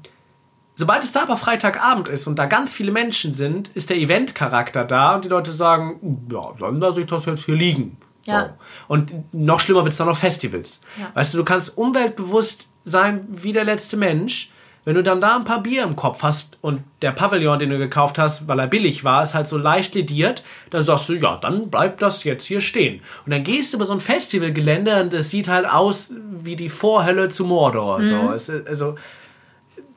sobald 0.76 1.04
es 1.04 1.12
da 1.12 1.24
aber 1.24 1.36
Freitagabend 1.36 2.08
ist 2.08 2.28
und 2.28 2.38
da 2.38 2.46
ganz 2.46 2.74
viele 2.74 2.92
Menschen 2.92 3.34
sind, 3.34 3.70
ist 3.70 3.90
der 3.90 3.98
Eventcharakter 3.98 4.86
da 4.86 5.16
und 5.16 5.26
die 5.26 5.30
Leute 5.30 5.52
sagen, 5.52 6.28
ja, 6.32 6.52
dann 6.60 6.80
lasse 6.80 7.02
ich 7.02 7.08
das 7.08 7.26
jetzt 7.26 7.46
hier 7.46 7.56
liegen. 7.56 7.98
Ja. 8.26 8.42
So. 8.46 8.50
Und 8.88 9.12
noch 9.34 9.60
schlimmer 9.60 9.84
wird 9.84 9.94
es 9.94 9.98
dann 9.98 10.08
noch 10.08 10.18
Festivals. 10.18 10.82
Ja. 11.00 11.12
Weißt 11.14 11.34
du, 11.34 11.38
du 11.38 11.44
kannst 11.46 11.78
umweltbewusst 11.78 12.68
sein 12.86 13.26
wie 13.30 13.54
der 13.54 13.64
letzte 13.64 13.98
Mensch. 13.98 14.50
Wenn 14.84 14.96
du 14.96 15.04
dann 15.04 15.22
da 15.22 15.36
ein 15.36 15.44
paar 15.44 15.62
Bier 15.62 15.84
im 15.84 15.96
Kopf 15.96 16.24
hast 16.24 16.58
und 16.62 16.82
der 17.04 17.12
Pavillon, 17.12 17.60
den 17.60 17.70
du 17.70 17.78
gekauft 17.78 18.18
hast, 18.18 18.48
weil 18.48 18.58
er 18.58 18.66
billig 18.66 19.04
war, 19.04 19.22
ist 19.22 19.36
halt 19.36 19.46
so 19.46 19.56
leicht 19.60 19.94
lediert, 19.94 20.42
dann 20.72 20.84
sagst 20.84 21.08
du, 21.08 21.14
ja, 21.14 21.38
dann 21.38 21.70
bleibt 21.70 22.02
das 22.02 22.24
jetzt 22.24 22.46
hier 22.48 22.62
stehen. 22.62 23.00
Und 23.24 23.32
dann 23.32 23.44
gehst 23.44 23.74
du 23.74 23.78
über 23.78 23.86
so 23.86 23.94
ein 23.94 24.00
Festivalgelände 24.00 25.00
und 25.02 25.14
es 25.14 25.30
sieht 25.30 25.48
halt 25.50 25.68
aus 25.70 26.12
wie 26.44 26.56
die 26.56 26.70
Vorhölle 26.70 27.30
zu 27.30 27.46
Mordor. 27.46 28.04
So. 28.04 28.16
Mhm. 28.16 28.34
Es, 28.34 28.50
ist- 28.50 28.68
also, 28.68 28.96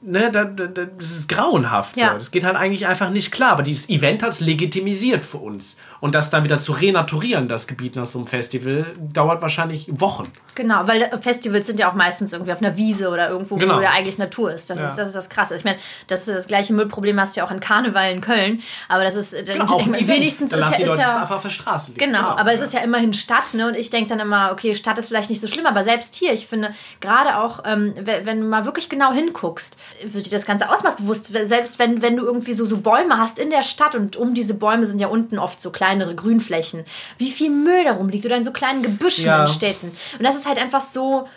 ne, 0.05 0.31
da, 0.31 0.45
da, 0.45 0.67
da- 0.67 0.85
das 0.85 1.13
ist 1.13 1.29
grauenhaft. 1.29 1.97
Ja. 1.97 2.13
So. 2.13 2.19
Das 2.19 2.31
geht 2.31 2.45
halt 2.45 2.57
eigentlich 2.57 2.87
einfach 2.87 3.11
nicht 3.11 3.33
klar. 3.33 3.53
Aber 3.53 3.63
dieses 3.63 3.89
Event 3.89 4.23
hat 4.23 4.31
es 4.31 4.41
legitimisiert 4.41 5.25
für 5.25 5.39
uns. 5.39 5.77
Und 6.01 6.15
das 6.15 6.29
dann 6.29 6.45
wieder 6.45 6.59
zu 6.59 6.73
renaturieren, 6.73 7.49
das 7.49 7.67
Gebiet 7.67 7.97
nach 7.97 8.05
so 8.05 8.19
einem 8.19 8.27
Festival, 8.27 8.93
dauert 9.13 9.41
wahrscheinlich 9.41 9.87
Wochen. 10.01 10.31
Genau, 10.55 10.87
weil 10.87 11.11
Festivals 11.23 11.67
sind 11.67 11.81
ja 11.81 11.91
auch 11.91 11.95
meistens 11.95 12.33
irgendwie 12.35 12.53
auf 12.53 12.61
einer 12.61 12.77
Wiese 12.77 13.09
oder 13.09 13.31
irgendwo, 13.31 13.57
Genau. 13.57 13.79
wo 13.79 13.81
ja 13.81 13.91
eigentlich 13.91 14.19
Natur 14.19 14.53
ist. 14.53 14.69
Das, 14.69 14.79
Ja. 14.81 14.87
ist. 14.87 14.97
das 14.97 15.09
ist 15.09 15.15
das 15.17 15.31
Krasse. 15.31 15.57
Ich 15.57 15.65
meine, 15.65 15.79
das, 16.09 16.29
ist 16.29 16.35
das 16.35 16.47
gleiche 16.47 16.75
Müllproblem 16.75 17.19
hast 17.19 17.35
du 17.37 17.41
ja 17.41 17.47
auch 17.47 17.51
in 17.51 17.61
Karneval 17.61 18.13
in 18.13 18.21
Köln. 18.21 18.61
Aber 18.89 19.03
das 19.05 19.15
ist 19.15 19.35
Genau, 19.47 19.65
auch 19.65 19.87
Event. 19.87 20.07
wenigstens 20.09 20.51
dann 20.51 20.61
ist 20.61 20.71
ja, 20.73 20.77
die 20.77 20.83
ist 20.83 20.89
Leute 20.91 21.01
es 21.01 21.07
ja 21.09 21.21
einfach 21.23 21.37
auf 21.37 21.43
der 21.43 21.49
Straße 21.51 21.93
liegen. 21.93 22.05
Genau, 22.13 22.29
aber 22.29 22.53
es 22.53 22.61
ist 22.61 22.75
ja 22.75 22.81
immerhin 22.81 23.15
Stadt, 23.15 23.55
ne? 23.55 23.69
Und 23.69 23.75
ich 23.75 23.89
denke 23.89 24.11
dann 24.11 24.21
immer, 24.21 24.51
okay, 24.53 24.75
Stadt 24.75 24.99
ist 24.99 25.09
vielleicht 25.09 25.31
nicht 25.31 25.41
so 25.41 25.49
schlimm, 25.49 25.65
aber 25.67 25.85
selbst 25.85 26.15
hier, 26.15 26.33
ich 26.35 26.47
finde, 26.47 26.75
gerade 27.01 27.39
auch, 27.39 27.61
ähm, 27.65 27.95
wenn, 27.99 28.27
wenn 28.27 28.41
du 28.43 28.47
mal 28.47 28.67
wirklich 28.67 28.91
genau 28.91 29.13
hinguckst, 29.13 29.77
wird 30.03 30.27
dir 30.27 30.31
das 30.31 30.47
ganze 30.47 30.71
Ausmaß 30.71 30.97
bewusst. 30.97 31.27
Selbst 31.33 31.79
wenn, 31.79 32.03
wenn 32.03 32.17
du 32.17 32.25
irgendwie 32.25 32.53
so, 32.53 32.65
so 32.67 32.79
Bäume 32.79 33.19
hast 33.19 33.39
in 33.39 33.51
der 33.51 33.63
Stadt 33.63 33.95
und 33.95 34.17
um 34.17 34.35
diese 34.35 34.55
Bäume 34.55 34.87
sind 34.87 35.01
ja 35.01 35.09
unten 35.09 35.39
oft 35.39 35.61
so 35.61 35.71
kleinere 35.71 36.15
Grünflächen, 36.15 36.85
wie 37.19 37.31
viel 37.31 37.51
Müll 37.51 37.85
darum 37.85 38.09
liegt 38.09 38.25
oder 38.27 38.37
in 38.37 38.45
so 38.45 38.53
kleinen 38.53 38.83
Gebüschen 38.83 39.27
Ja. 39.27 39.43
in 39.43 39.47
Städten. 39.49 39.89
Und 40.19 40.25
das 40.25 40.37
ist 40.37 40.47
halt 40.47 40.59
einfach 40.59 40.81
so. 40.81 41.29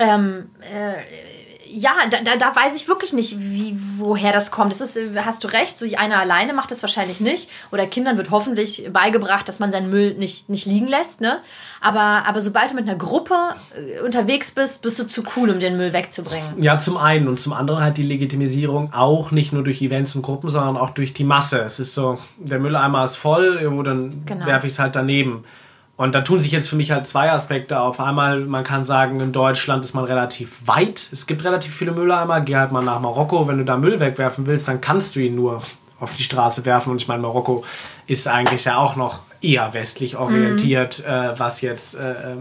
Ähm, 0.00 0.50
äh, 0.60 0.92
ja, 1.70 1.92
da, 2.10 2.18
da, 2.22 2.36
da, 2.36 2.54
weiß 2.54 2.74
ich 2.76 2.88
wirklich 2.88 3.12
nicht, 3.12 3.38
wie, 3.38 3.76
woher 3.96 4.32
das 4.32 4.50
kommt. 4.50 4.72
Das 4.72 4.80
ist, 4.80 4.98
hast 5.24 5.44
du 5.44 5.48
recht, 5.48 5.78
so 5.78 5.86
einer 5.96 6.18
alleine 6.18 6.52
macht 6.52 6.70
das 6.70 6.82
wahrscheinlich 6.82 7.20
nicht. 7.20 7.48
Oder 7.70 7.86
Kindern 7.86 8.16
wird 8.16 8.30
hoffentlich 8.30 8.88
beigebracht, 8.92 9.48
dass 9.48 9.58
man 9.58 9.70
seinen 9.72 9.90
Müll 9.90 10.14
nicht, 10.14 10.48
nicht 10.48 10.66
liegen 10.66 10.86
lässt. 10.86 11.20
Ne? 11.20 11.38
Aber, 11.80 12.26
aber 12.26 12.40
sobald 12.40 12.70
du 12.70 12.74
mit 12.74 12.88
einer 12.88 12.96
Gruppe 12.96 13.34
äh, 13.74 14.00
unterwegs 14.00 14.50
bist, 14.50 14.82
bist 14.82 14.98
du 14.98 15.06
zu 15.06 15.22
cool, 15.36 15.50
um 15.50 15.60
den 15.60 15.76
Müll 15.76 15.92
wegzubringen. 15.92 16.62
Ja, 16.62 16.78
zum 16.78 16.96
einen. 16.96 17.28
Und 17.28 17.38
zum 17.38 17.52
anderen 17.52 17.82
halt 17.82 17.96
die 17.96 18.02
Legitimisierung 18.02 18.92
auch 18.92 19.30
nicht 19.30 19.52
nur 19.52 19.64
durch 19.64 19.82
Events 19.82 20.14
und 20.14 20.22
Gruppen, 20.22 20.50
sondern 20.50 20.76
auch 20.76 20.90
durch 20.90 21.12
die 21.12 21.24
Masse. 21.24 21.60
Es 21.60 21.78
ist 21.78 21.94
so, 21.94 22.18
der 22.38 22.58
Mülleimer 22.58 23.04
ist 23.04 23.16
voll, 23.16 23.58
irgendwo 23.60 23.82
dann 23.82 24.22
genau. 24.24 24.46
werfe 24.46 24.66
ich 24.66 24.72
es 24.72 24.78
halt 24.78 24.96
daneben. 24.96 25.44
Und 25.98 26.14
da 26.14 26.20
tun 26.20 26.38
sich 26.38 26.52
jetzt 26.52 26.68
für 26.68 26.76
mich 26.76 26.92
halt 26.92 27.08
zwei 27.08 27.32
Aspekte 27.32 27.80
auf. 27.80 27.98
Einmal, 27.98 28.42
man 28.42 28.62
kann 28.62 28.84
sagen, 28.84 29.18
in 29.18 29.32
Deutschland 29.32 29.84
ist 29.84 29.94
man 29.94 30.04
relativ 30.04 30.64
weit. 30.64 31.08
Es 31.10 31.26
gibt 31.26 31.42
relativ 31.42 31.74
viele 31.74 31.90
Mülleimer. 31.90 32.40
Geh 32.40 32.54
halt 32.54 32.70
mal 32.70 32.84
nach 32.84 33.00
Marokko. 33.00 33.48
Wenn 33.48 33.58
du 33.58 33.64
da 33.64 33.76
Müll 33.76 33.98
wegwerfen 33.98 34.46
willst, 34.46 34.68
dann 34.68 34.80
kannst 34.80 35.16
du 35.16 35.20
ihn 35.20 35.34
nur 35.34 35.60
auf 35.98 36.14
die 36.14 36.22
Straße 36.22 36.64
werfen. 36.64 36.92
Und 36.92 37.02
ich 37.02 37.08
meine, 37.08 37.20
Marokko 37.20 37.64
ist 38.06 38.28
eigentlich 38.28 38.66
ja 38.66 38.76
auch 38.76 38.94
noch 38.94 39.22
eher 39.42 39.74
westlich 39.74 40.16
orientiert, 40.16 41.00
mhm. 41.00 41.12
äh, 41.12 41.38
was 41.40 41.62
jetzt 41.62 41.96
äh, 41.96 42.12
äh, 42.12 42.36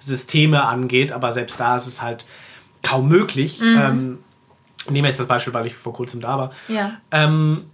Systeme 0.00 0.64
angeht. 0.64 1.12
Aber 1.12 1.30
selbst 1.30 1.60
da 1.60 1.76
ist 1.76 1.86
es 1.86 2.02
halt 2.02 2.26
kaum 2.82 3.06
möglich. 3.06 3.60
Mhm. 3.60 3.78
Ähm, 3.80 4.18
ich 4.86 4.90
nehme 4.90 5.06
jetzt 5.06 5.20
das 5.20 5.28
Beispiel, 5.28 5.54
weil 5.54 5.68
ich 5.68 5.76
vor 5.76 5.92
kurzem 5.92 6.20
da 6.20 6.36
war. 6.36 6.50
Ja. 6.66 6.94
Ähm, 7.12 7.66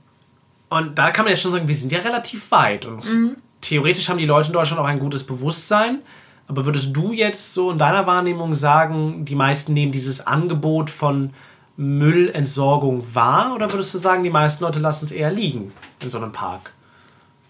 und 0.69 0.99
da 0.99 1.13
kann 1.13 1.25
man 1.25 1.33
ja 1.33 1.39
schon 1.39 1.53
sagen, 1.53 1.67
wir 1.67 1.75
sind 1.75 1.93
ja 1.93 2.01
relativ 2.01 2.51
weit. 2.51 2.85
Und 2.85 3.07
mhm 3.07 3.37
theoretisch 3.65 4.09
haben 4.09 4.19
die 4.19 4.27
Leute 4.27 4.49
in 4.49 4.53
Deutschland 4.53 4.81
auch 4.81 4.87
ein 4.87 4.99
gutes 4.99 5.25
Bewusstsein. 5.25 6.01
Aber 6.47 6.67
würdest 6.67 6.95
du 6.95 7.13
jetzt 7.13 7.55
so 7.55 7.71
in 7.71 7.79
deiner 7.79 8.07
Wahrnehmung 8.07 8.55
sagen, 8.55 9.25
die 9.25 9.35
meisten 9.35 9.73
nehmen 9.73 9.93
dieses 9.93 10.27
Angebot 10.27 10.91
von 10.91 11.31
Müllentsorgung 11.77 13.15
wahr? 13.15 13.55
Oder 13.55 13.73
würdest 13.73 13.95
du 13.95 13.99
sagen, 13.99 14.23
die 14.23 14.31
meisten 14.31 14.63
Leute 14.63 14.79
lassen 14.79 15.07
es 15.07 15.13
eher 15.13 15.33
liegen 15.33 15.73
in 16.03 16.11
so 16.11 16.19
einem 16.19 16.33
Park? 16.33 16.73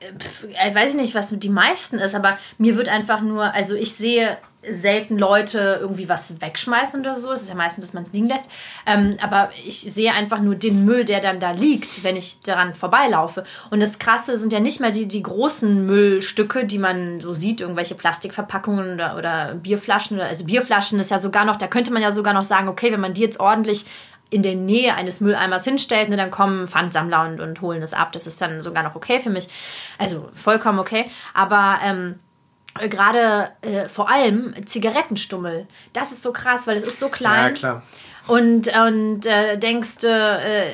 Ich 0.01 0.75
weiß 0.75 0.95
nicht, 0.95 1.15
was 1.15 1.33
mit 1.33 1.43
die 1.43 1.49
meisten 1.49 1.99
ist, 1.99 2.15
aber 2.15 2.39
mir 2.59 2.77
wird 2.77 2.89
einfach 2.89 3.21
nur, 3.21 3.53
also 3.55 3.75
ich 3.75 3.95
sehe 3.95 4.37
selten 4.71 5.19
Leute 5.19 5.79
irgendwie 5.81 6.09
was 6.09 6.41
wegschmeißen 6.41 7.01
oder 7.01 7.15
so. 7.15 7.33
Es 7.33 7.43
ist 7.43 7.49
ja 7.49 7.55
meistens, 7.55 7.85
dass 7.85 7.95
man 7.95 8.05
es 8.05 8.13
liegen 8.13 8.29
lässt. 8.29 8.49
Ähm, 8.87 9.17
aber 9.23 9.51
ich 9.65 9.81
sehe 9.81 10.13
einfach 10.13 10.41
nur 10.41 10.55
den 10.55 10.85
Müll, 10.85 11.05
der 11.05 11.21
dann 11.21 11.41
da 11.41 11.51
liegt, 11.51 12.03
wenn 12.05 12.17
ich 12.17 12.41
daran 12.41 12.75
vorbeilaufe. 12.75 13.45
Und 13.71 13.81
das 13.81 13.99
Krasse 13.99 14.37
sind 14.39 14.53
ja 14.53 14.61
nicht 14.61 14.81
mal 14.81 14.93
die, 14.93 15.07
die 15.07 15.23
großen 15.23 15.87
Müllstücke, 15.87 16.65
die 16.65 16.79
man 16.79 17.21
so 17.21 17.33
sieht, 17.33 17.61
irgendwelche 17.61 17.95
Plastikverpackungen 17.95 18.95
oder, 18.95 19.17
oder 19.17 19.55
Bierflaschen. 19.55 20.17
Oder, 20.17 20.27
also 20.27 20.45
Bierflaschen 20.45 20.99
ist 21.01 21.11
ja 21.11 21.19
sogar 21.19 21.45
noch, 21.45 21.57
da 21.57 21.67
könnte 21.67 21.93
man 21.93 22.03
ja 22.03 22.13
sogar 22.13 22.35
noch 22.35 22.45
sagen, 22.45 22.69
okay, 22.69 22.93
wenn 22.93 23.01
man 23.01 23.15
die 23.15 23.23
jetzt 23.23 23.41
ordentlich 23.41 23.85
in 24.31 24.43
der 24.43 24.57
Nähe 24.57 24.95
eines 24.95 25.21
Mülleimers 25.21 25.65
hinstellt, 25.65 26.09
ne, 26.09 26.17
dann 26.17 26.31
kommen 26.31 26.67
Pfandsammler 26.67 27.23
und, 27.23 27.41
und 27.41 27.61
holen 27.61 27.83
es 27.83 27.95
ab. 27.95 28.13
Das 28.13 28.27
ist 28.27 28.41
dann 28.41 28.63
sogar 28.63 28.83
noch 28.83 28.97
okay 28.97 29.21
für 29.21 29.31
mich. 29.31 29.49
Also 29.99 30.29
vollkommen 30.35 30.81
okay. 30.81 31.09
Aber 31.35 31.79
ähm, 31.85 32.17
äh, 32.17 32.24
gerade 32.89 33.51
äh, 33.63 33.89
vor 33.89 34.11
allem 34.11 34.55
Zigarettenstummel. 34.67 35.67
Das 35.93 36.13
ist 36.13 36.23
so 36.23 36.33
krass, 36.33 36.67
weil 36.67 36.77
es 36.77 36.85
ist 36.85 36.99
so 36.99 37.09
klein. 37.09 37.55
Ja, 37.55 37.59
klar. 37.59 37.83
Und, 38.27 38.69
und 38.75 39.27
äh, 39.27 39.59
denkst 39.59 40.03
äh, 40.05 40.71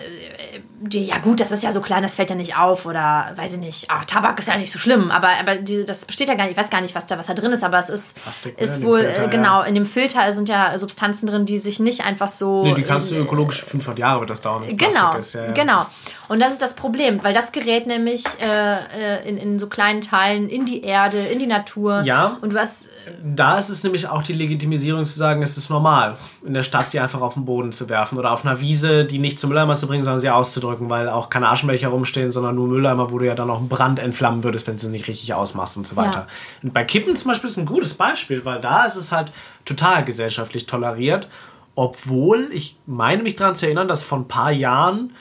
dir, 0.81 1.03
ja 1.03 1.19
gut, 1.19 1.41
das 1.41 1.53
ist 1.53 1.63
ja 1.63 1.73
so 1.73 1.81
klein, 1.81 2.03
das 2.03 2.15
fällt 2.15 2.31
ja 2.31 2.37
nicht 2.37 2.57
auf. 2.57 2.87
Oder 2.87 3.33
weiß 3.37 3.53
ich 3.53 3.59
nicht, 3.59 3.91
ah, 3.91 4.05
Tabak 4.05 4.39
ist 4.39 4.49
ja 4.49 4.57
nicht 4.57 4.73
so 4.73 4.79
schlimm. 4.79 5.11
Aber, 5.11 5.29
aber 5.39 5.57
die, 5.57 5.85
das 5.85 6.05
besteht 6.05 6.29
ja 6.29 6.35
gar 6.35 6.45
nicht, 6.45 6.53
ich 6.53 6.57
weiß 6.57 6.71
gar 6.71 6.81
nicht, 6.81 6.95
was 6.95 7.07
da, 7.07 7.19
was 7.19 7.27
da 7.27 7.35
drin 7.35 7.53
ist. 7.53 7.63
Aber 7.63 7.79
es 7.79 7.91
ist, 7.91 8.21
Plastik, 8.23 8.59
ist 8.59 8.81
ne, 8.81 8.87
wohl, 8.87 9.01
Filter, 9.01 9.29
genau, 9.29 9.61
ja. 9.61 9.67
in 9.67 9.75
dem 9.75 9.87
Filter 9.87 10.33
sind 10.33 10.49
ja 10.49 10.77
Substanzen 10.79 11.27
drin, 11.27 11.47
die 11.47 11.59
sich 11.59 11.81
nicht 11.81 12.05
einfach 12.05 12.29
so... 12.29 12.63
Nee, 12.63 12.75
die 12.75 12.83
kannst 12.83 13.11
du 13.11 13.17
ökologisch 13.17 13.65
500 13.65 13.99
Jahre 13.99 14.21
wird 14.21 14.31
das 14.31 14.41
dauern. 14.41 14.65
Genau, 14.69 15.17
ist, 15.17 15.35
ja, 15.35 15.47
ja. 15.47 15.53
genau. 15.53 15.87
Und 16.31 16.39
das 16.39 16.53
ist 16.53 16.63
das 16.63 16.75
Problem, 16.75 17.25
weil 17.25 17.35
das 17.35 17.51
gerät 17.51 17.89
nämlich 17.89 18.23
äh, 18.41 19.17
äh, 19.17 19.29
in, 19.29 19.37
in 19.37 19.59
so 19.59 19.67
kleinen 19.67 20.01
Teilen 20.01 20.49
in 20.49 20.65
die 20.65 20.85
Erde, 20.85 21.19
in 21.19 21.41
die 21.41 21.49
Natur. 21.49 22.03
Ja. 22.05 22.39
Und 22.41 22.55
was. 22.55 22.89
Da 23.25 23.59
ist 23.59 23.69
es 23.69 23.83
nämlich 23.83 24.07
auch 24.07 24.23
die 24.23 24.35
Legitimisierung 24.35 25.05
zu 25.07 25.19
sagen, 25.19 25.43
es 25.43 25.57
ist 25.57 25.71
normal, 25.71 26.17
in 26.47 26.55
der 26.55 26.63
Stadt 26.63 26.89
sie 26.89 27.01
einfach 27.01 27.21
auf 27.21 27.35
den 27.35 27.47
Boden 27.47 27.73
zu 27.73 27.89
werfen 27.89 28.17
oder 28.17 28.31
auf 28.31 28.47
einer 28.47 28.61
Wiese, 28.61 29.05
die 29.05 29.19
nicht 29.19 29.41
zum 29.41 29.51
Mülleimer 29.51 29.75
zu 29.75 29.89
bringen, 29.89 30.05
sondern 30.05 30.21
sie 30.21 30.31
auszudrücken, 30.31 30.70
weil 30.79 31.09
auch 31.09 31.31
keine 31.31 31.49
Aschenbecher 31.49 31.89
rumstehen, 31.89 32.31
sondern 32.31 32.55
nur 32.55 32.69
Mülleimer, 32.69 33.11
wo 33.11 33.19
du 33.19 33.27
ja 33.27 33.35
dann 33.35 33.51
auch 33.51 33.59
einen 33.59 33.69
Brand 33.69 33.99
entflammen 33.99 34.45
würdest, 34.45 34.67
wenn 34.67 34.75
du 34.75 34.81
sie 34.81 34.89
nicht 34.89 35.09
richtig 35.09 35.35
ausmachst 35.35 35.77
und 35.77 35.87
so 35.87 35.97
weiter. 35.97 36.21
Ja. 36.21 36.27
Und 36.63 36.73
bei 36.73 36.85
Kippen 36.85 37.17
zum 37.17 37.31
Beispiel 37.31 37.51
ist 37.51 37.57
ein 37.57 37.67
gutes 37.67 37.95
Beispiel, 37.95 38.45
weil 38.45 38.61
da 38.61 38.85
ist 38.85 38.97
es 38.97 39.11
halt 39.11 39.33
total 39.65 40.05
gesellschaftlich 40.05 40.67
toleriert, 40.67 41.29
obwohl 41.75 42.49
ich 42.53 42.77
meine 42.87 43.23
mich 43.23 43.37
daran 43.37 43.55
zu 43.55 43.67
erinnern, 43.67 43.89
dass 43.89 44.03
vor 44.03 44.19
ein 44.19 44.29
paar 44.29 44.53
Jahren 44.53 45.13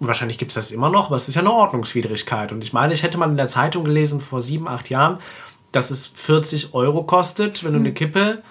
wahrscheinlich 0.00 0.38
gibt 0.38 0.50
es 0.50 0.54
das 0.54 0.70
immer 0.70 0.90
noch, 0.90 1.06
aber 1.06 1.16
es 1.16 1.28
ist 1.28 1.34
ja 1.34 1.40
eine 1.40 1.52
Ordnungswidrigkeit. 1.52 2.52
Und 2.52 2.62
ich 2.62 2.72
meine, 2.72 2.94
ich 2.94 3.02
hätte 3.02 3.18
mal 3.18 3.28
in 3.28 3.36
der 3.36 3.48
Zeitung 3.48 3.84
gelesen 3.84 4.20
vor 4.20 4.42
sieben, 4.42 4.68
acht 4.68 4.90
Jahren, 4.90 5.18
dass 5.72 5.90
es 5.90 6.06
40 6.06 6.74
Euro 6.74 7.02
kostet, 7.04 7.64
wenn 7.64 7.72
du 7.72 7.78
eine 7.78 7.88
hm. 7.88 7.94
Kippe 7.94 8.42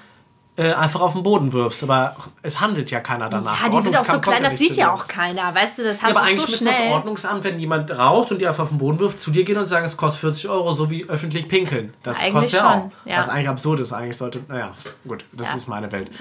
äh, 0.56 0.72
einfach 0.74 1.02
auf 1.02 1.14
den 1.14 1.24
Boden 1.24 1.52
wirfst. 1.52 1.84
Aber 1.84 2.16
es 2.42 2.60
handelt 2.60 2.92
ja 2.92 3.00
keiner 3.00 3.30
danach. 3.30 3.64
Ja, 3.64 3.70
die 3.70 3.82
sind 3.82 3.98
auch 3.98 4.06
so 4.06 4.20
klein, 4.20 4.44
das 4.44 4.58
sieht 4.58 4.76
ja 4.76 4.94
auch 4.94 5.08
keiner. 5.08 5.54
Weißt 5.54 5.80
du, 5.80 5.84
das 5.84 6.02
hast 6.02 6.10
ja, 6.10 6.16
aber 6.16 6.26
eigentlich 6.26 6.42
so 6.42 6.52
müsste 6.52 6.66
das 6.66 6.80
Ordnungsamt, 6.92 7.44
wenn 7.44 7.60
jemand 7.60 7.90
raucht 7.92 8.32
und 8.32 8.40
die 8.40 8.48
einfach 8.48 8.64
auf 8.64 8.70
den 8.70 8.78
Boden 8.78 9.00
wirft, 9.00 9.20
zu 9.20 9.32
dir 9.32 9.44
gehen 9.44 9.58
und 9.58 9.66
sagen, 9.66 9.86
es 9.86 9.98
kostet 9.98 10.22
40 10.22 10.50
Euro, 10.50 10.74
so 10.74 10.90
wie 10.90 11.06
öffentlich 11.10 11.48
pinkeln. 11.48 11.94
Das 12.04 12.20
eigentlich 12.20 12.34
kostet 12.34 12.60
ja 12.60 12.70
auch. 12.70 13.10
Ja. 13.10 13.18
Was 13.18 13.30
eigentlich 13.30 13.50
absurd 13.50 13.80
ist. 13.80 13.94
Eigentlich 13.94 14.18
sollte, 14.18 14.42
naja, 14.48 14.72
gut, 15.08 15.26
das 15.32 15.50
ja. 15.50 15.56
ist 15.56 15.68
meine 15.68 15.92
Welt. 15.92 16.12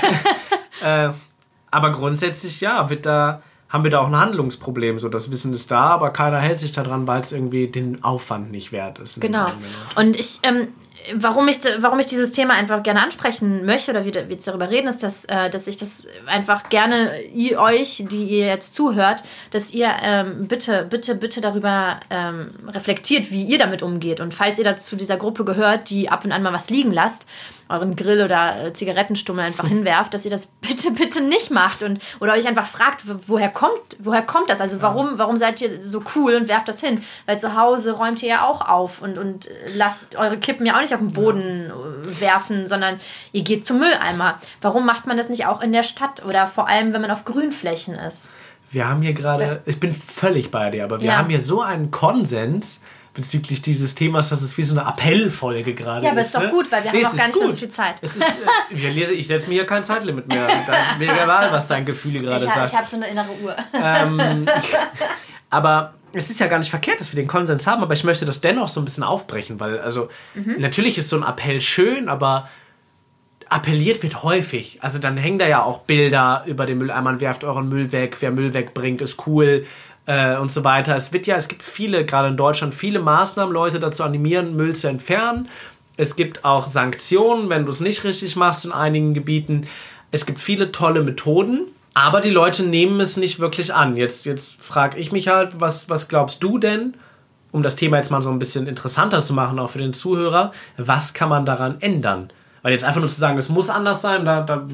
äh, 0.82 1.10
aber 1.70 1.92
grundsätzlich, 1.92 2.60
ja, 2.60 2.90
wird 2.90 3.06
da 3.06 3.42
haben 3.72 3.84
wir 3.84 3.90
da 3.90 4.00
auch 4.00 4.08
ein 4.08 4.16
Handlungsproblem. 4.16 4.98
So, 4.98 5.08
das 5.08 5.30
Wissen 5.30 5.54
ist 5.54 5.70
da, 5.70 5.84
aber 5.84 6.10
keiner 6.10 6.38
hält 6.40 6.58
sich 6.58 6.72
daran, 6.72 7.06
weil 7.06 7.22
es 7.22 7.32
irgendwie 7.32 7.68
den 7.68 8.04
Aufwand 8.04 8.50
nicht 8.50 8.70
wert 8.70 8.98
ist. 8.98 9.20
Genau. 9.20 9.46
Und 9.96 10.14
ich, 10.16 10.40
ähm, 10.42 10.68
warum 11.14 11.48
ich, 11.48 11.58
warum 11.78 11.98
ich 11.98 12.06
dieses 12.06 12.32
Thema 12.32 12.54
einfach 12.54 12.82
gerne 12.82 13.02
ansprechen 13.02 13.64
möchte 13.64 13.90
oder 13.90 14.04
wir, 14.04 14.14
wir 14.14 14.26
jetzt 14.28 14.46
darüber 14.46 14.70
reden, 14.70 14.88
ist, 14.88 15.02
dass, 15.02 15.24
äh, 15.24 15.50
dass 15.50 15.66
ich 15.66 15.76
das 15.76 16.06
einfach 16.26 16.68
gerne 16.68 17.22
ihr, 17.34 17.60
euch, 17.60 18.04
die 18.10 18.24
ihr 18.24 18.46
jetzt 18.46 18.74
zuhört, 18.74 19.22
dass 19.50 19.72
ihr 19.72 19.90
ähm, 20.02 20.48
bitte, 20.48 20.86
bitte, 20.88 21.14
bitte 21.14 21.40
darüber 21.40 22.00
ähm, 22.10 22.52
reflektiert, 22.68 23.30
wie 23.30 23.44
ihr 23.44 23.58
damit 23.58 23.82
umgeht. 23.82 24.20
Und 24.20 24.34
falls 24.34 24.58
ihr 24.58 24.64
dazu 24.64 24.96
dieser 24.96 25.16
Gruppe 25.16 25.44
gehört, 25.44 25.90
die 25.90 26.08
ab 26.08 26.24
und 26.24 26.32
an 26.32 26.42
mal 26.42 26.52
was 26.52 26.70
liegen 26.70 26.92
lasst, 26.92 27.26
euren 27.72 27.96
Grill 27.96 28.22
oder 28.22 28.66
äh, 28.66 28.72
Zigarettenstummel 28.72 29.44
einfach 29.44 29.66
hinwerft, 29.66 30.14
dass 30.14 30.24
ihr 30.24 30.30
das 30.30 30.46
bitte, 30.60 30.90
bitte 30.90 31.22
nicht 31.22 31.50
macht 31.50 31.82
und 31.82 32.00
oder 32.20 32.32
euch 32.32 32.46
einfach 32.46 32.66
fragt, 32.66 33.02
woher 33.26 33.48
kommt, 33.48 33.96
woher 33.98 34.22
kommt 34.22 34.50
das? 34.50 34.60
Also 34.60 34.82
warum, 34.82 35.18
warum 35.18 35.36
seid 35.36 35.60
ihr 35.60 35.82
so 35.82 36.02
cool 36.14 36.34
und 36.34 36.48
werft 36.48 36.68
das 36.68 36.80
hin? 36.80 37.02
Weil 37.26 37.38
zu 37.38 37.56
Hause 37.56 37.92
räumt 37.92 38.22
ihr 38.22 38.28
ja 38.28 38.46
auch 38.46 38.68
auf 38.68 39.02
und, 39.02 39.18
und 39.18 39.48
lasst 39.74 40.16
eure 40.16 40.38
Kippen 40.38 40.66
ja 40.66 40.76
auch 40.76 40.80
nicht 40.80 40.94
auf 40.94 41.00
den 41.00 41.12
Boden 41.12 41.70
ja. 41.70 42.20
werfen, 42.20 42.68
sondern 42.68 43.00
ihr 43.32 43.42
geht 43.42 43.66
zum 43.66 43.78
Mülleimer. 43.78 44.38
Warum 44.60 44.86
macht 44.86 45.06
man 45.06 45.16
das 45.16 45.28
nicht 45.28 45.46
auch 45.46 45.60
in 45.60 45.72
der 45.72 45.82
Stadt 45.82 46.24
oder 46.24 46.46
vor 46.46 46.68
allem, 46.68 46.92
wenn 46.92 47.00
man 47.00 47.10
auf 47.10 47.24
Grünflächen 47.24 47.94
ist? 47.94 48.30
Wir 48.70 48.88
haben 48.88 49.02
hier 49.02 49.12
gerade, 49.12 49.60
ich 49.66 49.78
bin 49.80 49.92
völlig 49.92 50.50
bei 50.50 50.70
dir, 50.70 50.84
aber 50.84 51.00
wir 51.00 51.08
ja. 51.08 51.16
haben 51.16 51.28
hier 51.28 51.42
so 51.42 51.60
einen 51.60 51.90
Konsens, 51.90 52.80
bezüglich 53.14 53.60
dieses 53.60 53.94
Themas, 53.94 54.30
dass 54.30 54.40
es 54.40 54.56
wie 54.56 54.62
so 54.62 54.78
eine 54.78 54.86
Appellfolge 54.86 55.74
gerade 55.74 55.98
ist. 55.98 56.04
Ja, 56.04 56.10
aber 56.12 56.20
ist 56.20 56.34
doch 56.34 56.42
ne? 56.42 56.48
gut, 56.48 56.72
weil 56.72 56.82
wir 56.84 56.92
nee, 56.92 57.04
haben 57.04 57.12
auch 57.12 57.16
gar 57.16 57.26
nicht 57.26 57.34
gut. 57.34 57.42
mehr 57.42 57.52
so 57.52 57.58
viel 57.58 57.68
Zeit. 57.68 57.96
Es 58.00 58.16
ist, 58.16 58.24
äh, 58.70 59.12
ich 59.12 59.26
setze 59.26 59.48
mir 59.48 59.54
hier 59.54 59.66
kein 59.66 59.84
Zeitlimit 59.84 60.28
mehr. 60.28 60.46
Da 60.66 60.72
ist 60.72 60.98
mir 60.98 61.12
egal, 61.12 61.52
was 61.52 61.68
dein 61.68 61.84
Gefühl 61.84 62.20
gerade 62.20 62.44
sagt. 62.44 62.68
Ich 62.68 62.76
habe 62.76 62.86
so 62.86 62.96
eine 62.96 63.08
innere 63.08 63.30
Uhr. 63.42 63.56
Ähm, 63.74 64.46
aber 65.50 65.94
es 66.12 66.30
ist 66.30 66.40
ja 66.40 66.46
gar 66.46 66.58
nicht 66.58 66.70
verkehrt, 66.70 67.00
dass 67.00 67.12
wir 67.12 67.20
den 67.20 67.28
Konsens 67.28 67.66
haben, 67.66 67.82
aber 67.82 67.94
ich 67.94 68.04
möchte 68.04 68.24
das 68.24 68.40
dennoch 68.40 68.68
so 68.68 68.80
ein 68.80 68.84
bisschen 68.84 69.02
aufbrechen, 69.04 69.60
weil 69.60 69.78
also 69.78 70.08
mhm. 70.34 70.56
natürlich 70.58 70.98
ist 70.98 71.08
so 71.08 71.16
ein 71.16 71.22
Appell 71.22 71.60
schön, 71.60 72.08
aber 72.08 72.48
appelliert 73.48 74.02
wird 74.02 74.22
häufig. 74.22 74.78
Also 74.82 74.98
dann 74.98 75.16
hängen 75.16 75.38
da 75.38 75.46
ja 75.46 75.62
auch 75.62 75.80
Bilder 75.80 76.44
über 76.46 76.64
den 76.64 76.78
Mülleimer, 76.78 77.20
werft 77.20 77.44
euren 77.44 77.68
Müll 77.68 77.92
weg, 77.92 78.16
wer 78.20 78.30
Müll 78.30 78.54
wegbringt, 78.54 79.02
ist 79.02 79.26
cool 79.26 79.66
äh, 80.06 80.36
und 80.36 80.50
so 80.50 80.64
weiter. 80.64 80.96
Es 80.96 81.12
wird 81.12 81.26
ja, 81.26 81.36
es 81.36 81.48
gibt 81.48 81.62
viele, 81.62 82.04
gerade 82.04 82.28
in 82.28 82.36
Deutschland, 82.36 82.74
viele 82.74 83.00
Maßnahmen, 83.00 83.52
Leute 83.52 83.80
dazu 83.80 84.02
animieren, 84.04 84.56
Müll 84.56 84.74
zu 84.74 84.88
entfernen. 84.88 85.48
Es 85.96 86.16
gibt 86.16 86.44
auch 86.44 86.68
Sanktionen, 86.68 87.48
wenn 87.50 87.64
du 87.64 87.70
es 87.70 87.80
nicht 87.80 88.04
richtig 88.04 88.36
machst 88.36 88.64
in 88.64 88.72
einigen 88.72 89.14
Gebieten. 89.14 89.66
Es 90.10 90.26
gibt 90.26 90.40
viele 90.40 90.72
tolle 90.72 91.02
Methoden, 91.02 91.66
aber 91.94 92.20
die 92.20 92.30
Leute 92.30 92.64
nehmen 92.64 93.00
es 93.00 93.16
nicht 93.16 93.38
wirklich 93.38 93.74
an. 93.74 93.96
Jetzt, 93.96 94.24
jetzt 94.24 94.56
frage 94.60 94.98
ich 94.98 95.12
mich 95.12 95.28
halt, 95.28 95.60
was, 95.60 95.88
was 95.90 96.08
glaubst 96.08 96.42
du 96.42 96.58
denn, 96.58 96.94
um 97.50 97.62
das 97.62 97.76
Thema 97.76 97.98
jetzt 97.98 98.10
mal 98.10 98.22
so 98.22 98.30
ein 98.30 98.38
bisschen 98.38 98.66
interessanter 98.66 99.20
zu 99.20 99.34
machen, 99.34 99.58
auch 99.58 99.70
für 99.70 99.78
den 99.78 99.92
Zuhörer, 99.92 100.52
was 100.78 101.12
kann 101.12 101.28
man 101.28 101.44
daran 101.44 101.76
ändern? 101.80 102.30
Weil 102.62 102.72
jetzt 102.72 102.84
einfach 102.84 103.00
nur 103.00 103.08
zu 103.08 103.20
sagen, 103.20 103.36
es 103.36 103.50
muss 103.50 103.68
anders 103.68 104.00
sein, 104.00 104.24
da, 104.24 104.40
da 104.40 104.66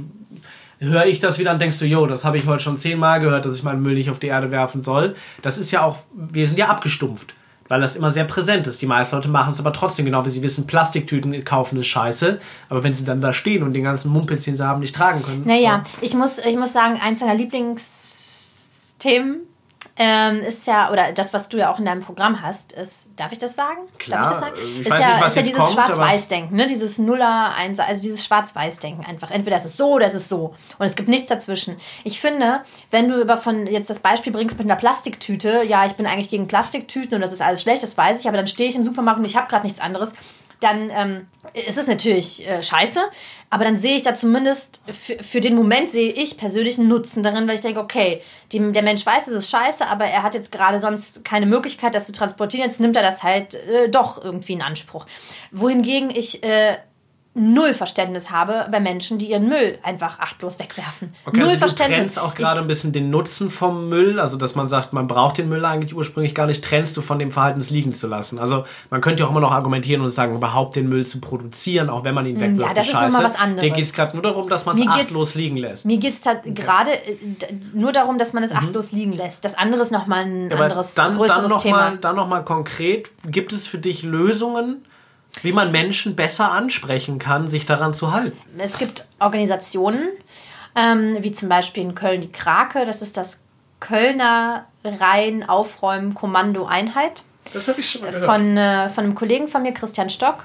höre 0.81 1.07
ich 1.07 1.21
das 1.21 1.39
wieder 1.39 1.53
und 1.53 1.61
denkst 1.61 1.79
du, 1.79 1.87
yo, 1.87 2.07
das 2.07 2.25
habe 2.25 2.37
ich 2.37 2.47
heute 2.47 2.63
schon 2.63 2.77
zehnmal 2.77 3.21
gehört, 3.21 3.45
dass 3.45 3.57
ich 3.57 3.63
meinen 3.63 3.83
Müll 3.83 3.95
nicht 3.95 4.11
auf 4.11 4.19
die 4.19 4.29
Erde 4.29 4.51
werfen 4.51 4.83
soll. 4.83 5.15
Das 5.43 5.59
ist 5.59 5.71
ja 5.71 5.83
auch, 5.83 5.99
wir 6.13 6.47
sind 6.47 6.59
ja 6.59 6.67
abgestumpft. 6.67 7.35
weil 7.69 7.81
das 7.81 7.97
immer 7.97 8.11
sehr 8.11 8.25
präsent 8.25 8.67
ist. 8.67 8.81
Die 8.81 8.87
meisten 8.87 9.15
Leute 9.15 9.29
machen 9.29 9.53
es 9.53 9.61
aber 9.61 9.75
trotzdem, 9.75 10.07
genau 10.07 10.25
wie 10.25 10.31
sie 10.31 10.43
wissen, 10.43 10.67
Plastiktüten 10.67 11.45
kaufen 11.45 11.79
ist 11.79 11.89
scheiße. 11.89 12.39
Aber 12.71 12.83
wenn 12.83 12.95
sie 12.95 13.05
dann 13.05 13.21
da 13.21 13.35
stehen 13.35 13.63
und 13.63 13.75
den 13.75 13.85
ganzen 13.85 14.11
Mumpitz, 14.11 14.45
den 14.45 14.57
sie 14.57 14.67
haben, 14.67 14.81
nicht 14.81 14.97
tragen 14.97 15.23
können. 15.23 15.43
Naja, 15.45 15.85
ich 16.01 16.15
muss, 16.15 16.39
ich 16.39 16.57
muss 16.57 16.73
sagen, 16.73 16.99
eins 16.99 17.21
deiner 17.21 17.35
Lieblingsthemen 17.35 19.41
ähm, 20.01 20.41
ist 20.41 20.67
ja, 20.69 20.93
oder 20.93 21.13
das, 21.13 21.33
was 21.33 21.49
du 21.49 21.57
ja 21.57 21.73
auch 21.73 21.79
in 21.81 21.85
deinem 21.85 22.03
Programm 22.03 22.41
hast, 22.41 22.73
ist, 22.73 23.11
darf 23.17 23.33
ich 23.33 23.39
das 23.39 23.57
sagen? 23.57 23.79
Klar, 23.99 24.23
darf 24.23 24.31
ich 24.31 24.39
das 24.39 24.41
sagen? 24.41 24.57
äh, 24.57 24.81
ich 24.81 24.87
ist 24.87 24.99
ja, 24.99 25.17
nicht, 25.17 25.27
ist 25.27 25.37
ja 25.37 25.43
dieses 25.43 25.73
Schwarz-Weiß-Denken, 25.73 26.57
ne? 26.57 26.67
Dieses 26.67 26.99
Nuller, 26.99 27.55
Eins, 27.57 27.81
also 27.81 28.01
dieses 28.01 28.25
Schwarz-Weiß-Denken 28.25 29.05
einfach. 29.05 29.33
Entweder 29.33 29.57
es 29.57 29.65
ist 29.65 29.77
so 29.77 29.95
oder 29.95 30.07
es 30.07 30.15
ist 30.15 30.29
so. 30.29 30.55
Und 30.79 30.87
es 30.87 30.95
gibt 30.95 31.09
nichts 31.09 31.29
dazwischen. 31.29 31.77
Ich 32.05 32.21
finde, 32.21 32.61
wenn 32.91 33.09
du 33.09 33.21
über 33.21 33.37
von 33.37 33.67
jetzt 33.67 33.91
das 33.91 33.99
Beispiel 33.99 34.33
bringst 34.33 34.57
mit 34.59 34.67
einer 34.67 34.77
Plastiktüte, 34.77 35.65
ja, 35.65 35.85
ich 35.87 35.95
bin 35.95 36.07
eigentlich 36.07 36.29
gegen 36.29 36.47
Plastiktüten 36.47 37.15
und 37.17 37.21
das 37.21 37.33
ist 37.33 37.43
alles 37.43 37.63
schlecht, 37.63 37.83
das 37.83 37.97
weiß 37.97 38.21
ich, 38.21 38.29
aber 38.29 38.37
dann 38.37 38.47
stehe 38.47 38.69
ich 38.69 38.77
im 38.77 38.85
Supermarkt 38.85 39.19
und 39.19 39.25
ich 39.25 39.37
habe 39.37 39.49
gerade 39.49 39.65
nichts 39.65 39.81
anderes, 39.81 40.13
dann 40.61 40.91
ähm, 40.91 41.27
ist 41.55 41.79
es 41.79 41.87
natürlich 41.87 42.47
äh, 42.47 42.63
scheiße, 42.63 43.01
aber 43.51 43.65
dann 43.65 43.77
sehe 43.77 43.97
ich 43.97 44.03
da 44.03 44.15
zumindest, 44.15 44.83
für, 44.93 45.41
den 45.41 45.55
Moment 45.55 45.89
sehe 45.89 46.13
ich 46.13 46.37
persönlich 46.37 46.79
einen 46.79 46.89
Nutzen 46.89 47.23
darin, 47.23 47.47
weil 47.49 47.55
ich 47.55 47.61
denke, 47.61 47.81
okay, 47.81 48.23
die, 48.53 48.73
der 48.73 48.83
Mensch 48.83 49.07
weiß, 49.07 49.29
es 49.29 49.35
ist 49.35 49.51
scheiße, 49.51 49.87
aber 49.87 50.05
er 50.05 50.23
hat 50.23 50.35
jetzt 50.35 50.53
gerade 50.53 50.81
sonst 50.81 51.25
keine 51.25 51.47
Möglichkeit, 51.47 51.95
das 51.95 52.07
zu 52.07 52.13
transportieren, 52.13 52.67
jetzt 52.67 52.81
nimmt 52.81 52.97
er 52.97 53.03
das 53.03 53.23
halt 53.23 53.55
äh, 53.55 53.89
doch 53.89 54.23
irgendwie 54.23 54.53
in 54.53 54.63
Anspruch. 54.63 55.07
Wohingegen 55.51 56.11
ich 56.11 56.43
äh, 56.43 56.77
null 57.39 57.73
Verständnis 57.75 58.31
habe 58.31 58.67
bei 58.71 58.81
Menschen, 58.81 59.19
die 59.19 59.31
ihren 59.31 59.49
Müll 59.49 59.79
einfach 59.83 60.19
achtlos 60.21 60.59
wegwerfen. 60.59 61.13
Okay, 61.25 61.37
null 61.39 61.45
also 61.49 61.53
du 61.55 61.59
Verständnis. 61.61 61.99
trennst 62.15 62.19
auch 62.19 62.35
gerade 62.35 62.61
ein 62.61 62.67
bisschen 62.67 62.93
den 62.93 63.11
Nutzen 63.11 63.51
vom 63.51 63.89
Müll, 63.89 64.19
also 64.21 64.37
dass 64.37 64.55
man 64.55 64.69
sagt, 64.69 64.93
man 64.93 65.07
braucht 65.07 65.39
den 65.39 65.49
Müll 65.49 65.65
eigentlich 65.65 65.95
ursprünglich 65.95 66.35
gar 66.35 66.47
nicht, 66.47 66.65
trennst 66.65 66.97
du 66.97 67.01
von 67.01 67.19
dem 67.19 67.31
Verhalten, 67.31 67.61
es 67.61 67.71
liegen 67.71 67.93
zu 67.95 68.07
lassen. 68.07 68.39
Also 68.39 68.65
man 68.91 69.01
könnte 69.01 69.23
ja 69.23 69.27
auch 69.27 69.31
immer 69.31 69.41
noch 69.41 69.53
argumentieren 69.53 70.03
und 70.03 70.11
sagen, 70.11 70.35
überhaupt 70.35 70.77
den 70.77 70.89
Müll 70.89 71.07
zu 71.07 71.21
produzieren, 71.21 71.89
auch 71.91 72.05
wenn 72.05 72.15
man 72.15 72.27
ihn 72.27 72.41
wegwirft, 72.41 72.73
Mm, 72.73 72.75
das 72.75 72.87
ist 72.87 72.93
scheiße. 72.95 73.13
noch 73.13 73.21
mal 73.21 73.25
was 73.25 73.37
anderes. 73.39 73.63
Dir 73.63 73.71
geht 73.71 73.85
es 73.85 73.93
gerade 73.93 74.15
nur 74.17 74.23
darum, 74.23 74.49
dass 74.49 74.67
man 74.67 74.77
es 74.79 74.87
achtlos 74.87 75.35
liegen 75.35 75.57
lässt. 75.57 75.85
Mir 75.87 75.99
geht 75.99 76.13
es 76.15 76.21
gerade 76.55 76.93
äh, 76.93 77.17
nur 77.73 77.93
darum, 77.93 78.19
dass 78.19 78.33
man 78.33 78.43
es 78.43 78.53
achtlos 78.53 78.93
liegen 78.93 79.13
lässt. 79.13 79.45
Das 79.45 79.57
andere 79.57 79.83
ist 79.83 79.93
nochmal 79.93 80.25
ein 80.25 80.47
Mhm. 80.47 80.53
Aber 80.53 80.65
anderes, 80.65 80.95
dann, 80.95 81.17
größeres 81.17 81.41
dann 81.43 81.51
noch 81.51 81.63
Thema. 81.63 81.77
Mal, 81.77 81.99
dann 81.99 82.17
noch 82.17 82.27
mal 82.29 82.41
konkret, 82.45 83.11
gibt 83.31 83.53
es 83.53 83.67
für 83.67 83.79
dich 83.79 84.03
Lösungen, 84.03 84.85
wie 85.43 85.53
man 85.53 85.71
Menschen 85.71 86.17
besser 86.17 86.51
ansprechen 86.53 87.19
kann, 87.19 87.49
sich 87.49 87.67
daran 87.67 87.93
zu 87.95 88.13
halten? 88.13 88.37
Es 88.59 88.79
gibt 88.79 89.07
Organisationen, 89.21 90.09
ähm, 90.75 91.17
wie 91.21 91.33
zum 91.33 91.49
Beispiel 91.49 91.83
in 91.83 91.95
Köln 91.95 92.21
die 92.21 92.33
Krake, 92.33 92.85
das 92.87 93.03
ist 93.03 93.17
das 93.17 93.43
Kölner 93.81 94.67
Rhein-Aufräumen-Kommando-Einheit 94.85 97.23
Das 97.53 97.69
habe 97.69 97.81
ich 97.81 97.91
schon 97.91 98.03
mal 98.03 98.13
von, 98.13 98.57
äh, 98.57 98.89
von 98.89 99.05
einem 99.05 99.15
Kollegen 99.15 99.49
von 99.49 99.63
mir, 99.63 99.73
Christian 99.73 100.11
Stock. 100.11 100.45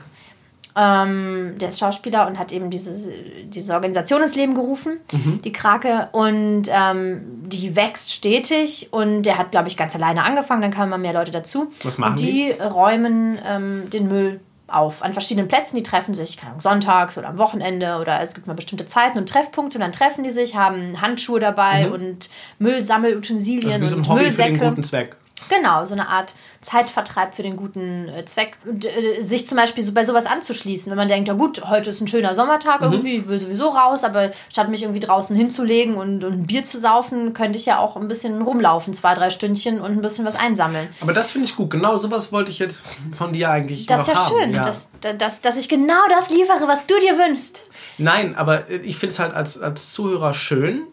Ähm, 0.76 1.56
der 1.60 1.68
ist 1.68 1.78
Schauspieler 1.80 2.26
und 2.26 2.40
hat 2.40 2.52
eben 2.52 2.72
diese, 2.72 3.12
diese 3.46 3.74
Organisation 3.76 4.24
ins 4.24 4.34
Leben 4.36 4.56
gerufen, 4.56 4.98
Mhm. 5.12 5.40
die 5.44 5.52
Krake. 5.52 6.10
Und 6.14 6.64
ähm, 6.70 7.22
die 7.46 7.76
wächst 7.76 8.12
stetig 8.12 8.88
und 8.92 9.22
der 9.24 9.38
hat, 9.38 9.52
glaube 9.52 9.68
ich, 9.68 9.78
ganz 9.78 9.94
alleine 9.96 10.24
angefangen. 10.24 10.62
Dann 10.64 10.72
kamen 10.72 10.88
immer 10.88 10.98
mehr 10.98 11.14
Leute 11.14 11.30
dazu. 11.30 11.72
Was 11.84 12.00
machen 12.00 12.14
und 12.14 12.22
die? 12.22 12.50
räumen 12.52 13.38
ähm, 13.46 13.90
den 13.92 14.08
Müll 14.08 14.40
auf 14.74 15.04
an 15.04 15.14
verschiedenen 15.14 15.48
Plätzen. 15.48 15.76
Die 15.76 15.84
treffen 15.84 16.14
sich, 16.14 16.38
keine 16.38 16.52
Ahnung, 16.52 16.62
sonntags 16.62 17.18
oder 17.18 17.30
am 17.30 17.38
Wochenende 17.38 17.98
oder 18.00 18.22
es 18.22 18.34
gibt 18.34 18.48
mal 18.48 18.54
bestimmte 18.54 18.86
Zeiten 18.86 19.18
und 19.18 19.30
Treffpunkte 19.30 19.78
und 19.78 19.82
dann 19.82 19.92
treffen 19.92 20.24
die 20.24 20.32
sich, 20.32 20.56
haben 20.56 21.02
Handschuhe 21.02 21.40
dabei 21.40 21.90
und 21.90 22.30
Müllsammelutensilien 22.60 23.82
Also 23.82 23.96
und 23.96 24.10
Hobby 24.10 24.32
für 24.32 24.44
den 24.44 24.58
Müllsäcke. 24.76 25.23
Genau, 25.50 25.84
so 25.84 25.94
eine 25.94 26.08
Art 26.08 26.36
Zeitvertreib 26.62 27.34
für 27.36 27.42
den 27.44 27.58
guten 27.58 28.08
äh, 28.08 28.24
Zweck. 28.24 28.58
Äh, 28.66 29.22
sich 29.22 29.46
zum 29.48 29.58
Beispiel 29.58 29.84
so 29.84 29.92
bei 29.92 30.06
sowas 30.06 30.26
anzuschließen, 30.26 30.90
wenn 30.90 30.98
man 30.98 31.10
denkt, 31.10 31.28
ja 31.28 31.34
gut, 31.34 31.68
heute 31.68 31.90
ist 31.90 32.00
ein 32.00 32.08
schöner 32.08 32.34
Sommertag, 32.34 32.82
Mhm. 32.82 32.92
irgendwie, 32.94 33.16
ich 33.18 33.28
will 33.28 33.42
sowieso 33.42 33.70
raus, 33.70 34.04
aber 34.06 34.32
statt 34.50 34.70
mich 34.70 34.84
irgendwie 34.84 35.02
draußen 35.02 35.36
hinzulegen 35.36 35.96
und, 35.96 36.24
und 36.24 36.32
ein 36.34 36.48
Bier 36.48 36.64
zu 36.64 36.80
saufen, 36.80 37.34
könnte 37.34 37.58
ich 37.60 37.66
ja 37.66 37.80
auch 37.80 37.98
ein 37.98 38.08
bisschen 38.08 38.42
rumlaufen, 38.42 38.94
zwei, 38.94 39.16
drei 39.16 39.32
Stündchen 39.32 39.82
und 39.82 39.92
ein 39.92 40.02
bisschen 40.02 40.24
was 40.24 40.36
einsammeln. 40.38 40.88
Aber 41.02 41.12
das 41.14 41.32
finde 41.32 41.48
ich 41.50 41.56
gut. 41.58 41.72
Genau 41.72 41.98
sowas 41.98 42.32
wollte 42.32 42.52
ich 42.52 42.60
jetzt 42.60 42.84
von 43.14 43.34
dir 43.34 43.50
eigentlich 43.50 43.86
Das 43.86 44.02
ist 44.04 44.08
ja 44.10 44.16
haben. 44.16 44.38
schön, 44.38 44.54
Dass, 44.54 44.90
dass, 45.18 45.42
dass 45.42 45.58
ich 45.58 45.68
genau 45.68 46.02
das 46.10 46.30
liefere, 46.30 46.68
was 46.68 46.86
du 46.86 46.98
dir 47.00 47.18
wünschst. 47.18 47.68
Nein, 47.98 48.36
aber 48.36 48.70
äh, 48.70 48.78
ich 48.78 48.98
finde 48.98 49.14
es 49.14 49.20
halt 49.20 49.34
als, 49.34 49.60
als 49.60 49.92
Zuhörer 49.92 50.34
schön. 50.34 50.84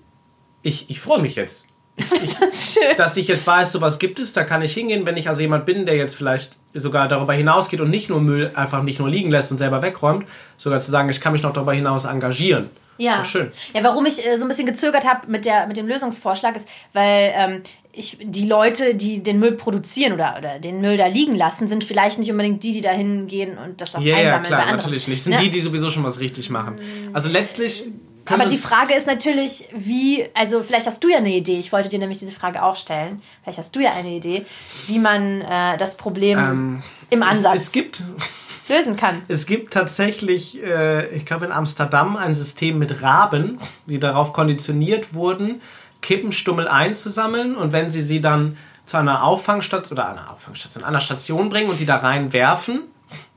Ich, 0.63 0.91
ich 0.91 1.01
freue 1.01 1.21
mich 1.21 1.37
jetzt. 1.37 1.65
Das 2.21 2.33
ist 2.55 2.75
schön. 2.75 2.97
dass 2.97 3.17
ich 3.17 3.29
jetzt 3.29 3.47
weiß, 3.47 3.73
sowas 3.73 3.99
gibt 3.99 4.19
es, 4.19 4.33
da 4.33 4.45
kann 4.45 4.63
ich 4.63 4.73
hingehen, 4.75 5.07
wenn 5.07 5.17
ich 5.17 5.29
also 5.29 5.41
jemand 5.43 5.67
bin, 5.67 5.87
der 5.87 5.97
jetzt 5.97 6.15
vielleicht 6.17 6.57
sogar 6.75 7.09
darüber 7.09 7.33
hinausgeht 7.33 7.81
und 7.81 7.91
nicht 7.91 8.09
nur 8.09 8.21
Müll 8.21 8.53
einfach 8.55 8.83
nicht 8.83 8.99
nur 8.99 9.09
liegen 9.09 9.31
lässt 9.31 9.51
und 9.53 9.59
selber 9.59 9.83
wegräumt, 9.83 10.27
sogar 10.59 10.81
zu 10.81 10.91
sagen, 10.91 11.09
ich 11.09 11.21
kann 11.21 11.33
mich 11.33 11.43
noch 11.43 11.53
darüber 11.53 11.73
hinaus 11.73 12.05
engagieren. 12.05 12.71
Ja. 12.99 13.25
Schön. 13.25 13.51
Ja, 13.75 13.83
warum 13.83 14.05
ich 14.05 14.25
äh, 14.27 14.37
so 14.37 14.45
ein 14.45 14.49
bisschen 14.49 14.67
gezögert 14.67 15.07
habe 15.07 15.31
mit, 15.31 15.47
der- 15.47 15.67
mit 15.67 15.77
dem 15.79 15.87
Lösungsvorschlag 15.89 16.55
ist, 16.57 16.69
weil 16.93 17.33
ähm, 17.35 17.63
ich, 17.93 18.19
die 18.23 18.47
Leute, 18.47 18.95
die 18.95 19.23
den 19.23 19.39
Müll 19.41 19.53
produzieren 19.53 20.13
oder, 20.13 20.37
oder 20.39 20.59
den 20.59 20.81
Müll 20.83 20.97
da 20.99 21.07
liegen 21.07 21.35
lassen, 21.35 21.67
sind 21.67 21.83
vielleicht 21.83 22.19
nicht 22.19 22.31
unbedingt 22.31 22.63
die, 22.63 22.73
die 22.73 22.83
da 22.83 22.91
hingehen 22.91 23.57
und 23.59 23.81
das 23.81 23.95
auch 23.97 24.01
Ja, 24.03 24.17
ja, 24.19 24.23
einsammeln 24.25 24.45
klar, 24.45 24.59
bei 24.59 24.63
anderen. 24.65 24.81
natürlich 24.81 25.09
nicht. 25.09 25.23
Sind 25.25 25.33
Ne? 25.35 25.41
die, 25.45 25.51
die 25.51 25.61
sowieso 25.61 25.89
schon 25.91 26.05
was 26.05 26.21
richtig 26.21 26.51
machen. 26.51 26.79
Also 27.15 27.31
letztlich. 27.31 27.87
Aber 28.27 28.47
die 28.47 28.57
Frage 28.59 28.95
ist 28.95 29.07
natürlich, 29.07 29.69
wie, 29.75 30.25
also 30.35 30.63
vielleicht 30.63 30.87
hast 30.87 31.03
du 31.03 31.09
ja 31.09 31.19
eine 31.19 31.31
Idee, 31.35 31.59
ich 31.59 31.73
wollte 31.73 31.89
dir 31.89 31.99
nämlich 31.99 32.19
diese 32.19 32.33
Frage 32.33 32.63
auch 32.63 32.77
stellen, 32.77 33.23
vielleicht 33.43 33.59
hast 33.59 33.75
du 33.75 33.81
ja 33.81 33.93
eine 33.93 34.11
Idee, 34.11 34.47
wie 34.87 34.99
man 34.99 35.41
äh, 35.41 35.77
das 35.77 35.97
Problem 35.97 36.39
Ähm, 36.39 36.83
im 37.11 37.23
Ansatz 37.23 37.63
Es 37.63 37.73
gibt, 37.73 38.03
lösen 38.69 38.97
kann. 38.97 39.23
es 39.29 39.47
gibt 39.47 39.73
tatsächlich, 39.73 40.63
äh, 40.63 41.09
ich 41.15 41.27
glaube 41.27 41.47
in 41.47 41.53
Amsterdam, 41.53 42.17
ein 42.17 42.35
System 42.35 42.79
mit 42.79 43.03
Raben, 43.03 43.59
die 43.87 43.99
darauf 43.99 44.33
konditioniert 44.33 45.13
wurden, 45.15 45.61
Kippenstummel 46.03 46.69
einzusammeln 46.69 47.57
und 47.57 47.73
wenn 47.73 47.91
sie 47.91 48.03
sie 48.03 48.21
dann 48.21 48.57
zu 48.87 48.97
einer 48.97 49.23
Auffangstation 49.25 49.99
oder 49.99 50.09
einer 50.09 50.33
Auffangstation, 50.33 50.85
einer 50.85 51.01
Station 51.01 51.49
bringen 51.49 51.69
und 51.71 51.79
die 51.81 51.87
da 51.87 51.97
reinwerfen, 51.97 52.83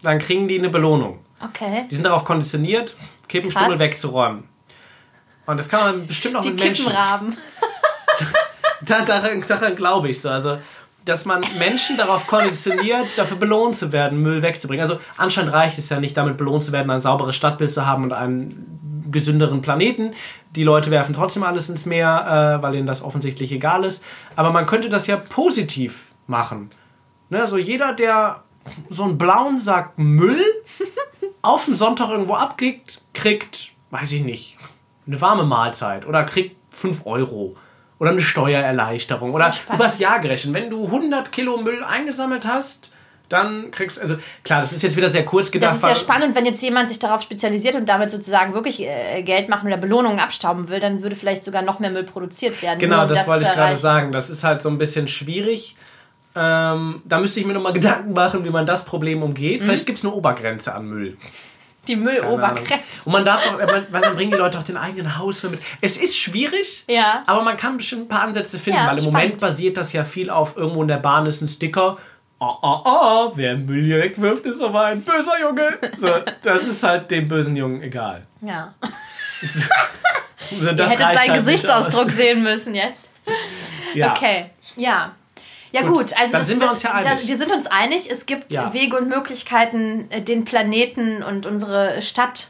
dann 0.01 0.19
kriegen 0.19 0.47
die 0.47 0.57
eine 0.57 0.69
Belohnung. 0.69 1.19
Okay. 1.43 1.85
Die 1.91 1.95
sind 1.95 2.05
darauf 2.05 2.23
konditioniert, 2.25 2.95
Kippenstummel 3.27 3.71
Krass. 3.71 3.79
wegzuräumen. 3.79 4.52
Und 5.45 5.57
das 5.57 5.69
kann 5.69 5.81
man 5.81 6.07
bestimmt 6.07 6.35
auch 6.35 6.41
Die 6.41 6.49
mit 6.49 6.63
Menschen. 6.63 6.85
Kippenraben. 6.85 7.37
Da, 8.85 9.05
daran, 9.05 9.41
daran 9.47 9.77
glaube 9.77 10.09
ich 10.09 10.19
so. 10.19 10.29
Also, 10.29 10.57
dass 11.05 11.25
man 11.25 11.41
Menschen 11.59 11.97
darauf 11.97 12.27
konditioniert, 12.27 13.07
dafür 13.17 13.37
belohnt 13.37 13.75
zu 13.75 13.91
werden, 13.91 14.21
Müll 14.21 14.41
wegzubringen. 14.41 14.81
Also 14.81 14.99
anscheinend 15.17 15.53
reicht 15.53 15.77
es 15.77 15.89
ja 15.89 15.99
nicht, 15.99 16.15
damit 16.15 16.37
belohnt 16.37 16.63
zu 16.63 16.71
werden, 16.71 16.89
ein 16.89 17.01
sauberes 17.01 17.35
Stadtbild 17.35 17.71
zu 17.71 17.85
haben 17.85 18.03
und 18.03 18.13
einen 18.13 19.09
gesünderen 19.11 19.61
Planeten. 19.61 20.11
Die 20.55 20.63
Leute 20.63 20.91
werfen 20.91 21.13
trotzdem 21.13 21.43
alles 21.43 21.69
ins 21.69 21.85
Meer, 21.85 22.59
äh, 22.59 22.63
weil 22.63 22.75
ihnen 22.75 22.87
das 22.87 23.03
offensichtlich 23.03 23.51
egal 23.51 23.83
ist. 23.83 24.03
Aber 24.35 24.51
man 24.51 24.65
könnte 24.65 24.89
das 24.89 25.07
ja 25.07 25.17
positiv 25.17 26.07
machen. 26.27 26.69
Ne? 27.29 27.41
Also 27.41 27.57
jeder, 27.57 27.93
der 27.93 28.43
so 28.89 29.03
einen 29.03 29.17
blauen 29.17 29.59
Sack 29.59 29.97
Müll 29.97 30.41
auf 31.41 31.65
den 31.65 31.75
Sonntag 31.75 32.09
irgendwo 32.09 32.35
abkriegt, 32.35 33.01
kriegt, 33.13 33.71
weiß 33.91 34.13
ich 34.13 34.23
nicht, 34.23 34.57
eine 35.07 35.21
warme 35.21 35.43
Mahlzeit 35.43 36.05
oder 36.05 36.23
kriegt 36.23 36.55
5 36.71 37.05
Euro 37.05 37.55
oder 37.99 38.11
eine 38.11 38.21
Steuererleichterung 38.21 39.33
oder 39.33 39.51
spannend. 39.51 39.81
übers 39.81 39.99
Jahr 39.99 40.19
gerechnet. 40.19 40.53
Wenn 40.53 40.69
du 40.69 40.85
100 40.85 41.31
Kilo 41.31 41.57
Müll 41.57 41.83
eingesammelt 41.83 42.45
hast, 42.45 42.91
dann 43.29 43.71
kriegst 43.71 43.99
also 43.99 44.17
klar, 44.43 44.61
das 44.61 44.73
ist 44.73 44.83
jetzt 44.83 44.95
wieder 44.95 45.11
sehr 45.11 45.25
kurz 45.25 45.49
gedacht. 45.49 45.71
Das 45.71 45.77
ist 45.77 45.87
ja 45.87 45.95
spannend, 45.95 46.35
wenn 46.35 46.45
jetzt 46.45 46.61
jemand 46.61 46.89
sich 46.89 46.99
darauf 46.99 47.21
spezialisiert 47.21 47.75
und 47.75 47.87
damit 47.89 48.11
sozusagen 48.11 48.53
wirklich 48.53 48.81
äh, 48.81 49.23
Geld 49.23 49.49
machen 49.49 49.67
oder 49.67 49.77
Belohnungen 49.77 50.19
abstauben 50.19 50.69
will, 50.69 50.79
dann 50.79 51.01
würde 51.01 51.15
vielleicht 51.15 51.43
sogar 51.43 51.61
noch 51.61 51.79
mehr 51.79 51.89
Müll 51.89 52.03
produziert 52.03 52.61
werden. 52.61 52.79
Genau, 52.79 52.97
nur 52.97 53.05
um 53.05 53.09
das, 53.09 53.27
wollte 53.27 53.45
zu 53.45 53.49
ich 53.49 53.55
gerade 53.55 53.75
sagen. 53.75 54.11
Das 54.11 54.29
ist 54.29 54.43
halt 54.43 54.61
so 54.61 54.69
ein 54.69 54.77
bisschen 54.77 55.07
schwierig. 55.07 55.75
Ähm, 56.35 57.01
da 57.05 57.19
müsste 57.19 57.39
ich 57.39 57.45
mir 57.45 57.53
nochmal 57.53 57.73
Gedanken 57.73 58.13
machen, 58.13 58.43
wie 58.43 58.49
man 58.49 58.65
das 58.65 58.85
Problem 58.85 59.23
umgeht. 59.23 59.61
Mhm. 59.61 59.65
Vielleicht 59.65 59.85
gibt 59.85 59.99
es 59.99 60.03
eine 60.03 60.13
Obergrenze 60.13 60.73
an 60.73 60.87
Müll. 60.87 61.17
Die. 61.87 61.95
Müllobergrenze. 61.97 62.75
Und 63.05 63.11
man 63.11 63.25
darf 63.25 63.45
auch, 63.45 63.59
weil 63.59 64.01
dann 64.01 64.15
bringen 64.15 64.31
die 64.31 64.37
Leute 64.37 64.57
auch 64.57 64.63
den 64.63 64.77
eigenen 64.77 65.17
Hausmüll 65.17 65.51
mit. 65.51 65.61
Es 65.81 65.97
ist 65.97 66.17
schwierig, 66.17 66.85
Ja. 66.87 67.23
aber 67.27 67.41
man 67.41 67.57
kann 67.57 67.77
bestimmt 67.77 68.03
ein 68.03 68.07
paar 68.07 68.21
Ansätze 68.23 68.57
finden, 68.59 68.79
Ja, 68.79 68.87
weil 68.87 68.93
im 68.97 68.99
spannend. 69.01 69.13
Moment 69.15 69.39
basiert 69.41 69.77
das 69.77 69.91
ja 69.93 70.03
viel 70.03 70.29
auf 70.29 70.55
irgendwo 70.55 70.81
in 70.81 70.87
der 70.87 70.97
Bahn 70.97 71.25
ist 71.25 71.41
ein 71.41 71.47
Sticker. 71.47 71.97
Oh, 72.39 72.55
oh, 72.61 72.81
oh, 72.83 73.31
wer 73.35 73.55
Müll 73.55 73.85
hier 73.85 73.99
wegwirft, 73.99 74.45
ist 74.45 74.61
aber 74.61 74.85
ein 74.85 75.01
böser 75.01 75.39
Junge. 75.39 75.77
So, 75.97 76.09
das 76.41 76.63
ist 76.65 76.83
halt 76.83 77.09
dem 77.11 77.27
bösen 77.27 77.55
Jungen 77.55 77.81
egal. 77.81 78.25
Ja. 78.41 78.73
So, 79.41 79.59
Ihr 80.61 80.73
das 80.73 80.89
hättet 80.91 80.99
seinen 81.11 81.17
halt 81.17 81.33
Gesichtsausdruck 81.35 82.07
aus. 82.07 82.13
sehen 82.13 82.43
müssen 82.43 82.75
jetzt. 82.75 83.09
Ja. 83.93 84.11
Okay. 84.11 84.49
Ja. 84.75 85.13
Ja 85.73 85.81
Gut, 85.81 85.93
gut, 85.93 86.13
also 86.19 86.31
dann 86.31 86.41
das 86.41 86.47
sind 86.47 86.61
wir 86.61 86.69
uns 86.69 86.83
ja 86.83 86.91
einig. 86.93 87.27
wir 87.27 87.35
sind 87.37 87.51
uns 87.51 87.65
einig, 87.67 88.09
es 88.09 88.25
gibt 88.27 88.51
Ja. 88.51 88.73
Wege 88.73 88.95
und 88.95 89.09
Möglichkeiten, 89.09 90.05
äh, 90.11 90.21
den 90.21 90.45
Planeten 90.45 91.23
und 91.23 91.45
unsere 91.47 92.01
Stadt 92.01 92.49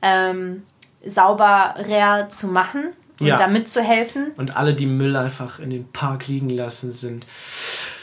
ähm, 0.00 0.62
sauberer 1.04 2.28
zu 2.28 2.46
machen 2.48 2.88
und 3.20 3.26
Ja. 3.26 3.36
da 3.36 3.46
mitzuhelfen. 3.46 4.32
Und 4.36 4.56
alle, 4.56 4.74
die 4.74 4.86
Müll 4.86 5.16
einfach 5.16 5.58
in 5.58 5.70
den 5.70 5.90
Park 5.92 6.26
liegen 6.28 6.48
lassen, 6.50 6.92
sind 6.92 7.26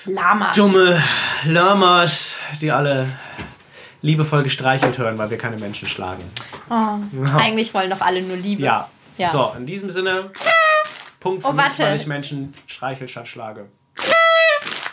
Lamas. 0.06 0.56
dumme 0.56 1.02
Lamas, 1.46 2.36
die 2.62 2.72
alle 2.72 3.08
liebevoll 4.02 4.44
gestreichelt 4.44 4.98
hören, 4.98 5.18
weil 5.18 5.30
wir 5.30 5.38
keine 5.38 5.58
Menschen 5.58 5.88
schlagen. 5.90 6.24
Oh, 6.70 7.00
eigentlich 7.38 7.74
wollen 7.74 7.90
doch 7.90 8.02
alle 8.02 8.22
nur 8.22 8.38
Liebe. 8.38 8.62
Ja. 8.62 8.88
Ja. 9.18 9.30
So, 9.30 9.52
in 9.58 9.66
diesem 9.66 9.90
Sinne, 9.90 10.32
Punkt 11.20 11.42
für 11.42 11.50
Oh, 11.50 11.52
mich, 11.52 11.62
warte. 11.66 11.84
weil 11.84 11.96
ich 11.98 12.08
Menschen 12.08 12.54
streichel 12.68 13.10
statt 13.10 13.28
schlage. 13.28 13.66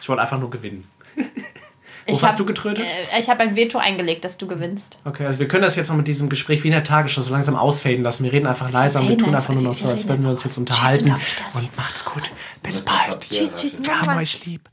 Ich 0.07 0.09
wollte 0.09 0.23
einfach 0.23 0.39
nur 0.39 0.51
gewinnen. 0.51 0.87
Wofür 2.07 2.29
hast 2.29 2.39
du 2.39 2.47
getrötet? 2.47 2.85
Äh, 3.13 3.19
ich 3.19 3.29
habe 3.29 3.41
ein 3.41 3.57
Veto 3.57 3.79
eingelegt, 3.79 4.25
dass 4.25 4.39
du 4.39 4.47
gewinnst. 4.47 5.01
Okay, 5.05 5.27
also 5.27 5.41
wir 5.41 5.49
können 5.49 5.65
das 5.65 5.75
jetzt 5.75 5.89
noch 5.89 5.97
mit 5.97 6.07
diesem 6.07 6.29
Gespräch 6.29 6.63
wie 6.63 6.69
in 6.69 6.75
der 6.75 6.85
Tagesschau 6.85 7.23
so 7.23 7.33
langsam 7.33 7.57
ausfaden 7.57 8.05
lassen. 8.05 8.23
Wir 8.23 8.33
reden 8.33 8.47
einfach 8.47 8.71
leiser 8.71 9.01
und 9.01 9.09
wir 9.09 9.19
tun 9.19 9.35
einfach, 9.35 9.53
nur 9.53 9.65
noch 9.65 9.75
so, 9.75 9.89
als 9.89 10.07
würden 10.07 10.23
wir 10.23 10.31
uns 10.31 10.45
jetzt 10.45 10.59
unterhalten. 10.59 11.11
auf 11.11 11.21
Wiedersehen. 11.21 11.65
Und 11.65 11.77
macht's 11.77 12.05
gut. 12.05 12.31
Bis 12.63 12.83
bald. 12.83 13.21
Tschüss, 13.29 13.61
tschüss. 13.61 13.79
Wir 13.83 14.01
haben 14.01 14.17
euch 14.17 14.47
lieb. 14.47 14.69